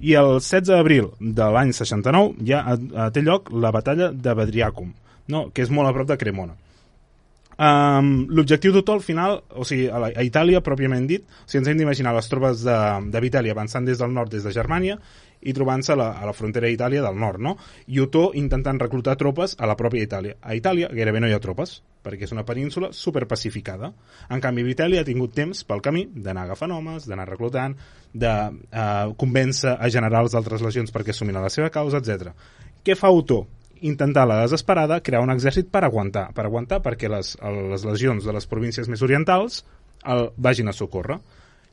I 0.00 0.14
el 0.20 0.38
16 0.38 0.70
d'abril 0.70 1.10
de 1.18 1.48
l'any 1.52 1.74
69 1.76 2.46
ja 2.48 2.62
eh, 2.72 3.10
té 3.12 3.24
lloc 3.24 3.52
la 3.52 3.72
batalla 3.72 4.08
de 4.12 4.34
Bedriacum, 4.34 4.94
no, 5.28 5.48
que 5.52 5.64
és 5.64 5.72
molt 5.72 5.88
a 5.88 5.96
prop 5.96 6.08
de 6.08 6.16
Cremona. 6.20 6.56
Um, 7.58 8.28
L'objectiu 8.30 8.70
d'Otó 8.70 8.94
al 8.94 9.02
final, 9.02 9.40
o 9.58 9.64
sigui, 9.66 9.88
a, 9.90 9.98
la, 9.98 10.12
a 10.14 10.22
Itàlia 10.22 10.60
pròpiament 10.62 11.08
dit, 11.10 11.24
o 11.26 11.48
sigui, 11.48 11.64
ens 11.64 11.72
hem 11.72 11.80
d'imaginar 11.80 12.12
les 12.14 12.30
tropes 12.30 12.62
de, 12.62 12.76
de 13.10 13.22
Vitàlia 13.24 13.56
avançant 13.56 13.88
des 13.88 13.98
del 13.98 14.14
nord, 14.14 14.30
des 14.30 14.46
de 14.46 14.52
Germània, 14.54 14.98
i 15.42 15.54
trobant-se 15.54 15.92
a, 15.94 15.96
la, 15.98 16.08
a 16.22 16.26
la 16.26 16.34
frontera 16.34 16.70
d'Itàlia 16.70 17.02
del 17.02 17.18
nord, 17.18 17.42
no? 17.42 17.56
I 17.90 17.98
Otó 18.02 18.28
intentant 18.38 18.78
reclutar 18.78 19.16
tropes 19.18 19.56
a 19.58 19.66
la 19.70 19.74
pròpia 19.78 20.06
Itàlia. 20.06 20.38
A 20.42 20.54
Itàlia 20.58 20.90
gairebé 20.94 21.22
no 21.22 21.30
hi 21.30 21.34
ha 21.34 21.42
tropes, 21.42 21.80
perquè 22.06 22.28
és 22.28 22.34
una 22.34 22.46
península 22.46 22.92
superpacificada. 22.94 23.90
En 24.30 24.42
canvi, 24.42 24.62
Vitàlia 24.66 25.02
ha 25.02 25.08
tingut 25.08 25.34
temps 25.34 25.64
pel 25.66 25.82
camí 25.82 26.06
d'anar 26.14 26.46
agafant 26.46 26.78
homes, 26.78 27.10
d'anar 27.10 27.26
reclutant, 27.30 27.74
de 28.14 28.34
eh, 28.38 29.14
convèncer 29.18 29.74
a 29.74 29.90
generals 29.90 30.34
d'altres 30.34 30.62
legions 30.64 30.94
perquè 30.94 31.14
assumin 31.14 31.42
la 31.42 31.50
seva 31.52 31.74
causa, 31.74 31.98
etc. 31.98 32.34
Què 32.86 32.94
fa 32.98 33.10
Otó? 33.10 33.44
Intentar 33.86 34.26
la 34.28 34.40
desesperada 34.42 35.00
crear 35.04 35.22
un 35.24 35.32
exèrcit 35.34 35.68
per 35.72 35.84
aguantar, 35.86 36.28
per 36.34 36.46
aguantar 36.46 36.80
perquè 36.84 37.10
les, 37.12 37.34
les 37.72 37.84
legions 37.86 38.24
de 38.24 38.34
les 38.34 38.48
províncies 38.50 38.88
més 38.88 39.02
orientals 39.02 39.62
el 40.08 40.28
vagin 40.36 40.70
a 40.70 40.74
socórrer. 40.76 41.18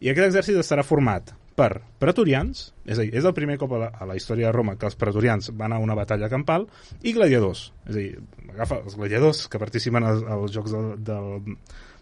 I 0.03 0.11
aquest 0.11 0.27
exèrcit 0.27 0.59
estarà 0.59 0.83
format 0.83 1.31
per 1.55 1.79
pretorians, 2.01 2.67
és 2.83 2.99
a 2.99 3.05
dir, 3.05 3.13
és 3.15 3.25
el 3.25 3.33
primer 3.35 3.55
cop 3.61 3.77
a 3.77 3.79
la, 3.85 3.89
a 3.95 4.07
la 4.09 4.17
història 4.19 4.49
de 4.49 4.55
Roma 4.55 4.75
que 4.79 4.89
els 4.89 4.97
pretorians 4.99 5.53
van 5.55 5.73
a 5.73 5.79
una 5.79 5.95
batalla 5.95 6.29
campal, 6.31 6.67
i 7.01 7.13
gladiadors, 7.15 7.69
és 7.87 7.93
a 7.93 7.99
dir, 7.99 8.09
agafa 8.51 8.81
els 8.83 8.97
gladiadors 8.99 9.45
que 9.51 9.61
participen 9.61 10.03
als, 10.03 10.25
als 10.35 10.51
jocs 10.55 10.75
del, 10.75 10.91
del, 11.07 11.55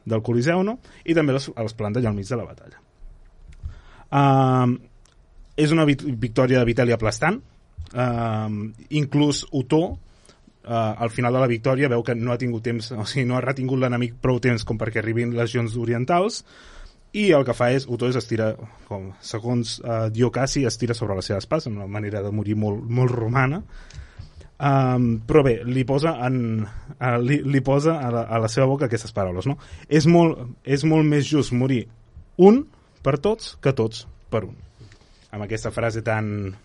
del 0.10 0.26
Coliseu, 0.26 0.64
no? 0.66 0.80
i 1.06 1.14
també 1.14 1.38
els, 1.38 1.52
els 1.54 1.78
planta 1.78 2.02
allà 2.02 2.10
al 2.10 2.18
mig 2.18 2.30
de 2.30 2.40
la 2.40 2.50
batalla. 2.50 2.82
Uh, 4.14 4.74
és 5.58 5.74
una 5.74 5.86
victòria 5.86 6.60
de 6.60 6.66
Vitàlia 6.66 6.98
aplastant, 6.98 7.40
uh, 7.94 8.50
inclús 8.90 9.46
Otó 9.52 9.84
uh, 9.94 9.98
al 10.68 11.10
final 11.10 11.34
de 11.34 11.42
la 11.44 11.50
victòria 11.52 11.90
veu 11.92 12.04
que 12.04 12.16
no 12.16 12.34
ha 12.34 12.40
tingut 12.42 12.66
temps, 12.66 12.92
o 12.92 13.06
sigui, 13.06 13.26
no 13.30 13.38
ha 13.38 13.44
retingut 13.46 13.80
l'enemic 13.80 14.20
prou 14.22 14.40
temps 14.44 14.66
com 14.68 14.80
perquè 14.80 15.02
arribin 15.02 15.36
legions 15.38 15.78
orientals 15.80 16.44
i 17.14 17.30
el 17.32 17.46
que 17.46 17.54
fa 17.54 17.70
és, 17.74 17.86
Otó 17.86 18.10
és 18.10 18.18
estira, 18.18 18.54
com, 18.90 19.12
segons 19.22 19.78
uh, 19.84 20.08
Diocasi, 20.14 20.66
estira 20.66 20.96
sobre 20.98 21.18
les 21.20 21.30
seves 21.30 21.46
pas, 21.50 21.68
una 21.70 21.86
manera 21.86 22.24
de 22.26 22.32
morir 22.34 22.56
molt, 22.58 22.82
molt 22.90 23.14
romana, 23.14 23.60
um, 24.58 25.06
però 25.30 25.44
bé, 25.46 25.60
li 25.68 25.84
posa, 25.86 26.16
en, 26.26 26.66
li, 27.22 27.38
li 27.46 27.62
posa 27.62 28.00
a, 28.02 28.10
la, 28.16 28.26
a 28.26 28.42
la 28.42 28.50
seva 28.50 28.66
boca 28.72 28.90
aquestes 28.90 29.14
paraules, 29.14 29.46
no? 29.46 29.60
És 29.86 30.10
molt, 30.10 30.42
és 30.66 30.88
molt 30.90 31.06
més 31.06 31.30
just 31.30 31.54
morir 31.54 31.84
un 32.42 32.64
per 33.06 33.20
tots 33.22 33.54
que 33.62 33.76
tots 33.78 34.08
per 34.34 34.48
un. 34.48 34.58
Amb 35.34 35.46
aquesta 35.46 35.70
frase 35.74 36.02
tan, 36.06 36.56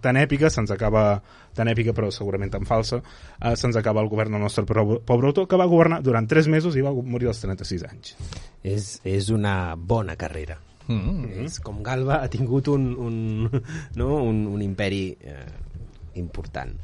tan 0.00 0.16
èpica, 0.20 0.50
se'ns 0.50 0.70
acaba 0.70 1.22
tan 1.56 1.68
èpica 1.68 1.94
però 1.96 2.10
segurament 2.14 2.52
tan 2.52 2.66
falsa, 2.68 3.00
eh, 3.40 3.54
se'ns 3.56 3.76
acaba 3.76 4.02
el 4.02 4.08
govern 4.08 4.32
del 4.36 4.44
nostre 4.44 4.64
pobre 4.64 5.26
autor, 5.26 5.48
que 5.48 5.58
va 5.60 5.68
governar 5.70 6.02
durant 6.02 6.28
3 6.28 6.48
mesos 6.48 6.76
i 6.76 6.84
va 6.84 6.92
morir 6.92 7.28
als 7.28 7.40
36 7.40 7.86
anys. 7.90 8.16
És, 8.62 9.00
és 9.04 9.30
una 9.30 9.74
bona 9.76 10.16
carrera. 10.16 10.58
Mm 10.86 11.00
-hmm. 11.00 11.44
És 11.46 11.60
com 11.60 11.82
Galba 11.82 12.22
ha 12.22 12.28
tingut 12.28 12.68
un, 12.68 12.96
un, 12.96 13.50
no? 14.00 14.22
un, 14.22 14.46
un 14.46 14.62
imperi 14.62 15.16
eh, 15.20 15.46
important. 16.14 16.74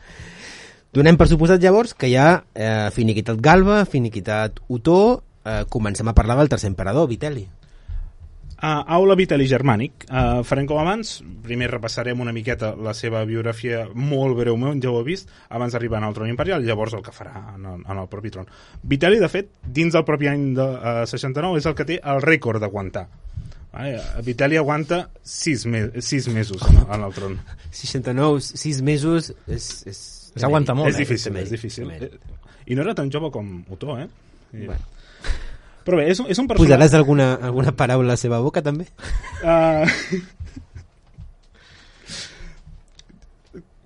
Donem 0.92 1.16
per 1.16 1.28
suposat 1.28 1.60
llavors 1.60 1.92
que 1.94 2.08
hi 2.08 2.16
ha 2.16 2.44
eh, 2.54 2.90
finiquitat 2.90 3.40
Galba, 3.40 3.84
finiquitat 3.84 4.60
Otó, 4.68 5.22
eh, 5.44 5.64
comencem 5.68 6.08
a 6.08 6.14
parlar 6.14 6.38
del 6.38 6.48
tercer 6.48 6.70
emperador, 6.70 7.08
Viteli. 7.08 7.48
Uh, 8.56 8.80
Aula 8.96 9.14
Vitali 9.18 9.44
Germànic. 9.44 10.06
Uh, 10.08 10.40
farem 10.48 10.64
com 10.68 10.78
abans, 10.80 11.18
primer 11.44 11.68
repassarem 11.74 12.22
una 12.24 12.32
miqueta 12.32 12.70
la 12.80 12.94
seva 12.96 13.20
biografia 13.28 13.82
molt 13.92 14.38
breument, 14.38 14.80
ja 14.80 14.88
ho 14.88 15.02
he 15.02 15.04
vist, 15.04 15.28
abans 15.52 15.76
d'arribar 15.76 16.00
al 16.00 16.16
tron 16.16 16.32
imperial, 16.32 16.64
llavors 16.64 16.96
el 16.96 17.04
que 17.04 17.12
farà 17.12 17.34
en 17.52 17.66
el, 17.68 17.84
en 17.84 18.00
el 18.00 18.08
propi 18.08 18.32
tron. 18.32 18.48
Vitali, 18.80 19.20
de 19.20 19.28
fet, 19.28 19.52
dins 19.60 19.92
del 19.92 20.06
propi 20.08 20.32
any 20.32 20.48
de 20.56 20.66
uh, 20.72 21.04
69, 21.04 21.60
és 21.60 21.68
el 21.68 21.76
que 21.76 21.88
té 21.92 22.00
el 22.00 22.22
rècord 22.24 22.64
d'aguantar. 22.64 23.04
Uh, 23.76 24.00
Vitali 24.24 24.56
aguanta 24.56 25.02
6, 25.20 25.66
me 25.68 25.84
6 26.00 26.32
mesos 26.32 26.64
en, 26.70 26.80
en 26.86 27.06
el 27.10 27.12
tron. 27.12 27.38
69, 27.76 28.40
6 28.56 28.82
mesos 28.88 29.34
és... 29.46 29.70
és... 29.84 30.04
S'aguanta 30.36 30.72
molt, 30.76 30.92
és 30.92 30.96
eh? 30.96 31.04
difícil, 31.04 31.36
és 31.40 31.52
difícil. 31.52 31.92
I 32.66 32.76
no 32.76 32.84
era 32.84 32.96
tan 32.96 33.12
jove 33.12 33.28
com 33.32 33.58
Otó, 33.72 34.00
eh? 34.00 34.08
I... 34.52 34.64
Bueno. 34.64 34.95
Però 35.86 36.00
bé, 36.00 36.08
és, 36.10 36.18
un- 36.18 36.26
és 36.32 36.38
un 36.42 36.48
personatge... 36.50 36.74
Posaràs 36.74 36.94
alguna, 36.98 37.28
alguna 37.46 37.72
paraula 37.78 38.10
a 38.10 38.16
la 38.16 38.20
seva 38.20 38.40
boca, 38.42 38.62
també? 38.66 38.88
Uh... 39.44 39.86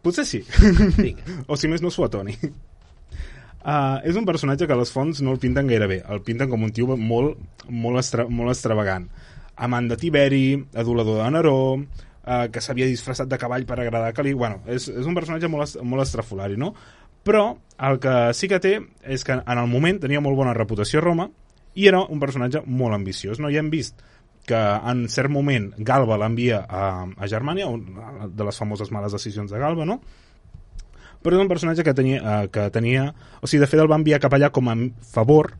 Potser 0.03 0.25
sí. 0.25 0.41
Vinga. 0.97 1.45
o 1.47 1.57
si 1.61 1.69
més 1.69 1.83
no 1.85 1.91
Suatoni. 1.93 2.33
Uh, 3.61 4.01
és 4.09 4.17
un 4.17 4.25
personatge 4.25 4.65
que 4.65 4.73
a 4.73 4.79
les 4.81 4.89
fonts 4.93 5.21
no 5.21 5.35
el 5.35 5.41
pinten 5.43 5.69
gaire 5.69 5.85
bé. 5.91 5.99
El 6.09 6.23
pinten 6.25 6.49
com 6.49 6.63
un 6.65 6.73
tio 6.73 6.97
molt, 6.97 7.37
molt, 7.69 8.01
estra, 8.01 8.25
molt 8.33 8.55
extravagant. 8.55 9.05
Amant 9.61 9.91
de 9.91 9.99
Tiberi, 10.01 10.47
adulador 10.81 11.21
de 11.21 11.27
Neró, 11.35 11.59
uh, 11.77 12.47
que 12.49 12.63
s'havia 12.65 12.89
disfressat 12.89 13.29
de 13.29 13.37
cavall 13.41 13.67
per 13.69 13.77
agradar 13.83 14.09
a 14.09 14.17
Calí... 14.17 14.33
Bueno, 14.33 14.63
és, 14.65 14.89
és 14.89 15.05
un 15.05 15.13
personatge 15.19 15.53
molt, 15.53 15.77
molt 15.85 16.07
estrafolari, 16.07 16.57
no? 16.57 16.73
Però 17.29 17.45
el 17.85 18.01
que 18.01 18.15
sí 18.33 18.49
que 18.49 18.63
té 18.65 18.79
és 19.05 19.21
que 19.29 19.37
en 19.37 19.59
el 19.61 19.69
moment 19.69 20.01
tenia 20.01 20.25
molt 20.25 20.39
bona 20.41 20.57
reputació 20.57 21.03
a 21.03 21.05
Roma 21.05 21.29
i 21.75 21.87
era 21.91 22.03
un 22.03 22.23
personatge 22.23 22.65
molt 22.67 22.97
ambiciós. 22.97 23.41
No? 23.41 23.51
I 23.51 23.61
hem 23.61 23.71
vist 23.71 24.01
que 24.49 24.59
en 24.59 25.05
cert 25.13 25.31
moment 25.31 25.71
Galba 25.79 26.19
l'envia 26.19 26.65
a, 26.67 27.07
a 27.07 27.29
Germània, 27.31 27.69
una 27.71 28.27
de 28.27 28.49
les 28.49 28.59
famoses 28.59 28.91
males 28.91 29.15
decisions 29.15 29.53
de 29.53 29.61
Galba, 29.61 29.87
no? 29.87 30.01
però 31.21 31.37
és 31.37 31.43
un 31.43 31.51
personatge 31.51 31.85
que 31.85 31.95
tenia, 31.97 32.21
eh, 32.21 32.47
que 32.53 32.69
tenia... 32.73 33.11
O 33.41 33.49
sigui, 33.49 33.61
de 33.65 33.69
fet, 33.69 33.81
el 33.83 33.91
va 33.91 33.99
enviar 34.01 34.21
cap 34.23 34.35
allà 34.37 34.51
com 34.55 34.71
a 34.73 34.77
favor, 35.13 35.53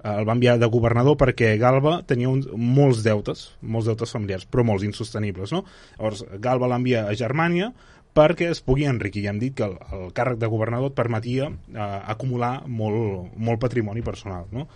eh, 0.00 0.14
el 0.14 0.24
va 0.24 0.36
enviar 0.36 0.56
de 0.60 0.70
governador 0.72 1.18
perquè 1.20 1.54
Galba 1.60 1.98
tenia 2.08 2.30
uns, 2.32 2.48
molts 2.56 3.02
deutes, 3.04 3.50
molts 3.60 3.90
deutes 3.90 4.14
familiars, 4.16 4.48
però 4.48 4.64
molts 4.64 4.86
insostenibles, 4.88 5.52
no? 5.52 5.64
Llavors, 5.98 6.24
Galba 6.40 6.70
l'envia 6.72 7.04
a 7.10 7.18
Germània 7.20 7.72
perquè 8.14 8.48
es 8.54 8.62
pugui 8.64 8.86
enriquir. 8.88 9.26
Ja 9.26 9.34
hem 9.34 9.42
dit 9.42 9.56
que 9.58 9.66
el, 9.66 9.76
el 9.92 10.10
càrrec 10.16 10.38
de 10.40 10.48
governador 10.50 10.92
et 10.92 10.96
permetia 10.96 11.50
eh, 11.50 11.88
acumular 12.14 12.56
molt, 12.66 13.34
molt 13.36 13.60
patrimoni 13.60 14.04
personal, 14.06 14.48
no? 14.54 14.68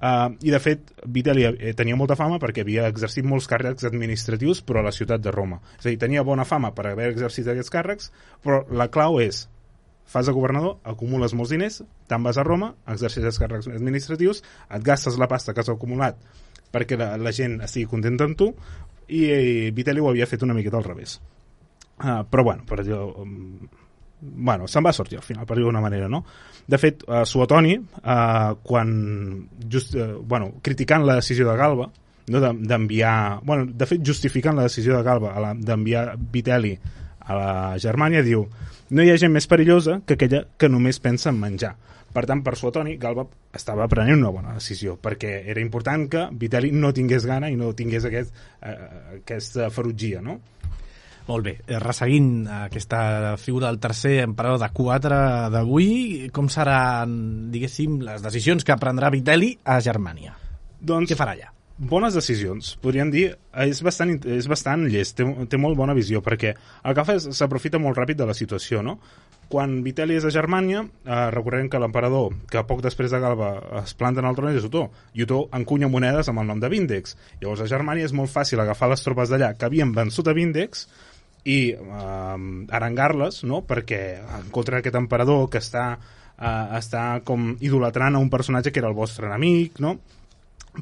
Uh, 0.00 0.32
I, 0.40 0.48
de 0.48 0.60
fet, 0.64 0.94
Vitali 1.12 1.44
eh, 1.44 1.74
tenia 1.76 1.96
molta 1.98 2.16
fama 2.16 2.38
perquè 2.40 2.64
havia 2.64 2.86
exercit 2.88 3.26
molts 3.28 3.44
càrrecs 3.50 3.84
administratius 3.84 4.62
però 4.64 4.80
a 4.80 4.86
la 4.88 4.94
ciutat 4.96 5.20
de 5.20 5.32
Roma. 5.34 5.60
És 5.76 5.84
a 5.84 5.90
dir, 5.90 5.98
tenia 6.00 6.24
bona 6.24 6.46
fama 6.48 6.72
per 6.76 6.86
haver 6.88 7.10
exercit 7.12 7.50
aquests 7.52 7.72
càrrecs, 7.74 8.12
però 8.40 8.62
la 8.72 8.88
clau 8.88 9.20
és 9.20 9.44
fas 10.10 10.26
de 10.26 10.34
governador, 10.34 10.78
acumules 10.88 11.36
molts 11.38 11.52
diners, 11.52 11.82
te'n 12.10 12.24
vas 12.24 12.40
a 12.40 12.44
Roma, 12.46 12.72
exerceixes 12.90 13.38
càrrecs 13.38 13.68
administratius, 13.70 14.40
et 14.72 14.86
gastes 14.86 15.20
la 15.20 15.28
pasta 15.30 15.54
que 15.54 15.62
has 15.62 15.70
acumulat 15.70 16.18
perquè 16.72 16.96
la, 16.98 17.12
la 17.18 17.32
gent 17.34 17.60
estigui 17.66 17.88
contenta 17.90 18.26
amb 18.26 18.38
tu 18.38 18.50
i, 19.10 19.26
i 19.26 19.70
Vitali 19.74 20.02
ho 20.02 20.08
havia 20.10 20.28
fet 20.30 20.46
una 20.46 20.56
miqueta 20.56 20.78
al 20.78 20.86
revés. 20.86 21.18
Uh, 22.00 22.22
però 22.30 22.46
bueno, 22.46 22.64
per 22.64 22.80
dir, 22.86 22.96
um, 22.96 23.68
bueno, 24.20 24.68
se'n 24.68 24.84
va 24.84 24.92
sortir 24.92 25.18
al 25.18 25.24
final, 25.24 25.46
per 25.46 25.56
dir 25.56 25.64
d'una 25.64 25.80
manera, 25.80 26.08
no? 26.08 26.24
De 26.66 26.78
fet, 26.78 27.02
uh, 27.08 27.24
Suotoni, 27.26 27.74
uh, 27.78 28.54
quan, 28.62 29.48
just, 29.68 29.94
uh, 29.96 30.20
bueno, 30.22 30.54
criticant 30.62 31.04
la 31.06 31.16
decisió 31.18 31.48
de 31.48 31.56
Galba, 31.56 31.90
no, 32.30 32.40
de- 32.40 32.52
d'enviar, 32.68 33.40
bueno, 33.42 33.66
de 33.66 33.86
fet, 33.86 34.02
justificant 34.06 34.56
la 34.56 34.68
decisió 34.68 34.96
de 34.96 35.02
Galba 35.02 35.54
d'enviar 35.54 36.16
Vitelli 36.18 36.76
a 37.20 37.34
la 37.34 37.78
Germània, 37.78 38.22
diu 38.22 38.46
no 38.90 39.02
hi 39.02 39.10
ha 39.10 39.18
gent 39.18 39.32
més 39.32 39.46
perillosa 39.46 40.00
que 40.06 40.14
aquella 40.18 40.44
que 40.58 40.68
només 40.68 40.98
pensa 41.00 41.30
en 41.30 41.38
menjar. 41.40 41.76
Per 42.10 42.24
tant, 42.26 42.40
per 42.42 42.56
Suotoni, 42.58 42.96
Galba 42.98 43.22
estava 43.54 43.86
prenent 43.86 44.18
una 44.18 44.32
bona 44.34 44.54
decisió, 44.56 44.96
perquè 44.98 45.44
era 45.46 45.62
important 45.62 46.08
que 46.10 46.24
Vitelli 46.34 46.72
no 46.74 46.90
tingués 46.92 47.26
gana 47.26 47.50
i 47.50 47.54
no 47.56 47.70
tingués 47.78 48.04
aquest, 48.08 48.34
eh, 48.62 48.76
aquesta 49.20 49.68
ferotgia, 49.70 50.20
no? 50.20 50.40
Molt 51.30 51.46
bé, 51.46 51.52
eh, 51.62 51.78
resseguint 51.78 52.48
aquesta 52.50 53.36
figura 53.38 53.68
del 53.68 53.78
tercer 53.78 54.16
emperador 54.24 54.58
de 54.64 54.68
4 54.74 55.20
d'avui, 55.54 56.28
com 56.34 56.50
seran, 56.50 57.14
diguéssim, 57.54 58.00
les 58.02 58.24
decisions 58.24 58.66
que 58.66 58.78
prendrà 58.80 59.12
Vitelli 59.14 59.52
a 59.62 59.78
Germània? 59.84 60.34
Doncs, 60.80 61.12
Què 61.12 61.18
farà 61.18 61.36
allà? 61.38 61.52
bones 61.80 62.12
decisions, 62.12 62.74
podríem 62.82 63.08
dir, 63.08 63.30
és 63.64 63.78
bastant, 63.80 64.18
és 64.28 64.46
bastant 64.50 64.82
llest, 64.92 65.16
té, 65.16 65.24
té 65.48 65.56
molt 65.56 65.78
bona 65.78 65.94
visió, 65.96 66.20
perquè 66.20 66.52
el 66.84 66.96
que 66.96 67.04
fa 67.08 67.16
és 67.16 67.24
s'aprofita 67.38 67.80
molt 67.80 67.96
ràpid 67.96 68.18
de 68.20 68.26
la 68.28 68.36
situació, 68.36 68.82
no? 68.84 68.98
Quan 69.50 69.78
Vitelli 69.82 70.18
és 70.18 70.26
a 70.28 70.30
Germània, 70.34 70.82
eh, 70.84 71.22
recordem 71.32 71.70
que 71.72 71.80
l'emperador, 71.80 72.36
que 72.52 72.62
poc 72.68 72.82
després 72.84 73.10
de 73.10 73.18
Galba 73.18 73.54
es 73.80 73.96
planta 73.96 74.20
en 74.20 74.28
el 74.28 74.36
tron 74.36 74.52
és 74.52 74.66
Otó, 74.68 74.90
i 75.14 75.24
Otó 75.24 75.46
encunya 75.56 75.88
monedes 75.88 76.28
amb 76.28 76.44
el 76.44 76.50
nom 76.52 76.60
de 76.60 76.68
Vindex. 76.68 77.16
Llavors 77.40 77.64
a 77.64 77.70
Germània 77.72 78.04
és 78.04 78.12
molt 78.12 78.30
fàcil 78.30 78.60
agafar 78.60 78.92
les 78.92 79.02
tropes 79.02 79.32
d'allà 79.32 79.54
que 79.56 79.66
havien 79.66 79.96
vençut 79.96 80.28
a 80.28 80.36
Vindex 80.36 80.86
i 81.44 81.58
eh, 81.72 82.38
arengar-les, 82.76 83.42
no?, 83.48 83.62
perquè 83.66 84.00
en 84.20 84.48
contra 84.54 84.78
d'aquest 84.78 84.98
emperador 85.00 85.48
que 85.52 85.62
està, 85.62 85.86
eh, 86.36 86.66
està 86.78 87.04
com 87.24 87.54
idolatrant 87.60 88.16
a 88.16 88.22
un 88.22 88.30
personatge 88.32 88.72
que 88.72 88.82
era 88.82 88.90
el 88.90 88.98
vostre 88.98 89.28
enemic, 89.30 89.80
no?, 89.80 89.96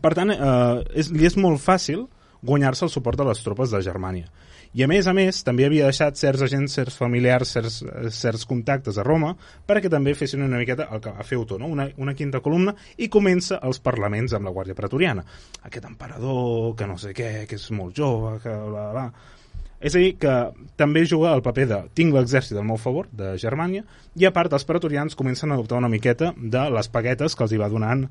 per 0.02 0.12
tant, 0.14 0.34
eh, 0.34 0.84
és, 1.00 1.12
li 1.14 1.26
és 1.28 1.38
molt 1.40 1.62
fàcil 1.62 2.06
guanyar-se 2.44 2.84
el 2.86 2.92
suport 2.92 3.18
de 3.18 3.26
les 3.30 3.40
tropes 3.42 3.72
de 3.72 3.82
Germània. 3.82 4.28
I 4.76 4.82
a 4.84 4.88
més 4.90 5.06
a 5.08 5.14
més, 5.16 5.40
també 5.46 5.64
havia 5.64 5.86
deixat 5.88 6.18
certs 6.20 6.42
agents, 6.44 6.74
certs 6.76 6.98
familiars, 7.00 7.54
certs, 7.56 7.78
certs 8.12 8.44
contactes 8.46 8.98
a 9.00 9.04
Roma 9.06 9.32
perquè 9.66 9.88
també 9.88 10.12
fessin 10.14 10.44
una 10.44 10.60
miqueta 10.60 10.90
el 10.92 11.00
que 11.00 11.08
a 11.08 11.24
fer 11.24 11.38
Otó, 11.40 11.56
no? 11.58 11.70
una, 11.72 11.88
una 11.96 12.14
quinta 12.14 12.42
columna, 12.44 12.74
i 12.98 13.08
comença 13.08 13.62
els 13.64 13.80
parlaments 13.80 14.36
amb 14.36 14.44
la 14.44 14.52
Guàrdia 14.52 14.76
Pretoriana. 14.76 15.24
Aquest 15.64 15.88
emperador, 15.88 16.76
que 16.76 16.86
no 16.90 16.98
sé 17.00 17.14
què, 17.16 17.46
que 17.48 17.56
és 17.56 17.66
molt 17.72 17.96
jove, 17.96 18.36
que 18.44 18.52
bla, 18.52 18.90
bla, 18.92 18.92
bla. 18.92 19.37
És 19.80 19.94
a 19.94 19.98
dir, 20.02 20.16
que 20.18 20.32
també 20.76 21.04
juga 21.06 21.32
el 21.36 21.42
paper 21.42 21.66
de 21.70 21.76
tinc 21.94 22.14
l'exèrcit 22.14 22.56
al 22.58 22.64
meu 22.66 22.76
favor, 22.82 23.06
de 23.12 23.36
Germània, 23.38 23.84
i 24.18 24.24
a 24.26 24.32
part 24.34 24.52
els 24.52 24.64
pretorians 24.66 25.14
comencen 25.14 25.52
a 25.52 25.54
adoptar 25.54 25.78
una 25.78 25.88
miqueta 25.92 26.32
de 26.36 26.64
les 26.74 26.88
paguetes 26.90 27.36
que 27.38 27.44
els 27.46 27.52
hi 27.54 27.60
va 27.60 27.68
donant 27.70 28.08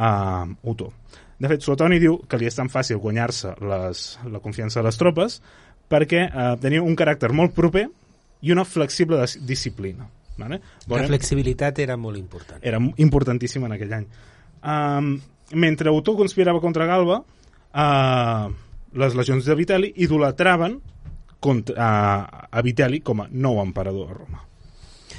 a 0.00 0.10
uh, 0.46 0.70
Otó. 0.70 0.92
De 1.40 1.48
fet, 1.48 1.60
Suetoni 1.64 1.98
diu 2.00 2.18
que 2.28 2.36
li 2.40 2.46
és 2.48 2.56
tan 2.56 2.68
fàcil 2.68 2.98
guanyar-se 3.00 3.54
la 3.64 4.40
confiança 4.44 4.80
de 4.80 4.86
les 4.86 4.96
tropes 5.00 5.38
perquè 5.90 6.26
eh, 6.28 6.56
tenia 6.60 6.82
un 6.84 6.94
caràcter 6.94 7.30
molt 7.32 7.54
proper 7.56 7.86
i 8.44 8.52
una 8.52 8.64
flexible 8.68 9.16
dis- 9.22 9.38
disciplina. 9.48 10.04
Vale? 10.38 10.60
La 10.86 10.94
Veurem- 10.94 11.08
flexibilitat 11.08 11.78
era 11.80 11.96
molt 11.96 12.16
important. 12.20 12.60
era 12.62 12.78
importantíssim 12.96 13.64
en 13.64 13.72
aquell 13.72 13.92
any. 13.92 14.06
Um, 14.62 15.18
mentre 15.52 15.90
Otó 15.90 16.14
conspirava 16.16 16.60
contra 16.60 16.86
Galba, 16.86 17.22
uh, 17.74 18.52
les 18.92 19.14
legions 19.16 19.44
de 19.44 19.54
Vitelli 19.54 19.92
idolatraven 19.96 20.78
contra, 21.40 21.74
uh, 21.74 22.46
a 22.50 22.62
Vitelli 22.62 23.00
com 23.00 23.24
a 23.24 23.28
nou 23.30 23.60
emperador 23.64 24.10
a 24.10 24.14
Roma. 24.14 24.46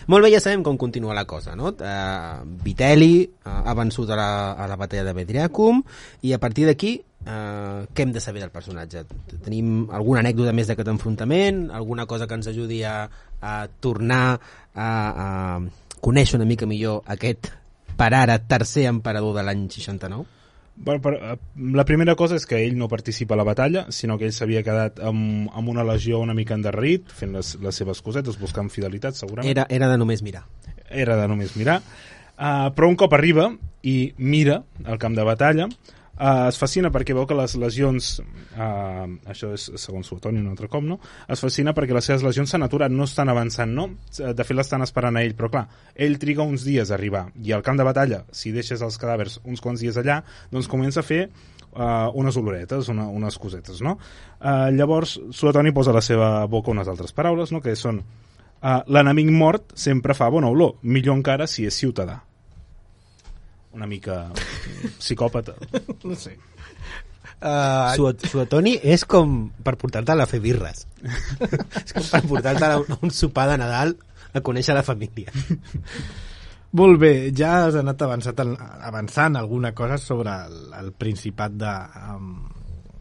Molt 0.10 0.26
bé, 0.26 0.32
ja 0.34 0.42
sabem 0.42 0.64
com 0.66 0.78
continua 0.82 1.14
la 1.14 1.26
cosa, 1.30 1.54
no? 1.56 1.74
Uh, 1.76 2.42
Vitelli 2.64 3.28
uh, 3.28 3.62
ha 3.70 3.76
vençut 3.78 4.10
a 4.10 4.18
la, 4.18 4.32
a 4.58 4.68
la 4.70 4.78
batalla 4.80 5.06
de 5.08 5.14
Bedriacum 5.18 5.82
i 6.26 6.34
a 6.34 6.40
partir 6.42 6.66
d'aquí, 6.70 6.96
uh, 7.26 7.86
què 7.94 8.06
hem 8.06 8.14
de 8.16 8.24
saber 8.24 8.42
del 8.42 8.54
personatge? 8.54 9.06
Tenim 9.46 9.86
alguna 9.94 10.24
anècdota 10.24 10.56
més 10.58 10.72
d'aquest 10.72 10.90
enfrontament? 10.94 11.68
Alguna 11.70 12.08
cosa 12.10 12.28
que 12.28 12.40
ens 12.40 12.50
ajudi 12.50 12.82
a, 12.88 13.06
a 13.42 13.56
tornar 13.80 14.26
a, 14.74 14.90
a 14.90 16.02
conèixer 16.02 16.40
una 16.40 16.50
mica 16.50 16.70
millor 16.70 17.04
aquest 17.06 17.52
per 17.98 18.14
ara 18.18 18.40
tercer 18.42 18.88
emperador 18.90 19.38
de 19.38 19.46
l'any 19.46 19.68
69? 19.70 20.41
Bueno, 20.76 21.02
per, 21.02 21.14
eh, 21.14 21.38
la 21.76 21.86
primera 21.86 22.16
cosa 22.16 22.38
és 22.40 22.48
que 22.50 22.62
ell 22.64 22.78
no 22.80 22.88
participa 22.90 23.36
a 23.36 23.40
la 23.42 23.46
batalla, 23.46 23.86
sinó 23.92 24.18
que 24.18 24.26
ell 24.26 24.34
s'havia 24.34 24.64
quedat 24.66 25.02
amb, 25.04 25.52
amb 25.54 25.70
una 25.70 25.86
legió 25.86 26.22
una 26.24 26.34
mica 26.38 26.56
endarrerit, 26.58 27.12
fent 27.14 27.36
les, 27.38 27.54
les 27.62 27.82
seves 27.84 28.02
cosetes, 28.02 28.40
buscant 28.42 28.72
fidelitat, 28.74 29.20
segurament. 29.20 29.52
Era, 29.52 29.68
era 29.70 29.92
de 29.92 30.00
només 30.02 30.24
mirar. 30.26 30.46
era 30.92 31.16
de 31.16 31.28
només 31.28 31.56
mirar. 31.56 31.82
Uh, 32.42 32.72
però 32.76 32.90
un 32.90 32.98
cop 32.98 33.14
arriba 33.14 33.52
i 33.86 34.14
mira 34.18 34.62
el 34.86 34.98
camp 35.02 35.16
de 35.16 35.26
batalla, 35.28 35.68
uh, 36.22 36.48
es 36.48 36.60
fascina 36.62 36.92
perquè 36.94 37.16
veu 37.18 37.26
que 37.28 37.38
les 37.38 37.56
legions, 37.60 38.12
uh, 38.54 39.08
això 39.34 39.52
és 39.58 39.68
segons 39.82 40.08
Suetoni 40.08 40.42
un 40.42 40.52
altre 40.54 40.70
cop, 40.72 40.86
no? 40.86 41.00
es 41.28 41.42
fascina 41.42 41.74
perquè 41.78 41.98
les 41.98 42.08
seves 42.12 42.26
legions 42.28 42.54
s'han 42.54 42.68
aturat, 42.68 42.94
no 42.94 43.10
estan 43.10 43.32
avançant, 43.34 43.74
no? 43.74 43.88
De 44.22 44.46
fet 44.46 44.58
l'estan 44.58 44.86
esperant 44.86 45.18
a 45.18 45.26
ell, 45.26 45.34
però 45.38 45.50
clar, 45.52 45.66
ell 45.96 46.20
triga 46.22 46.46
uns 46.46 46.66
dies 46.68 46.92
a 46.92 46.98
arribar, 47.00 47.28
i 47.42 47.56
al 47.56 47.66
camp 47.66 47.82
de 47.82 47.88
batalla, 47.88 48.24
si 48.32 48.54
deixes 48.54 48.86
els 48.86 49.00
cadàvers 49.02 49.42
uns 49.44 49.64
quants 49.64 49.82
dies 49.82 49.98
allà, 49.98 50.22
doncs 50.54 50.70
comença 50.72 51.02
a 51.02 51.08
fer 51.08 51.26
uh, 51.74 52.12
unes 52.14 52.38
oloretes, 52.38 52.90
una, 52.90 53.08
unes 53.10 53.38
cosetes, 53.38 53.82
no? 53.82 53.98
Uh, 54.40 54.70
llavors, 54.76 55.20
Suetoni 55.32 55.74
posa 55.76 55.92
a 55.92 56.00
la 56.00 56.06
seva 56.06 56.34
boca 56.48 56.72
unes 56.72 56.90
altres 56.92 57.14
paraules, 57.16 57.52
no? 57.52 57.62
que 57.62 57.76
són 57.76 58.02
uh, 58.02 58.82
l'enemic 58.88 59.32
mort 59.32 59.76
sempre 59.80 60.18
fa 60.18 60.30
bona 60.34 60.52
olor, 60.52 60.78
millor 60.84 61.20
encara 61.20 61.48
si 61.48 61.68
és 61.68 61.78
ciutadà. 61.78 62.22
Una 63.78 63.88
mica 63.88 64.24
psicòpata. 65.00 65.56
No 66.08 66.16
sé. 66.18 66.38
Uh, 67.42 67.96
Suat, 67.98 68.26
Suatoni 68.30 68.76
és 68.86 69.02
com 69.10 69.48
per 69.66 69.74
portar-te 69.82 70.14
a 70.14 70.28
fer 70.30 70.42
birres. 70.44 70.86
és 71.86 71.94
com 71.96 72.06
per 72.12 72.22
portar-te 72.30 72.68
a 72.68 72.82
un, 72.82 72.92
a 72.94 73.00
un 73.02 73.14
sopar 73.16 73.48
de 73.50 73.58
Nadal 73.62 73.96
a 74.34 74.44
conèixer 74.46 74.76
la 74.78 74.86
família. 74.86 75.34
Molt 76.78 77.02
bé, 77.02 77.32
ja 77.36 77.66
has 77.66 77.76
anat 77.82 78.00
avançat, 78.06 78.38
avançant 78.88 79.36
alguna 79.36 79.74
cosa 79.76 79.98
sobre 80.00 80.32
el, 80.48 80.60
el 80.80 80.94
Principat 80.96 81.58
de, 81.60 81.74
um, 82.14 82.30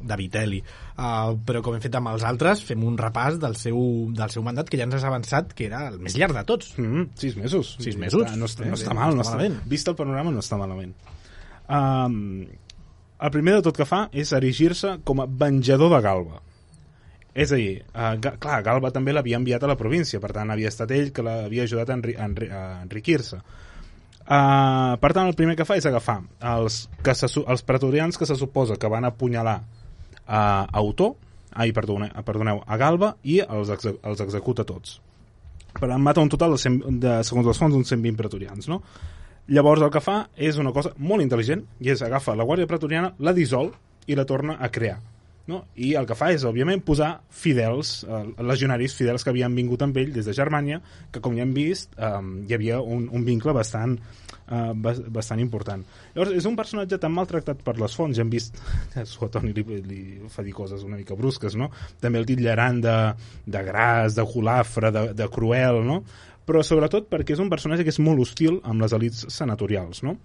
de 0.02 0.16
Vitelli. 0.18 0.60
Uh, 0.96 1.36
però 1.46 1.62
com 1.64 1.76
hem 1.76 1.84
fet 1.84 1.96
amb 1.98 2.12
els 2.12 2.24
altres, 2.26 2.64
fem 2.66 2.82
un 2.86 2.98
repàs 3.00 3.38
del 3.42 3.56
seu, 3.60 3.78
del 4.16 4.32
seu 4.34 4.44
mandat, 4.46 4.70
que 4.70 4.80
ja 4.80 4.88
ens 4.88 4.98
has 4.98 5.06
avançat, 5.08 5.54
que 5.56 5.68
era 5.70 5.86
el 5.90 6.00
més 6.02 6.16
llarg 6.18 6.36
de 6.36 6.44
tots. 6.48 6.74
Mm, 6.78 7.08
sis 7.20 7.38
mesos. 7.40 7.76
Sis 7.80 7.98
mesos. 8.00 8.26
Està, 8.26 8.40
no, 8.40 8.50
està, 8.50 8.66
Eh, 8.66 8.72
no 8.72 8.78
està 8.78 8.94
no 8.94 9.00
mal, 9.00 9.14
no 9.14 9.24
està 9.24 9.34
està, 9.34 9.38
malament. 9.38 9.70
Vist 9.70 9.88
el 9.88 9.96
panorama, 9.98 10.34
no 10.34 10.44
està 10.44 10.58
malament. 10.60 10.94
Um, 11.70 12.46
el 13.20 13.30
primer 13.30 13.58
de 13.58 13.64
tot 13.68 13.76
que 13.76 13.86
fa 13.88 14.06
és 14.12 14.32
erigir-se 14.36 14.98
com 15.04 15.20
a 15.22 15.26
venjador 15.26 15.92
de 15.94 16.00
Galba. 16.04 16.40
És 17.34 17.52
a 17.52 17.58
dir, 17.60 17.82
uh, 17.94 18.14
Ga 18.20 18.34
clar, 18.42 18.60
Galba 18.66 18.90
també 18.90 19.14
l'havia 19.14 19.38
enviat 19.38 19.62
a 19.62 19.70
la 19.70 19.78
província, 19.78 20.20
per 20.20 20.32
tant 20.34 20.50
havia 20.50 20.70
estat 20.72 20.90
ell 20.96 21.12
que 21.14 21.22
l'havia 21.22 21.66
ajudat 21.68 21.90
a, 21.90 21.98
enri 21.98 22.16
a, 22.16 22.26
enri 22.26 22.48
a 22.50 22.62
enriquir-se. 22.82 23.40
Uh, 24.30 24.94
per 25.02 25.10
tant, 25.10 25.26
el 25.26 25.34
primer 25.34 25.56
que 25.58 25.66
fa 25.66 25.74
és 25.80 25.86
agafar 25.88 26.20
els, 26.52 26.84
que 27.02 27.14
se, 27.18 27.26
els 27.40 27.64
pretorians 27.66 28.18
que 28.18 28.28
se 28.28 28.36
suposa 28.38 28.76
que 28.78 28.90
van 28.90 29.08
apunyalar 29.08 29.60
a 30.30 30.42
Autor, 30.80 31.16
ai, 31.50 31.72
perdone, 31.74 32.10
perdoneu, 32.24 32.62
a 32.62 32.78
Galba 32.78 33.16
i 33.26 33.40
els, 33.42 33.72
exe 33.74 33.96
els 34.06 34.22
executa 34.22 34.64
tots. 34.64 35.00
Per 35.74 35.86
tant, 35.86 36.02
mata 36.02 36.22
un 36.22 36.30
total 36.30 36.54
de, 36.54 36.60
100, 36.62 36.98
de 37.02 37.16
segons 37.26 37.46
les 37.50 37.58
fonts, 37.58 37.76
uns 37.76 37.90
120 37.90 38.18
pretorians, 38.18 38.70
no? 38.70 38.80
Llavors 39.50 39.82
el 39.82 39.90
que 39.90 40.02
fa 40.02 40.20
és 40.38 40.58
una 40.62 40.70
cosa 40.74 40.92
molt 40.98 41.24
intel·ligent 41.24 41.64
i 41.82 41.90
és 41.90 42.02
agafa 42.06 42.36
la 42.38 42.46
Guàrdia 42.46 42.70
Pretoriana, 42.70 43.14
la 43.18 43.34
dissol 43.34 43.72
i 44.06 44.14
la 44.14 44.26
torna 44.26 44.54
a 44.62 44.68
crear. 44.70 45.00
No? 45.50 45.64
I 45.74 45.94
el 45.98 46.06
que 46.06 46.14
fa 46.14 46.28
és, 46.30 46.44
òbviament, 46.46 46.84
posar 46.86 47.08
fidels, 47.34 48.04
eh, 48.04 48.20
legionaris 48.46 48.94
fidels 48.94 49.24
que 49.26 49.32
havien 49.32 49.54
vingut 49.56 49.82
amb 49.82 49.96
ell 49.98 50.12
des 50.14 50.28
de 50.28 50.34
Germània, 50.36 50.78
que 51.10 51.22
com 51.24 51.34
ja 51.34 51.42
hem 51.42 51.54
vist 51.56 51.96
eh, 51.98 52.12
hi 52.46 52.54
havia 52.54 52.78
un, 52.78 53.08
un 53.10 53.24
vincle 53.26 53.54
bastant, 53.56 53.96
eh, 54.50 54.72
bas- 54.74 55.02
bastant 55.08 55.40
important. 55.40 55.84
Llavors, 56.14 56.34
és 56.36 56.48
un 56.50 56.56
personatge 56.58 56.98
tan 57.00 57.14
maltractat 57.14 57.62
per 57.66 57.76
les 57.80 57.94
fonts, 57.96 58.16
ja 58.18 58.24
hem 58.24 58.32
vist 58.32 58.58
que 58.94 59.06
Suetoni 59.06 59.54
li, 59.56 59.64
li 59.86 60.00
fa 60.28 60.44
dir 60.46 60.56
coses 60.56 60.82
una 60.86 60.98
mica 60.98 61.16
brusques, 61.18 61.56
no? 61.56 61.70
També 62.02 62.20
el 62.20 62.28
titllaran 62.28 62.82
de, 62.84 62.96
de 63.46 63.62
gras, 63.66 64.18
de 64.18 64.26
culafre, 64.26 64.92
de, 64.94 65.06
de 65.14 65.30
cruel, 65.32 65.84
no? 65.86 66.02
Però 66.46 66.64
sobretot 66.66 67.06
perquè 67.10 67.36
és 67.36 67.42
un 67.42 67.50
personatge 67.52 67.86
que 67.86 67.94
és 67.94 68.02
molt 68.02 68.20
hostil 68.20 68.58
amb 68.66 68.82
les 68.82 68.94
elites 68.96 69.26
senatorials, 69.30 70.02
no? 70.06 70.18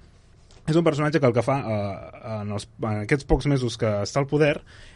és 0.65 0.73
un 0.73 0.85
personatge 0.85 1.19
que 1.21 1.27
el 1.29 1.33
que 1.35 1.43
fa 1.45 1.59
eh, 1.61 2.19
en, 2.39 2.51
els, 2.55 2.65
en 2.81 3.03
aquests 3.03 3.27
pocs 3.29 3.45
mesos 3.51 3.77
que 3.77 3.91
està 4.01 4.21
al 4.21 4.29
poder 4.29 4.55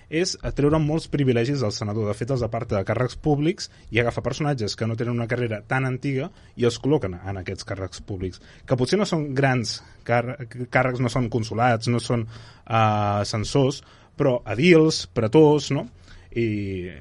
és 0.09 0.35
treure 0.57 0.79
molts 0.81 1.07
privilegis 1.11 1.61
al 1.63 1.73
senador. 1.75 2.07
De 2.09 2.17
fet, 2.17 2.31
els 2.33 2.43
aparta 2.45 2.77
de 2.77 2.85
càrrecs 2.87 3.17
públics 3.21 3.69
i 3.93 4.01
agafa 4.01 4.23
personatges 4.25 4.75
que 4.75 4.87
no 4.89 4.97
tenen 4.99 5.15
una 5.15 5.29
carrera 5.29 5.61
tan 5.67 5.85
antiga 5.85 6.31
i 6.57 6.65
els 6.67 6.79
col·loquen 6.81 7.19
en 7.19 7.41
aquests 7.41 7.67
càrrecs 7.69 8.01
públics. 8.05 8.41
Que 8.65 8.77
potser 8.79 8.99
no 8.99 9.07
són 9.09 9.29
grans 9.37 9.79
càr 10.07 10.35
càrrecs, 10.73 11.01
no 11.03 11.11
són 11.13 11.29
consulats, 11.29 11.89
no 11.93 12.01
són 12.01 12.25
eh, 12.25 13.21
censors, 13.29 13.83
però 14.17 14.39
edils, 14.51 15.05
pretors, 15.13 15.69
no? 15.75 15.85
I, 16.29 16.45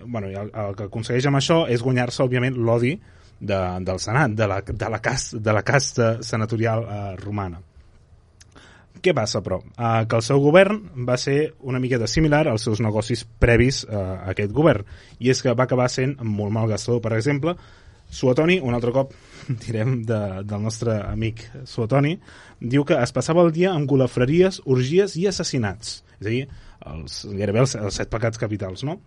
bueno, 0.07 0.29
el, 0.29 0.53
el 0.53 0.77
que 0.77 0.89
aconsegueix 0.89 1.27
amb 1.29 1.41
això 1.41 1.63
és 1.69 1.83
guanyar-se, 1.85 2.23
òbviament, 2.25 2.57
l'odi 2.57 2.95
de, 3.41 3.59
del 3.85 4.01
Senat, 4.03 4.37
de 4.37 4.47
la, 4.49 4.61
de, 4.69 4.89
la 4.89 5.01
casta, 5.05 5.41
de 5.41 5.57
la 5.57 5.65
casta 5.67 6.13
senatorial 6.25 6.85
eh, 6.85 7.17
romana. 7.21 7.61
Què 9.03 9.15
passa, 9.15 9.43
però? 9.45 9.61
Uh, 9.77 10.05
que 10.09 10.19
el 10.19 10.25
seu 10.27 10.41
govern 10.43 10.81
va 11.07 11.19
ser 11.21 11.55
una 11.61 11.81
miqueta 11.83 12.09
similar 12.11 12.47
als 12.49 12.65
seus 12.67 12.81
negocis 12.83 13.25
previs 13.41 13.85
uh, 13.87 13.99
a 13.99 14.33
aquest 14.35 14.55
govern. 14.55 14.87
I 15.23 15.31
és 15.35 15.43
que 15.45 15.55
va 15.55 15.69
acabar 15.69 15.89
sent 15.93 16.17
molt 16.23 16.55
mal 16.55 16.69
gastador. 16.71 17.03
Per 17.05 17.15
exemple, 17.17 17.55
Suetoni, 18.11 18.59
un 18.65 18.75
altre 18.75 18.93
cop 18.97 19.13
direm 19.67 20.01
de, 20.09 20.21
del 20.49 20.65
nostre 20.65 20.97
amic 21.05 21.45
Suetoni, 21.69 22.17
diu 22.61 22.87
que 22.89 22.99
es 22.99 23.15
passava 23.15 23.45
el 23.47 23.53
dia 23.55 23.75
amb 23.75 23.89
golafreries, 23.91 24.63
orgies 24.67 25.17
i 25.21 25.29
assassinats. 25.31 26.01
És 26.19 26.27
a 26.27 26.31
dir, 26.33 26.45
els, 26.95 27.21
gairebé 27.31 27.63
els, 27.63 27.77
els 27.79 28.01
set 28.01 28.11
pecats 28.11 28.41
capitals, 28.41 28.85
no? 28.89 28.99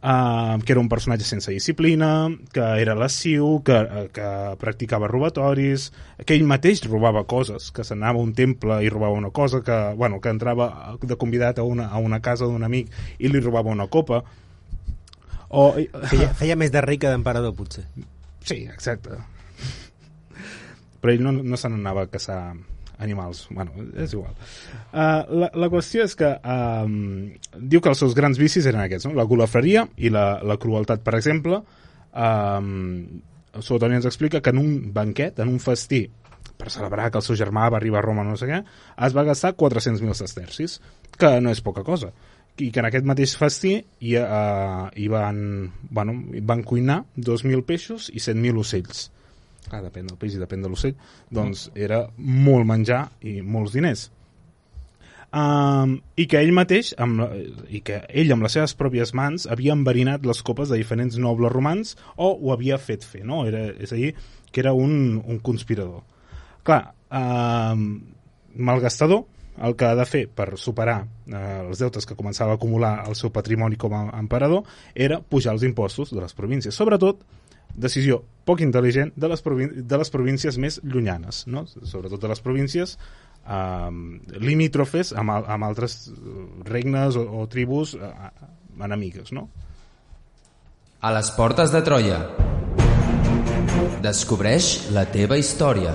Uh, 0.00 0.56
que 0.64 0.72
era 0.72 0.80
un 0.80 0.88
personatge 0.88 1.26
sense 1.28 1.52
disciplina, 1.52 2.30
que 2.56 2.64
era 2.80 2.94
lasciu, 2.96 3.58
que, 3.60 3.74
uh, 3.76 4.06
que 4.16 4.28
practicava 4.56 5.10
robatoris, 5.12 5.90
que 6.24 6.38
ell 6.38 6.46
mateix 6.48 6.80
robava 6.86 7.26
coses, 7.28 7.68
que 7.68 7.84
s'anava 7.84 8.16
a 8.16 8.24
un 8.24 8.32
temple 8.32 8.78
i 8.80 8.88
robava 8.88 9.18
una 9.18 9.28
cosa, 9.28 9.60
que, 9.60 9.76
bueno, 10.00 10.22
que 10.24 10.32
entrava 10.32 10.96
de 11.02 11.18
convidat 11.20 11.60
a 11.60 11.66
una, 11.68 11.90
a 11.92 12.00
una 12.00 12.22
casa 12.24 12.48
d'un 12.48 12.64
amic 12.64 12.88
i 13.18 13.28
li 13.28 13.44
robava 13.44 13.68
una 13.68 13.90
copa. 13.92 14.22
O, 15.50 15.74
Feia, 16.08 16.32
feia 16.38 16.56
més 16.56 16.72
de 16.72 16.80
rei 16.80 16.96
que 16.96 17.12
d'emperador, 17.12 17.52
potser. 17.58 17.84
Sí, 18.40 18.62
exacte. 18.72 19.20
Però 21.00 21.12
ell 21.12 21.20
no, 21.24 21.32
no 21.44 21.60
se 21.60 21.68
n'anava 21.68 22.06
a 22.06 22.08
caçar 22.08 22.40
animals. 23.00 23.46
Bueno, 23.50 23.72
és 23.96 24.14
igual. 24.14 24.36
Uh, 24.92 25.24
la, 25.42 25.50
la 25.64 25.70
qüestió 25.72 26.04
és 26.06 26.14
que 26.18 26.30
um, 26.44 26.94
diu 27.56 27.82
que 27.82 27.90
els 27.92 28.00
seus 28.04 28.14
grans 28.16 28.38
vicis 28.40 28.68
eren 28.68 28.84
aquests, 28.84 29.08
no? 29.08 29.16
la 29.18 29.26
golafreria 29.28 29.86
i 29.96 30.12
la, 30.12 30.26
la 30.46 30.58
crueltat. 30.60 31.02
Per 31.06 31.16
exemple, 31.18 31.62
um, 32.12 32.72
Suetoni 33.58 33.98
ens 33.98 34.08
explica 34.08 34.42
que 34.44 34.52
en 34.54 34.60
un 34.62 34.74
banquet, 34.94 35.40
en 35.42 35.50
un 35.50 35.60
festí, 35.62 36.04
per 36.60 36.70
celebrar 36.70 37.08
que 37.10 37.20
el 37.20 37.24
seu 37.24 37.38
germà 37.40 37.70
va 37.72 37.78
arribar 37.80 38.02
a 38.02 38.04
Roma 38.04 38.24
no 38.26 38.36
sé 38.36 38.50
què, 38.50 38.60
es 39.06 39.16
va 39.16 39.24
gastar 39.24 39.54
400.000 39.56 40.18
sestercis, 40.18 40.76
que 41.16 41.32
no 41.40 41.54
és 41.54 41.64
poca 41.64 41.86
cosa. 41.86 42.12
i 42.60 42.66
que 42.74 42.82
en 42.82 42.86
aquest 42.88 43.06
mateix 43.08 43.32
festí 43.40 43.70
hi, 44.04 44.10
uh, 44.20 44.90
hi, 44.92 45.06
van, 45.08 45.38
bueno, 45.88 46.12
van 46.44 46.60
cuinar 46.66 46.98
2.000 47.16 47.62
peixos 47.64 48.10
i 48.12 48.20
100.000 48.20 48.60
ocells. 48.60 49.06
Ah, 49.68 49.82
depèn 49.84 50.08
del 50.08 50.16
peix 50.18 50.34
i 50.34 50.40
depèn 50.40 50.64
de 50.64 50.70
l'ocell. 50.70 50.96
Doncs 51.30 51.68
era 51.76 52.06
molt 52.16 52.66
menjar 52.66 53.04
i 53.20 53.40
molts 53.44 53.76
diners. 53.76 54.08
Um, 55.30 56.00
i 56.18 56.24
que 56.26 56.40
ell 56.42 56.50
mateix 56.50 56.88
amb 56.98 57.20
la, 57.22 57.28
i 57.70 57.78
que 57.86 58.00
ell 58.18 58.32
amb 58.34 58.42
les 58.42 58.56
seves 58.56 58.72
pròpies 58.74 59.12
mans 59.14 59.44
havia 59.46 59.76
enverinat 59.76 60.24
les 60.26 60.40
copes 60.42 60.72
de 60.72 60.78
diferents 60.80 61.20
nobles 61.22 61.52
romans 61.54 61.92
o 62.16 62.32
ho 62.32 62.50
havia 62.50 62.80
fet 62.82 63.06
fer, 63.06 63.22
no? 63.22 63.44
Era, 63.46 63.68
és 63.78 63.94
a 63.94 63.98
dir, 64.00 64.10
que 64.50 64.64
era 64.64 64.72
un, 64.74 65.20
un 65.22 65.38
conspirador. 65.38 66.02
Clar, 66.66 66.82
um, 67.14 67.84
malgastador, 68.58 69.22
el 69.60 69.76
que 69.76 69.86
ha 69.86 69.94
de 69.94 70.06
fer 70.08 70.24
per 70.32 70.54
superar 70.58 71.02
eh, 71.04 71.40
els 71.66 71.82
deutes 71.82 72.06
que 72.08 72.16
començava 72.16 72.54
a 72.54 72.58
acumular 72.58 72.92
el 73.06 73.16
seu 73.18 73.32
patrimoni 73.34 73.76
com 73.80 73.92
a 73.96 74.06
emperador 74.18 74.64
era 74.94 75.20
pujar 75.20 75.52
els 75.54 75.66
impostos 75.66 76.14
de 76.14 76.20
les 76.22 76.34
províncies. 76.34 76.74
Sobretot, 76.74 77.20
decisió 77.74 78.22
poc 78.48 78.62
intel·ligent 78.64 79.12
de 79.16 79.30
les, 79.30 79.42
de 79.44 79.98
les 80.00 80.10
províncies 80.10 80.58
més 80.58 80.80
llunyanes, 80.82 81.44
no? 81.46 81.66
sobretot 81.68 82.22
de 82.22 82.30
les 82.32 82.42
províncies 82.42 82.96
eh, 82.98 83.90
limítrofes 84.42 85.14
amb, 85.14 85.36
amb 85.40 85.68
altres 85.68 85.98
regnes 86.66 87.18
o, 87.20 87.26
o 87.42 87.46
tribus 87.52 87.94
eh, 87.94 88.12
enemigues. 88.80 89.34
No? 89.36 89.48
A 91.00 91.12
les 91.16 91.30
portes 91.36 91.72
de 91.72 91.82
Troia. 91.86 92.22
Descobreix 94.04 94.90
la 94.96 95.06
teva 95.12 95.38
història. 95.40 95.94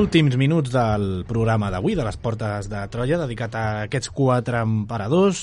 Últims 0.00 0.32
minuts 0.40 0.70
del 0.72 1.26
programa 1.28 1.68
d'avui, 1.68 1.92
de 1.92 2.04
les 2.06 2.16
Portes 2.16 2.70
de 2.72 2.80
Troia, 2.88 3.18
dedicat 3.20 3.52
a 3.58 3.64
aquests 3.84 4.08
quatre 4.16 4.62
emperadors, 4.64 5.42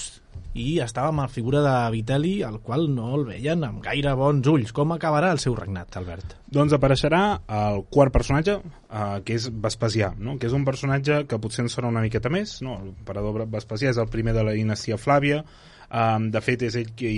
i 0.58 0.80
estàvem 0.82 1.20
a 1.22 1.28
la 1.28 1.30
figura 1.32 1.62
de 1.62 1.74
Vitelli, 1.93 2.32
el 2.47 2.58
qual 2.66 2.88
no 2.89 3.12
el 3.20 3.28
veien 3.28 3.62
amb 3.68 3.84
gaire 3.86 4.16
bons 4.18 4.49
ulls. 4.49 4.74
Com 4.74 4.95
acabarà 4.95 5.30
el 5.36 5.41
seu 5.43 5.53
regnat, 5.53 5.99
Albert? 6.01 6.34
Doncs 6.49 6.74
apareixerà 6.74 7.22
el 7.60 7.84
quart 7.93 8.16
personatge, 8.16 8.58
eh, 8.58 9.05
que 9.28 9.38
és 9.38 9.45
Vespasià, 9.68 10.16
no? 10.18 10.39
que 10.41 10.49
és 10.49 10.58
un 10.58 10.66
personatge 10.66 11.22
que 11.30 11.41
potser 11.43 11.68
ens 11.68 11.78
sona 11.78 11.93
una 11.93 12.01
miqueta 12.01 12.34
més. 12.34 12.58
No? 12.66 12.80
L'emperador 12.82 13.45
Vespasià 13.53 13.93
és 13.93 14.01
el 14.01 14.10
primer 14.10 14.34
de 14.34 14.47
la 14.47 14.58
dinastia 14.58 14.97
Flàvia, 14.97 15.43
um, 15.91 16.32
de 16.34 16.41
fet 16.41 16.66
és 16.66 16.82
ell 16.82 16.93
qui... 16.97 17.16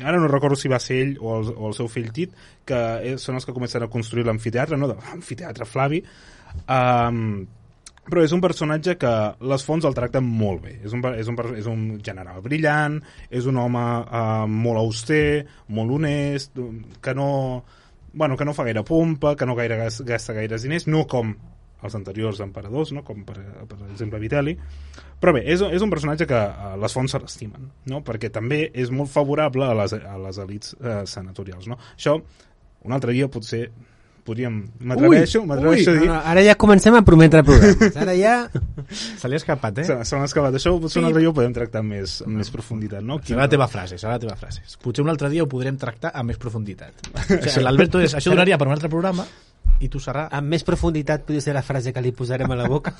Ara 0.00 0.22
no 0.22 0.30
recordo 0.30 0.56
si 0.56 0.70
va 0.70 0.78
ser 0.78 1.02
ell 1.02 1.16
o 1.18 1.40
el, 1.40 1.50
o 1.50 1.66
el 1.68 1.74
seu 1.76 1.90
fill 1.90 2.12
Tit, 2.14 2.38
que 2.64 2.78
és, 3.10 3.18
són 3.18 3.42
els 3.42 3.48
que 3.48 3.56
comencen 3.56 3.82
a 3.82 3.90
construir 3.90 4.30
l'amfiteatre, 4.30 4.78
no? 4.78 4.94
l'amfiteatre 4.94 5.66
Flavi, 5.66 6.04
Um, 6.66 7.46
però 8.10 8.24
és 8.26 8.32
un 8.34 8.42
personatge 8.42 8.96
que 8.98 9.10
les 9.52 9.64
fonts 9.64 9.86
el 9.86 9.94
tracten 9.94 10.26
molt 10.26 10.64
bé. 10.64 10.72
És 10.84 10.94
un, 10.96 11.04
és 11.14 11.28
un, 11.30 11.38
és 11.56 11.68
un 11.70 11.84
general 12.04 12.42
brillant, 12.42 12.98
és 13.30 13.46
un 13.46 13.60
home 13.60 13.84
uh, 14.02 14.46
molt 14.50 14.82
auster, 14.82 15.44
molt 15.76 15.94
honest, 15.94 16.58
que 17.02 17.14
no, 17.14 17.30
bueno, 18.12 18.36
que 18.36 18.48
no 18.48 18.56
fa 18.56 18.66
gaire 18.66 18.82
pompa, 18.86 19.36
que 19.36 19.46
no 19.46 19.54
gaire 19.58 19.78
gasta 19.78 20.34
gaires 20.34 20.66
diners, 20.66 20.88
no 20.90 21.06
com 21.06 21.36
els 21.80 21.94
anteriors 21.96 22.42
emperadors, 22.44 22.90
no? 22.92 23.04
com 23.06 23.22
per, 23.24 23.38
per 23.68 23.78
exemple 23.92 24.20
Vitelli. 24.20 24.56
Però 25.20 25.32
bé, 25.36 25.44
és, 25.52 25.62
és 25.62 25.84
un 25.84 25.92
personatge 25.92 26.26
que 26.28 26.40
uh, 26.40 26.74
les 26.80 26.96
fonts 26.96 27.14
se 27.14 27.20
l'estimen, 27.22 27.70
no? 27.92 28.02
perquè 28.04 28.32
també 28.32 28.66
és 28.74 28.92
molt 28.92 29.12
favorable 29.12 29.68
a 29.68 29.76
les, 29.82 29.94
a 29.96 30.18
les 30.26 30.42
elites 30.42 30.74
uh, 30.80 31.02
senatorials. 31.08 31.70
No? 31.70 31.78
Això, 31.94 32.18
un 32.84 32.96
altre 32.96 33.14
dia 33.16 33.30
potser 33.32 33.66
podríem... 34.26 34.60
M'atreveixo, 34.86 35.42
m'atreveixo 35.48 35.92
a 35.92 35.98
dir... 35.98 36.08
No, 36.08 36.14
no, 36.14 36.20
ara 36.32 36.44
ja 36.46 36.54
comencem 36.60 36.96
a 36.96 37.02
prometre 37.06 37.42
programes. 37.46 37.96
Ara 38.04 38.14
ja... 38.18 38.34
Se 38.90 39.30
li 39.30 39.38
ha 39.38 39.40
escapat, 39.40 39.82
eh? 39.82 39.86
Se, 39.88 39.96
se 40.08 40.20
m'ha 40.20 40.28
escapat. 40.28 40.56
Això 40.60 40.72
potser 40.82 41.02
un 41.02 41.10
altre 41.10 41.24
dia 41.24 41.32
ho 41.32 41.36
podem 41.36 41.54
tractar 41.56 41.84
amb 41.84 41.94
més, 41.96 42.16
amb 42.26 42.40
més 42.40 42.50
profunditat, 42.54 43.04
no? 43.06 43.20
Serà 43.26 43.44
la 43.44 43.52
teva 43.52 43.68
frase, 43.70 44.00
serà 44.00 44.16
la 44.16 44.22
teva 44.22 44.36
frase. 44.40 44.64
Potser 44.82 45.04
un 45.06 45.12
altre 45.12 45.30
dia 45.32 45.44
ho 45.44 45.50
podrem 45.50 45.78
tractar 45.80 46.14
amb 46.14 46.32
més 46.32 46.40
profunditat. 46.40 47.06
O 47.40 47.42
sigui, 47.46 47.62
L'Alberto 47.64 48.00
és... 48.02 48.16
Això 48.18 48.32
donaria 48.32 48.58
per 48.58 48.68
un 48.68 48.74
altre 48.74 48.90
programa 48.92 49.24
i 49.80 49.88
tu 49.88 50.00
serà... 50.02 50.26
Amb 50.36 50.52
més 50.52 50.64
profunditat 50.66 51.24
podria 51.24 51.44
ser 51.44 51.54
la 51.56 51.64
frase 51.64 51.94
que 51.94 52.02
li 52.04 52.12
posarem 52.16 52.50
a 52.52 52.58
la 52.58 52.68
boca. 52.68 52.92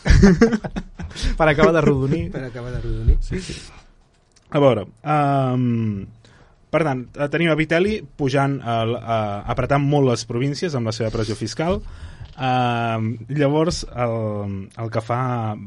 per 1.38 1.48
acabar 1.50 1.74
de 1.76 1.82
rodonir. 1.84 2.24
Per 2.32 2.46
acabar 2.46 2.72
de 2.76 2.80
rodonir. 2.80 3.18
Sí, 3.24 3.40
sí. 3.44 3.58
A 4.50 4.62
veure, 4.62 4.86
um, 5.04 6.06
per 6.70 6.84
tant, 6.86 7.02
eh, 7.16 7.26
tenim 7.32 7.50
a 7.50 7.58
Vitelli 7.58 7.98
pujant, 8.16 8.60
el, 8.62 8.94
uh, 8.94 9.42
apretant 9.50 9.82
molt 9.82 10.06
les 10.12 10.22
províncies 10.28 10.76
amb 10.78 10.90
la 10.90 10.94
seva 10.94 11.10
pressió 11.14 11.34
fiscal. 11.38 11.80
Uh, 12.40 13.18
llavors, 13.36 13.82
el, 13.90 14.14
el 14.80 14.92
que 14.94 15.02
fa 15.04 15.18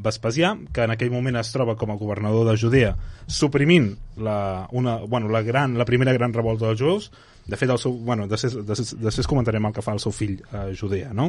Vespasià, 0.02 0.54
que 0.74 0.86
en 0.88 0.94
aquell 0.94 1.12
moment 1.12 1.36
es 1.38 1.52
troba 1.54 1.76
com 1.78 1.92
a 1.92 1.98
governador 2.00 2.48
de 2.48 2.56
Judea, 2.58 2.94
suprimint 3.28 3.92
la, 4.16 4.38
una, 4.72 4.96
bueno, 5.04 5.28
la, 5.30 5.44
gran, 5.46 5.76
la 5.78 5.86
primera 5.86 6.16
gran 6.16 6.34
revolta 6.34 6.66
dels 6.66 6.80
jueus, 6.80 7.10
de 7.46 7.60
fet, 7.60 7.70
el 7.70 7.78
seu, 7.78 7.92
bueno, 8.08 8.26
després, 8.26 8.56
després, 8.64 8.96
després 9.04 9.28
comentarem 9.28 9.68
el 9.68 9.76
que 9.76 9.84
fa 9.84 9.94
el 9.94 10.00
seu 10.02 10.14
fill 10.16 10.40
a 10.50 10.64
uh, 10.64 10.74
Judea, 10.74 11.12
no? 11.12 11.28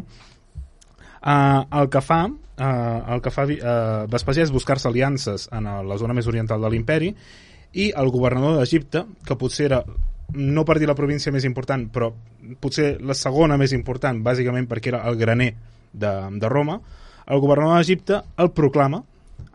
Uh, 1.25 1.65
el 1.81 1.91
que 1.91 2.01
fa, 2.05 2.23
uh, 2.29 2.99
el 3.13 3.21
que 3.25 3.33
fa 3.33 3.45
uh, 3.49 4.05
Vespasià 4.09 4.47
és 4.47 4.55
buscar-se 4.55 4.87
aliances 4.87 5.49
en 5.51 5.67
la 5.89 5.99
zona 5.99 6.15
més 6.15 6.31
oriental 6.31 6.63
de 6.63 6.71
l'imperi 6.71 7.11
i 7.75 7.91
el 7.95 8.11
governador 8.13 8.59
d'Egipte, 8.59 9.03
que 9.27 9.37
potser 9.39 9.69
era 9.69 9.81
no 10.35 10.63
per 10.65 10.77
dir 10.79 10.87
la 10.89 10.97
província 10.97 11.31
més 11.31 11.45
important, 11.47 11.85
però 11.93 12.09
potser 12.61 12.95
la 13.03 13.15
segona 13.17 13.59
més 13.61 13.75
important, 13.75 14.21
bàsicament 14.23 14.67
perquè 14.69 14.93
era 14.93 15.03
el 15.09 15.19
graner 15.19 15.51
de, 15.91 16.13
de 16.39 16.49
Roma, 16.51 16.79
el 17.25 17.41
governador 17.43 17.79
d'Egipte 17.79 18.21
el 18.41 18.51
proclama 18.55 19.01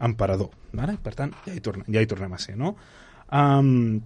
emperador. 0.06 0.50
Vale? 0.72 0.96
Per 1.02 1.12
tant, 1.16 1.34
ja 1.46 1.54
hi, 1.54 1.60
tornem, 1.64 1.86
ja 1.90 2.02
hi 2.02 2.08
tornem 2.08 2.32
a 2.32 2.38
ser. 2.40 2.56
No? 2.58 2.74
Um, 3.34 4.00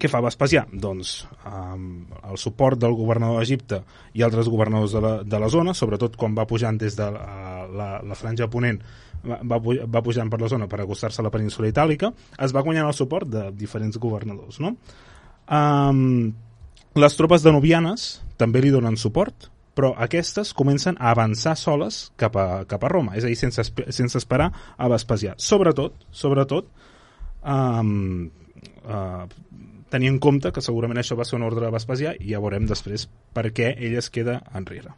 què 0.00 0.08
fa 0.10 0.20
Vespasià? 0.22 0.64
Doncs 0.70 1.12
um, 1.50 2.06
el 2.30 2.38
suport 2.38 2.78
del 2.78 2.94
governador 2.98 3.40
d'Egipte 3.40 3.80
i 4.18 4.24
altres 4.26 4.50
governadors 4.50 4.94
de 4.96 5.02
la, 5.04 5.14
de 5.26 5.40
la 5.42 5.50
zona, 5.50 5.74
sobretot 5.74 6.16
quan 6.18 6.36
va 6.36 6.46
pujant 6.50 6.78
des 6.78 6.98
de 6.98 7.08
la, 7.14 7.26
la, 7.66 7.88
la 8.06 8.18
franja 8.18 8.50
ponent 8.50 8.78
va, 9.24 9.60
va 9.60 10.02
pujant 10.04 10.30
per 10.30 10.40
la 10.40 10.48
zona 10.48 10.68
per 10.70 10.80
acostar-se 10.82 11.22
a 11.22 11.26
la 11.26 11.32
península 11.34 11.70
itàlica, 11.70 12.12
es 12.38 12.54
va 12.56 12.64
guanyant 12.66 12.88
el 12.88 12.96
suport 12.96 13.28
de 13.30 13.48
diferents 13.56 13.98
governadors. 14.00 14.60
No? 14.62 14.74
Um, 15.50 16.32
les 16.98 17.16
tropes 17.18 17.44
danubianes 17.46 18.20
també 18.40 18.62
li 18.62 18.72
donen 18.74 18.96
suport, 18.98 19.50
però 19.76 19.92
aquestes 20.02 20.52
comencen 20.56 20.96
a 20.98 21.12
avançar 21.14 21.54
soles 21.56 22.10
cap 22.20 22.36
a, 22.36 22.64
cap 22.68 22.82
a 22.84 22.90
Roma, 22.90 23.14
és 23.16 23.24
a 23.24 23.30
dir, 23.30 23.38
sense, 23.38 23.64
sense 23.94 24.18
esperar 24.18 24.50
a 24.76 24.88
Vespasià. 24.90 25.36
Sobretot, 25.38 25.94
sobretot, 26.10 26.72
um, 27.44 28.30
uh, 28.84 29.28
tenir 29.90 30.10
en 30.10 30.18
compte 30.22 30.52
que 30.54 30.64
segurament 30.64 31.00
això 31.02 31.18
va 31.18 31.26
ser 31.28 31.38
un 31.38 31.46
ordre 31.46 31.66
de 31.66 31.74
Vespasià 31.74 32.16
i 32.18 32.32
ja 32.32 32.42
veurem 32.42 32.66
després 32.70 33.08
per 33.34 33.50
què 33.54 33.72
ell 33.76 33.96
es 34.00 34.10
queda 34.10 34.40
enrere. 34.54 34.94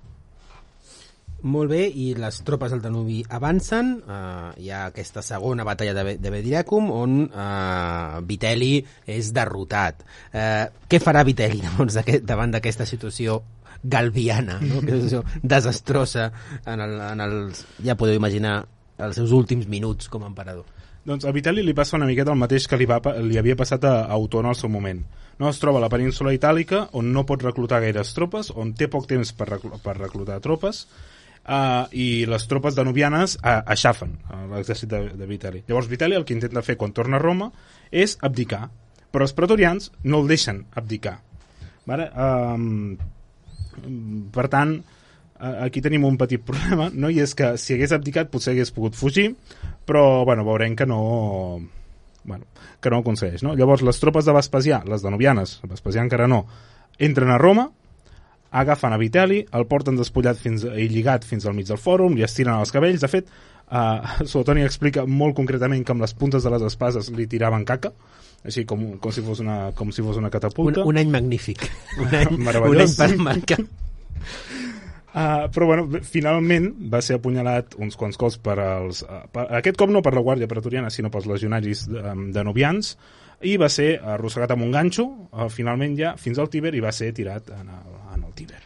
Molt 1.42 1.72
bé, 1.72 1.86
i 1.88 2.12
les 2.14 2.36
tropes 2.46 2.70
del 2.70 2.82
Danubi 2.84 3.18
avancen, 3.34 3.96
uh, 4.06 4.52
hi 4.62 4.68
ha 4.70 4.84
aquesta 4.92 5.24
segona 5.26 5.64
batalla 5.66 5.94
de, 5.96 6.16
de 6.22 6.30
Bedriacum 6.30 6.90
on 6.94 7.16
uh, 7.26 8.20
Vitelli 8.28 8.76
és 9.10 9.32
derrotat. 9.34 10.04
Uh, 10.30 10.68
què 10.86 11.00
farà 11.02 11.24
Vitelli 11.26 11.58
llavors, 11.64 11.98
davant 12.22 12.54
d'aquesta 12.54 12.86
situació 12.86 13.40
galviana, 13.82 14.60
no? 14.62 14.78
aquesta 14.78 15.00
situació 15.00 15.24
desastrosa 15.42 16.28
en, 16.62 16.78
el, 16.78 16.94
en 17.08 17.24
els, 17.26 17.64
ja 17.82 17.98
podeu 17.98 18.20
imaginar 18.20 18.60
els 19.02 19.18
seus 19.18 19.34
últims 19.34 19.66
minuts 19.66 20.06
com 20.12 20.22
a 20.22 20.30
emperador. 20.30 20.68
Doncs 21.02 21.26
a 21.26 21.32
Vitali 21.34 21.64
li 21.66 21.74
passa 21.74 21.96
una 21.98 22.06
miqueta 22.06 22.30
el 22.30 22.38
mateix 22.38 22.68
que 22.70 22.78
li, 22.78 22.86
va, 22.86 23.00
li 23.26 23.38
havia 23.40 23.58
passat 23.58 23.82
a, 23.88 23.96
a 24.06 24.18
Otó 24.22 24.38
en 24.38 24.52
el 24.52 24.54
seu 24.54 24.70
moment. 24.70 25.02
No 25.40 25.48
es 25.50 25.58
troba 25.58 25.80
a 25.80 25.82
la 25.82 25.90
península 25.90 26.30
itàlica, 26.36 26.84
on 26.94 27.08
no 27.10 27.24
pot 27.26 27.42
reclutar 27.42 27.80
gaires 27.82 28.12
tropes, 28.14 28.52
on 28.54 28.70
té 28.78 28.86
poc 28.92 29.08
temps 29.10 29.32
per, 29.34 29.48
reclu 29.48 29.80
per 29.82 29.96
reclutar 29.98 30.38
tropes, 30.44 30.84
uh, 31.48 31.88
i 31.92 32.24
les 32.28 32.46
tropes 32.50 32.76
danubianes 32.78 33.36
uh, 33.40 33.60
aixafen 33.74 34.14
uh, 34.28 34.44
l'exèrcit 34.54 34.90
de, 34.90 35.02
de 35.18 35.28
Vitali. 35.28 35.64
Llavors 35.68 35.90
Vitali 35.90 36.18
el 36.18 36.26
que 36.28 36.36
intenta 36.36 36.64
fer 36.66 36.78
quan 36.80 36.94
torna 36.96 37.18
a 37.18 37.22
Roma 37.22 37.50
és 37.90 38.16
abdicar, 38.22 38.68
però 39.12 39.26
els 39.26 39.36
pretorians 39.36 39.90
no 40.04 40.22
el 40.22 40.30
deixen 40.30 40.64
abdicar. 40.78 41.18
Vale? 41.88 42.08
Um, 42.14 42.96
per 44.32 44.46
tant, 44.52 44.76
eh, 45.40 45.54
aquí 45.66 45.82
tenim 45.82 46.04
un 46.06 46.16
petit 46.20 46.42
problema, 46.46 46.88
no? 46.94 47.10
i 47.10 47.20
és 47.24 47.34
que 47.38 47.54
si 47.60 47.74
hagués 47.74 47.94
abdicat 47.96 48.30
potser 48.32 48.54
hagués 48.54 48.72
pogut 48.74 48.96
fugir, 48.98 49.32
però 49.88 50.24
bueno, 50.28 50.46
veurem 50.48 50.76
que 50.78 50.86
no 50.86 51.02
bueno, 52.24 52.46
que 52.80 52.90
no 52.90 53.00
ho 53.00 53.02
aconsegueix. 53.02 53.42
No? 53.42 53.56
Llavors, 53.58 53.82
les 53.82 53.98
tropes 53.98 54.28
de 54.28 54.34
Vespasià, 54.36 54.82
les 54.86 55.02
danubianes, 55.02 55.58
Vespasià 55.68 56.04
encara 56.04 56.28
no, 56.30 56.44
entren 57.02 57.32
a 57.34 57.38
Roma, 57.40 57.68
agafen 58.52 58.92
a 58.92 59.00
Vitelli, 59.00 59.40
el 59.56 59.64
porten 59.66 59.96
despullat 59.96 60.36
fins, 60.40 60.64
i 60.68 60.86
lligat 60.92 61.24
fins 61.24 61.46
al 61.48 61.56
mig 61.56 61.68
del 61.70 61.80
fòrum, 61.80 62.16
li 62.16 62.24
estiren 62.26 62.60
els 62.60 62.72
cabells. 62.74 63.00
De 63.00 63.08
fet, 63.08 63.30
uh, 63.72 64.24
Suetoni 64.28 64.64
explica 64.66 65.06
molt 65.08 65.36
concretament 65.38 65.84
que 65.84 65.94
amb 65.96 66.04
les 66.04 66.12
puntes 66.14 66.44
de 66.44 66.52
les 66.52 66.66
espases 66.68 67.08
li 67.16 67.26
tiraven 67.30 67.64
caca, 67.68 67.94
així 68.44 68.66
com, 68.68 68.98
com, 69.00 69.14
si, 69.14 69.22
fos 69.24 69.40
una, 69.40 69.70
com 69.78 69.92
si 69.94 70.04
fos 70.04 70.18
una 70.20 70.28
Un, 70.28 70.34
catapulta. 70.34 70.84
un 70.84 70.98
any 71.00 71.08
magnífic. 71.10 71.64
Un 72.02 72.12
any, 72.18 72.36
un 72.36 72.82
any 72.82 72.94
per 72.98 73.10
marcar. 73.22 73.60
Uh, 75.12 75.48
però 75.54 75.68
bueno, 75.68 76.02
finalment 76.04 76.70
va 76.92 77.02
ser 77.04 77.18
apunyalat 77.20 77.76
uns 77.80 77.96
quants 78.00 78.20
cops 78.20 78.38
per 78.42 78.58
als... 78.60 79.02
Uh, 79.06 79.24
per, 79.32 79.46
aquest 79.62 79.80
cop 79.80 79.92
no 79.94 80.04
per 80.04 80.14
la 80.16 80.24
Guàrdia 80.24 80.50
Pretoriana, 80.50 80.90
sinó 80.90 81.12
pels 81.12 81.28
legionaris 81.30 81.86
de, 81.88 82.04
um, 82.12 82.28
danubians, 82.34 82.96
i 83.42 83.56
va 83.58 83.68
ser 83.72 83.94
arrossegat 83.98 84.54
amb 84.54 84.66
un 84.66 84.74
ganxo, 84.74 85.06
uh, 85.30 85.48
finalment 85.52 85.96
ja, 85.98 86.16
fins 86.20 86.42
al 86.42 86.50
Tíber, 86.50 86.74
i 86.74 86.82
va 86.84 86.92
ser 86.94 87.12
tirat 87.14 87.52
en 87.54 87.70
el 87.70 88.01
Tíber. 88.42 88.62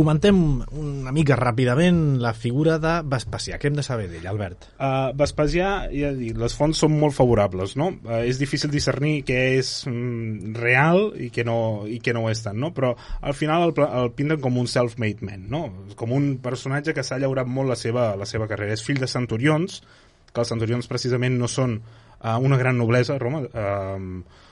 Comentem 0.00 0.36
una 0.78 1.10
mica 1.12 1.34
ràpidament 1.36 2.20
la 2.22 2.30
figura 2.32 2.76
de 2.80 2.92
Vespasià. 3.10 3.58
Què 3.58 3.68
hem 3.68 3.74
de 3.76 3.82
saber 3.84 4.06
d'ell, 4.08 4.28
Albert? 4.30 4.68
Uh, 4.78 5.10
Vespasià, 5.18 5.70
ja 5.90 6.12
dic, 6.14 6.38
les 6.38 6.54
fonts 6.56 6.78
són 6.84 6.94
molt 6.96 7.16
favorables, 7.16 7.74
no? 7.76 7.90
Uh, 8.06 8.20
és 8.22 8.38
difícil 8.38 8.70
discernir 8.70 9.24
què 9.28 9.40
és 9.58 9.72
mm, 9.90 10.54
real 10.62 11.10
i 11.18 11.28
què, 11.34 11.44
no, 11.44 11.58
i 11.90 11.98
què 12.00 12.14
no 12.14 12.22
ho 12.24 12.30
és 12.30 12.40
tant, 12.44 12.56
no? 12.62 12.70
Però 12.76 12.92
al 12.96 13.34
final 13.36 13.66
el, 13.66 13.74
el 13.88 14.12
pinten 14.16 14.40
com 14.40 14.60
un 14.62 14.70
self-made 14.70 15.26
man, 15.26 15.48
no? 15.50 15.64
Com 15.98 16.14
un 16.16 16.30
personatge 16.44 16.94
que 16.94 17.04
s'ha 17.04 17.18
llaurat 17.18 17.50
molt 17.50 17.74
la 17.74 17.78
seva, 17.80 18.12
la 18.20 18.30
seva 18.30 18.46
carrera. 18.48 18.78
És 18.78 18.86
fill 18.86 19.02
de 19.02 19.10
centurions, 19.10 19.82
que 20.30 20.44
els 20.44 20.54
centurions 20.54 20.86
precisament 20.88 21.34
no 21.36 21.50
són 21.50 21.80
uh, 21.82 22.38
una 22.38 22.60
gran 22.62 22.78
noblesa 22.78 23.18
Roma, 23.18 23.42
uh, 23.42 24.46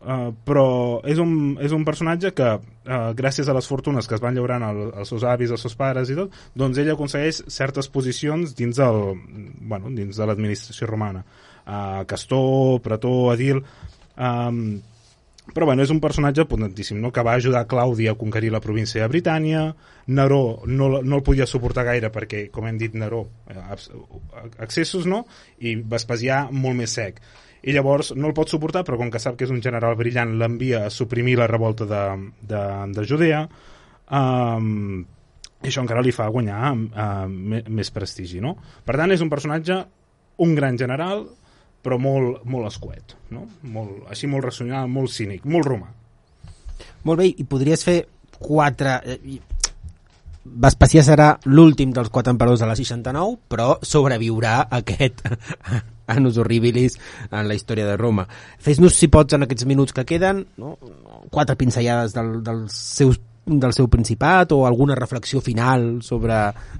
Uh, 0.00 0.30
però 0.48 0.64
és 1.04 1.18
un, 1.20 1.58
és 1.60 1.74
un 1.76 1.82
personatge 1.84 2.30
que 2.32 2.46
uh, 2.56 3.10
gràcies 3.12 3.50
a 3.50 3.52
les 3.52 3.66
fortunes 3.68 4.06
que 4.08 4.14
es 4.16 4.22
van 4.24 4.32
llaurant 4.32 4.62
al, 4.64 4.78
als 5.02 5.10
seus 5.12 5.26
avis, 5.28 5.50
als 5.52 5.60
seus 5.66 5.74
pares 5.76 6.08
i 6.08 6.14
tot, 6.16 6.32
doncs 6.56 6.80
ell 6.80 6.88
aconsegueix 6.94 7.42
certes 7.52 7.90
posicions 7.92 8.54
dins, 8.56 8.80
el, 8.80 9.00
bueno, 9.60 9.92
dins 9.92 10.16
de 10.16 10.28
l'administració 10.30 10.88
romana 10.88 11.20
uh, 11.20 12.06
Castor, 12.08 12.80
Pretor, 12.80 13.34
Edil 13.34 13.60
um, 13.60 14.62
però 15.52 15.68
bueno, 15.68 15.84
és 15.84 15.92
un 15.92 16.00
personatge 16.00 16.46
potentíssim 16.48 17.00
no? 17.02 17.10
que 17.12 17.26
va 17.26 17.36
ajudar 17.36 17.66
Claudi 17.68 18.08
a 18.08 18.16
conquerir 18.16 18.54
la 18.54 18.62
província 18.64 19.02
de 19.02 19.10
Britània 19.12 19.66
Neró 20.06 20.62
no, 20.64 20.88
no 21.02 21.20
el 21.20 21.26
podia 21.26 21.44
suportar 21.50 21.84
gaire 21.90 22.08
perquè, 22.14 22.46
com 22.54 22.66
hem 22.70 22.80
dit, 22.80 22.96
Neró 22.96 23.26
eh, 23.52 23.76
excessos, 24.64 25.04
no? 25.04 25.26
i 25.60 25.76
Vespasià 25.76 26.46
molt 26.50 26.80
més 26.80 26.96
sec 26.96 27.20
i 27.62 27.74
llavors 27.76 28.14
no 28.16 28.30
el 28.30 28.36
pot 28.36 28.52
suportar, 28.52 28.84
però 28.86 28.98
com 29.00 29.10
que 29.12 29.20
sap 29.22 29.36
que 29.38 29.46
és 29.46 29.52
un 29.52 29.60
general 29.64 29.96
brillant, 29.98 30.36
l'envia 30.40 30.86
a 30.86 30.92
suprimir 30.92 31.36
la 31.40 31.48
revolta 31.50 31.86
de, 31.88 32.04
de, 32.48 32.62
de 32.96 33.06
Judea, 33.08 33.42
um, 34.16 35.02
i 35.60 35.68
això 35.68 35.82
encara 35.84 36.04
li 36.04 36.14
fa 36.16 36.30
guanyar 36.32 36.72
uh, 36.72 37.26
més 37.28 37.92
prestigi, 37.92 38.40
no? 38.40 38.54
Per 38.86 38.96
tant, 38.96 39.12
és 39.12 39.20
un 39.20 39.32
personatge, 39.32 39.76
un 40.40 40.54
gran 40.56 40.78
general, 40.80 41.26
però 41.84 41.98
molt, 42.00 42.44
molt 42.48 42.68
escuet, 42.70 43.16
no? 43.34 43.46
Molt, 43.74 44.06
així 44.12 44.28
molt 44.30 44.48
racional, 44.48 44.88
molt 44.88 45.12
cínic, 45.12 45.44
molt 45.44 45.68
romà. 45.68 45.92
Molt 47.04 47.20
bé, 47.20 47.28
i 47.28 47.44
podries 47.48 47.84
fer 47.84 48.00
quatre... 48.40 49.00
eh, 49.04 49.38
Vespasià 50.50 51.02
serà 51.06 51.30
l'últim 51.46 51.92
dels 51.94 52.10
quatre 52.10 52.34
emperadors 52.34 52.60
de 52.62 52.68
la 52.68 52.76
69, 52.78 53.38
però 53.48 53.76
sobreviurà 53.86 54.64
aquest 54.80 55.22
Annus 56.14 56.40
Horribilis 56.42 56.98
en 57.30 57.46
la 57.46 57.54
història 57.54 57.86
de 57.86 57.96
Roma. 57.96 58.26
Fes-nos, 58.58 58.96
si 58.98 59.08
pots, 59.08 59.36
en 59.36 59.46
aquests 59.46 59.66
minuts 59.70 59.94
que 59.94 60.06
queden, 60.08 60.44
no? 60.58 60.76
quatre 61.30 61.56
pinzellades 61.56 62.16
del, 62.16 62.40
dels 62.46 62.78
seus 62.98 63.20
del 63.50 63.72
seu 63.72 63.88
principat 63.88 64.52
o 64.52 64.60
alguna 64.66 64.94
reflexió 64.94 65.40
final 65.40 66.02
sobre, 66.04 66.36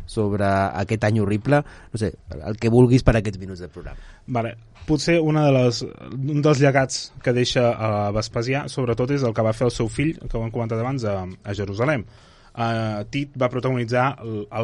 sobre 0.06 0.46
aquest 0.46 1.06
any 1.08 1.18
horrible 1.18 1.62
no 1.64 1.98
sé, 1.98 2.12
el 2.36 2.58
que 2.60 2.70
vulguis 2.70 3.02
per 3.02 3.16
aquests 3.16 3.40
minuts 3.40 3.64
de 3.64 3.70
programa 3.72 3.98
Vale. 4.30 4.52
Potser 4.86 5.18
una 5.20 5.44
de 5.46 5.52
les, 5.54 5.82
un 5.82 6.42
dels 6.42 6.60
llegats 6.62 7.00
que 7.22 7.34
deixa 7.34 7.70
a 7.74 8.10
Vespasià, 8.14 8.64
sobretot, 8.70 9.10
és 9.14 9.24
el 9.26 9.34
que 9.34 9.44
va 9.44 9.52
fer 9.54 9.66
el 9.68 9.74
seu 9.74 9.88
fill, 9.90 10.16
que 10.22 10.38
ho 10.38 10.42
hem 10.44 10.52
comentat 10.54 10.80
abans, 10.80 11.04
a, 11.04 11.24
a 11.26 11.54
Jerusalem. 11.54 12.04
Uh, 12.50 13.06
Tit 13.14 13.36
va 13.38 13.50
protagonitzar 13.52 14.04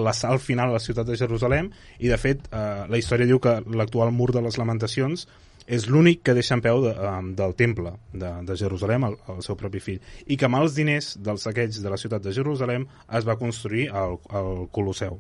l'assalt 0.03 0.43
final 0.43 0.73
a 0.73 0.77
la 0.77 0.83
ciutat 0.83 1.07
de 1.07 1.17
Jerusalem 1.19 1.71
i, 2.01 2.09
de 2.11 2.19
fet, 2.19 2.49
uh, 2.51 2.87
la 2.91 2.99
història 2.99 3.29
diu 3.29 3.39
que 3.43 3.61
l'actual 3.79 4.11
mur 4.15 4.33
de 4.35 4.43
les 4.43 4.59
lamentacions 4.59 5.27
és 5.67 5.87
l'únic 5.91 6.23
que 6.27 6.35
deixa 6.35 6.55
en 6.55 6.63
peu 6.63 6.83
de, 6.85 6.93
um, 6.95 7.33
del 7.39 7.55
temple 7.59 7.93
de, 8.15 8.33
de 8.47 8.57
Jerusalem 8.59 9.07
al, 9.09 9.17
al 9.31 9.41
seu 9.47 9.59
propi 9.59 9.83
fill 9.83 10.03
i 10.27 10.39
que 10.39 10.47
amb 10.49 10.61
els 10.61 10.77
diners 10.79 11.15
dels 11.19 11.47
saqueig 11.47 11.79
de 11.83 11.93
la 11.93 11.99
ciutat 12.01 12.23
de 12.23 12.35
Jerusalem 12.35 12.87
es 13.19 13.27
va 13.27 13.39
construir 13.39 13.89
el, 13.91 14.19
el 14.41 14.53
Colosseu. 14.75 15.19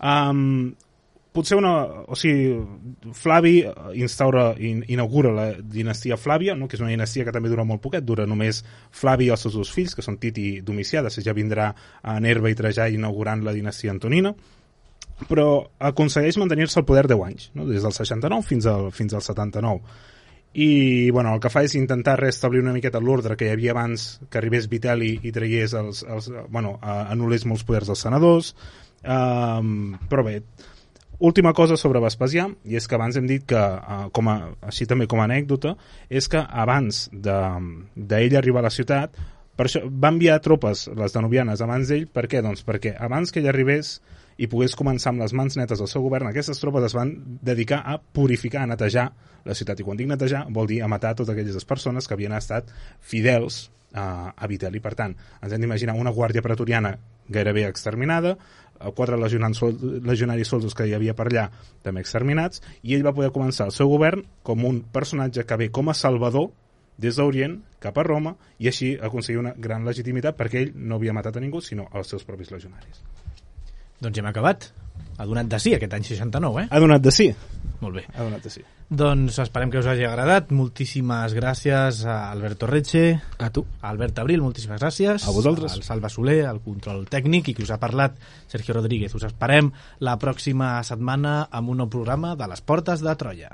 Um, 0.00 0.72
potser 1.32 1.58
una... 1.60 1.72
O 2.10 2.16
sigui, 2.18 2.56
Flavi 3.14 3.54
eh, 3.62 3.72
instaura, 4.02 4.50
in, 4.58 4.82
inaugura 4.90 5.32
la 5.34 5.46
dinastia 5.62 6.18
Flàvia, 6.18 6.56
no? 6.58 6.68
que 6.68 6.76
és 6.78 6.82
una 6.84 6.90
dinastia 6.92 7.24
que 7.26 7.34
també 7.34 7.50
dura 7.52 7.64
molt 7.64 7.82
poquet, 7.84 8.04
dura 8.06 8.26
només 8.26 8.62
Flavi 8.90 9.28
i 9.28 9.34
els 9.34 9.44
seus 9.46 9.54
dos 9.58 9.70
fills, 9.74 9.94
que 9.94 10.02
són 10.06 10.18
Tit 10.22 10.38
i 10.42 10.48
Domicià, 10.66 11.04
després 11.06 11.26
ja 11.26 11.36
vindrà 11.36 11.70
a 12.02 12.18
Nerva 12.20 12.50
i 12.50 12.58
Trajà 12.58 12.88
inaugurant 12.90 13.44
la 13.46 13.54
dinastia 13.56 13.92
Antonina, 13.94 14.34
però 15.28 15.48
aconsegueix 15.78 16.38
mantenir-se 16.40 16.80
al 16.80 16.86
poder 16.88 17.06
10 17.10 17.26
anys, 17.26 17.50
no? 17.54 17.66
des 17.68 17.82
del 17.84 17.92
69 17.92 18.46
fins 18.46 18.66
al, 18.70 18.88
fins 18.96 19.14
al 19.14 19.22
79. 19.22 19.82
I 20.52 21.10
bueno, 21.14 21.30
el 21.36 21.38
que 21.38 21.50
fa 21.52 21.60
és 21.62 21.76
intentar 21.78 22.16
restablir 22.18 22.58
una 22.64 22.72
miqueta 22.74 22.98
l'ordre 22.98 23.36
que 23.38 23.46
hi 23.46 23.52
havia 23.54 23.70
abans 23.70 24.16
que 24.26 24.40
arribés 24.40 24.66
Vitelli 24.72 25.12
i 25.22 25.30
tragués 25.30 25.76
els, 25.78 26.00
els, 26.02 26.26
bueno, 26.50 26.72
a- 26.82 27.04
anul·lés 27.12 27.44
molts 27.46 27.62
poders 27.68 27.86
dels 27.92 28.02
senadors, 28.02 28.48
um, 29.04 29.92
però 30.10 30.24
bé, 30.26 30.40
última 31.20 31.52
cosa 31.52 31.76
sobre 31.76 32.00
Vespasià, 32.02 32.48
i 32.64 32.76
és 32.80 32.88
que 32.88 32.96
abans 32.96 33.16
hem 33.16 33.28
dit 33.28 33.44
que, 33.46 33.60
uh, 33.60 34.08
com 34.16 34.28
a, 34.32 34.36
així 34.66 34.88
també 34.88 35.06
com 35.06 35.20
a 35.20 35.26
anècdota, 35.28 35.76
és 36.08 36.28
que 36.32 36.40
abans 36.40 37.06
d'ell 37.12 37.92
de, 37.94 38.38
arribar 38.40 38.64
a 38.64 38.68
la 38.68 38.74
ciutat, 38.74 39.20
per 39.56 39.66
això 39.68 39.82
va 39.84 40.08
enviar 40.08 40.38
tropes, 40.40 40.86
les 40.96 41.12
danubianes, 41.12 41.60
abans 41.60 41.92
d'ell, 41.92 42.06
per 42.08 42.24
què? 42.32 42.40
Doncs 42.40 42.64
perquè 42.64 42.94
abans 42.96 43.30
que 43.30 43.42
ell 43.42 43.50
arribés 43.52 43.98
i 44.40 44.48
pogués 44.48 44.72
començar 44.72 45.12
amb 45.12 45.20
les 45.20 45.34
mans 45.36 45.58
netes 45.60 45.82
el 45.84 45.90
seu 45.92 46.00
govern, 46.00 46.30
aquestes 46.30 46.62
tropes 46.62 46.86
es 46.88 46.96
van 46.96 47.12
dedicar 47.44 47.82
a 47.84 47.98
purificar, 48.00 48.64
a 48.64 48.70
netejar 48.70 49.10
la 49.44 49.56
ciutat. 49.56 49.80
I 49.80 49.84
quan 49.84 50.00
dic 50.00 50.08
netejar, 50.08 50.46
vol 50.48 50.70
dir 50.70 50.80
a 50.80 50.88
matar 50.88 51.12
totes 51.18 51.34
aquelles 51.34 51.68
persones 51.68 52.08
que 52.08 52.16
havien 52.16 52.32
estat 52.32 52.72
fidels 53.04 53.66
a, 53.92 54.32
a 54.32 54.48
Vitelli. 54.48 54.80
Per 54.80 54.94
tant, 54.96 55.14
ens 55.42 55.52
hem 55.52 55.60
d'imaginar 55.60 55.98
una 55.98 56.12
guàrdia 56.14 56.44
pretoriana 56.44 56.94
gairebé 57.30 57.66
exterminada, 57.68 58.36
eh, 58.36 58.59
quatre 58.94 59.16
legionants, 59.20 59.58
sol- 59.58 59.76
legionaris 60.04 60.48
soldos 60.48 60.74
que 60.74 60.86
hi 60.88 60.94
havia 60.96 61.14
per 61.14 61.28
allà 61.28 61.48
també 61.82 62.00
exterminats, 62.00 62.62
i 62.82 62.94
ell 62.96 63.04
va 63.06 63.12
poder 63.14 63.30
començar 63.34 63.66
el 63.68 63.72
seu 63.76 63.88
govern 63.88 64.24
com 64.42 64.64
un 64.64 64.80
personatge 64.92 65.44
que 65.44 65.56
ve 65.60 65.70
com 65.70 65.88
a 65.88 65.94
salvador 65.94 66.50
des 67.00 67.16
d'Orient 67.16 67.58
cap 67.80 67.96
a 67.96 68.04
Roma 68.04 68.34
i 68.58 68.68
així 68.68 68.92
aconseguir 69.00 69.40
una 69.40 69.54
gran 69.56 69.84
legitimitat 69.88 70.36
perquè 70.36 70.60
ell 70.64 70.72
no 70.76 70.96
havia 70.96 71.14
matat 71.16 71.36
a 71.36 71.40
ningú 71.40 71.60
sinó 71.64 71.88
als 71.92 72.08
seus 72.12 72.24
propis 72.28 72.50
legionaris. 72.52 73.00
Doncs 74.00 74.16
ja 74.16 74.22
hem 74.22 74.28
acabat. 74.32 74.70
Ha 75.20 75.26
donat 75.28 75.48
de 75.52 75.58
sí 75.60 75.74
aquest 75.76 75.92
any 75.92 76.04
69, 76.08 76.62
eh? 76.64 76.68
Ha 76.72 76.78
donat 76.80 77.02
de 77.04 77.12
sí. 77.12 77.26
Molt 77.80 77.96
bé. 77.96 78.04
Ha 78.14 78.24
donat 78.24 78.44
de 78.44 78.50
sí. 78.52 78.62
Doncs 78.90 79.36
esperem 79.42 79.70
que 79.72 79.78
us 79.80 79.86
hagi 79.88 80.04
agradat. 80.08 80.50
Moltíssimes 80.56 81.34
gràcies 81.36 82.00
a 82.08 82.16
Alberto 82.32 82.66
Reche, 82.68 83.20
A 83.38 83.50
tu. 83.52 83.64
a 83.80 83.88
Albert 83.92 84.18
Abril, 84.24 84.40
moltíssimes 84.42 84.80
gràcies. 84.80 85.28
A 85.28 85.30
vosaltres. 85.36 85.76
Al 85.76 85.84
Salva 85.84 86.08
Soler, 86.08 86.46
al 86.48 86.60
control 86.64 87.06
tècnic, 87.06 87.48
i 87.48 87.54
qui 87.54 87.64
us 87.64 87.70
ha 87.70 87.78
parlat, 87.80 88.16
Sergio 88.48 88.74
Rodríguez. 88.74 89.14
Us 89.14 89.28
esperem 89.28 89.72
la 90.00 90.18
pròxima 90.18 90.78
setmana 90.82 91.48
amb 91.50 91.72
un 91.76 91.84
nou 91.84 91.88
programa 91.92 92.34
de 92.36 92.48
les 92.48 92.64
Portes 92.64 93.04
de 93.04 93.16
Troia. 93.16 93.52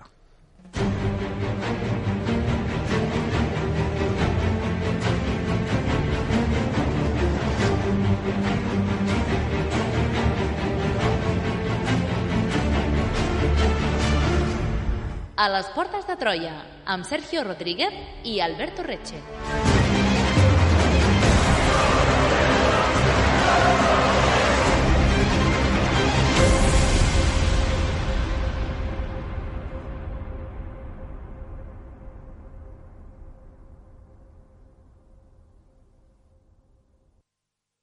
A 15.37 15.51
les 15.53 15.67
portes 15.75 16.07
de 16.09 16.15
Troia, 16.17 16.55
amb 16.95 17.05
Sergio 17.05 17.43
Rodríguez 17.45 17.93
i 18.25 18.39
Alberto 18.41 18.87
Reche. 18.87 19.96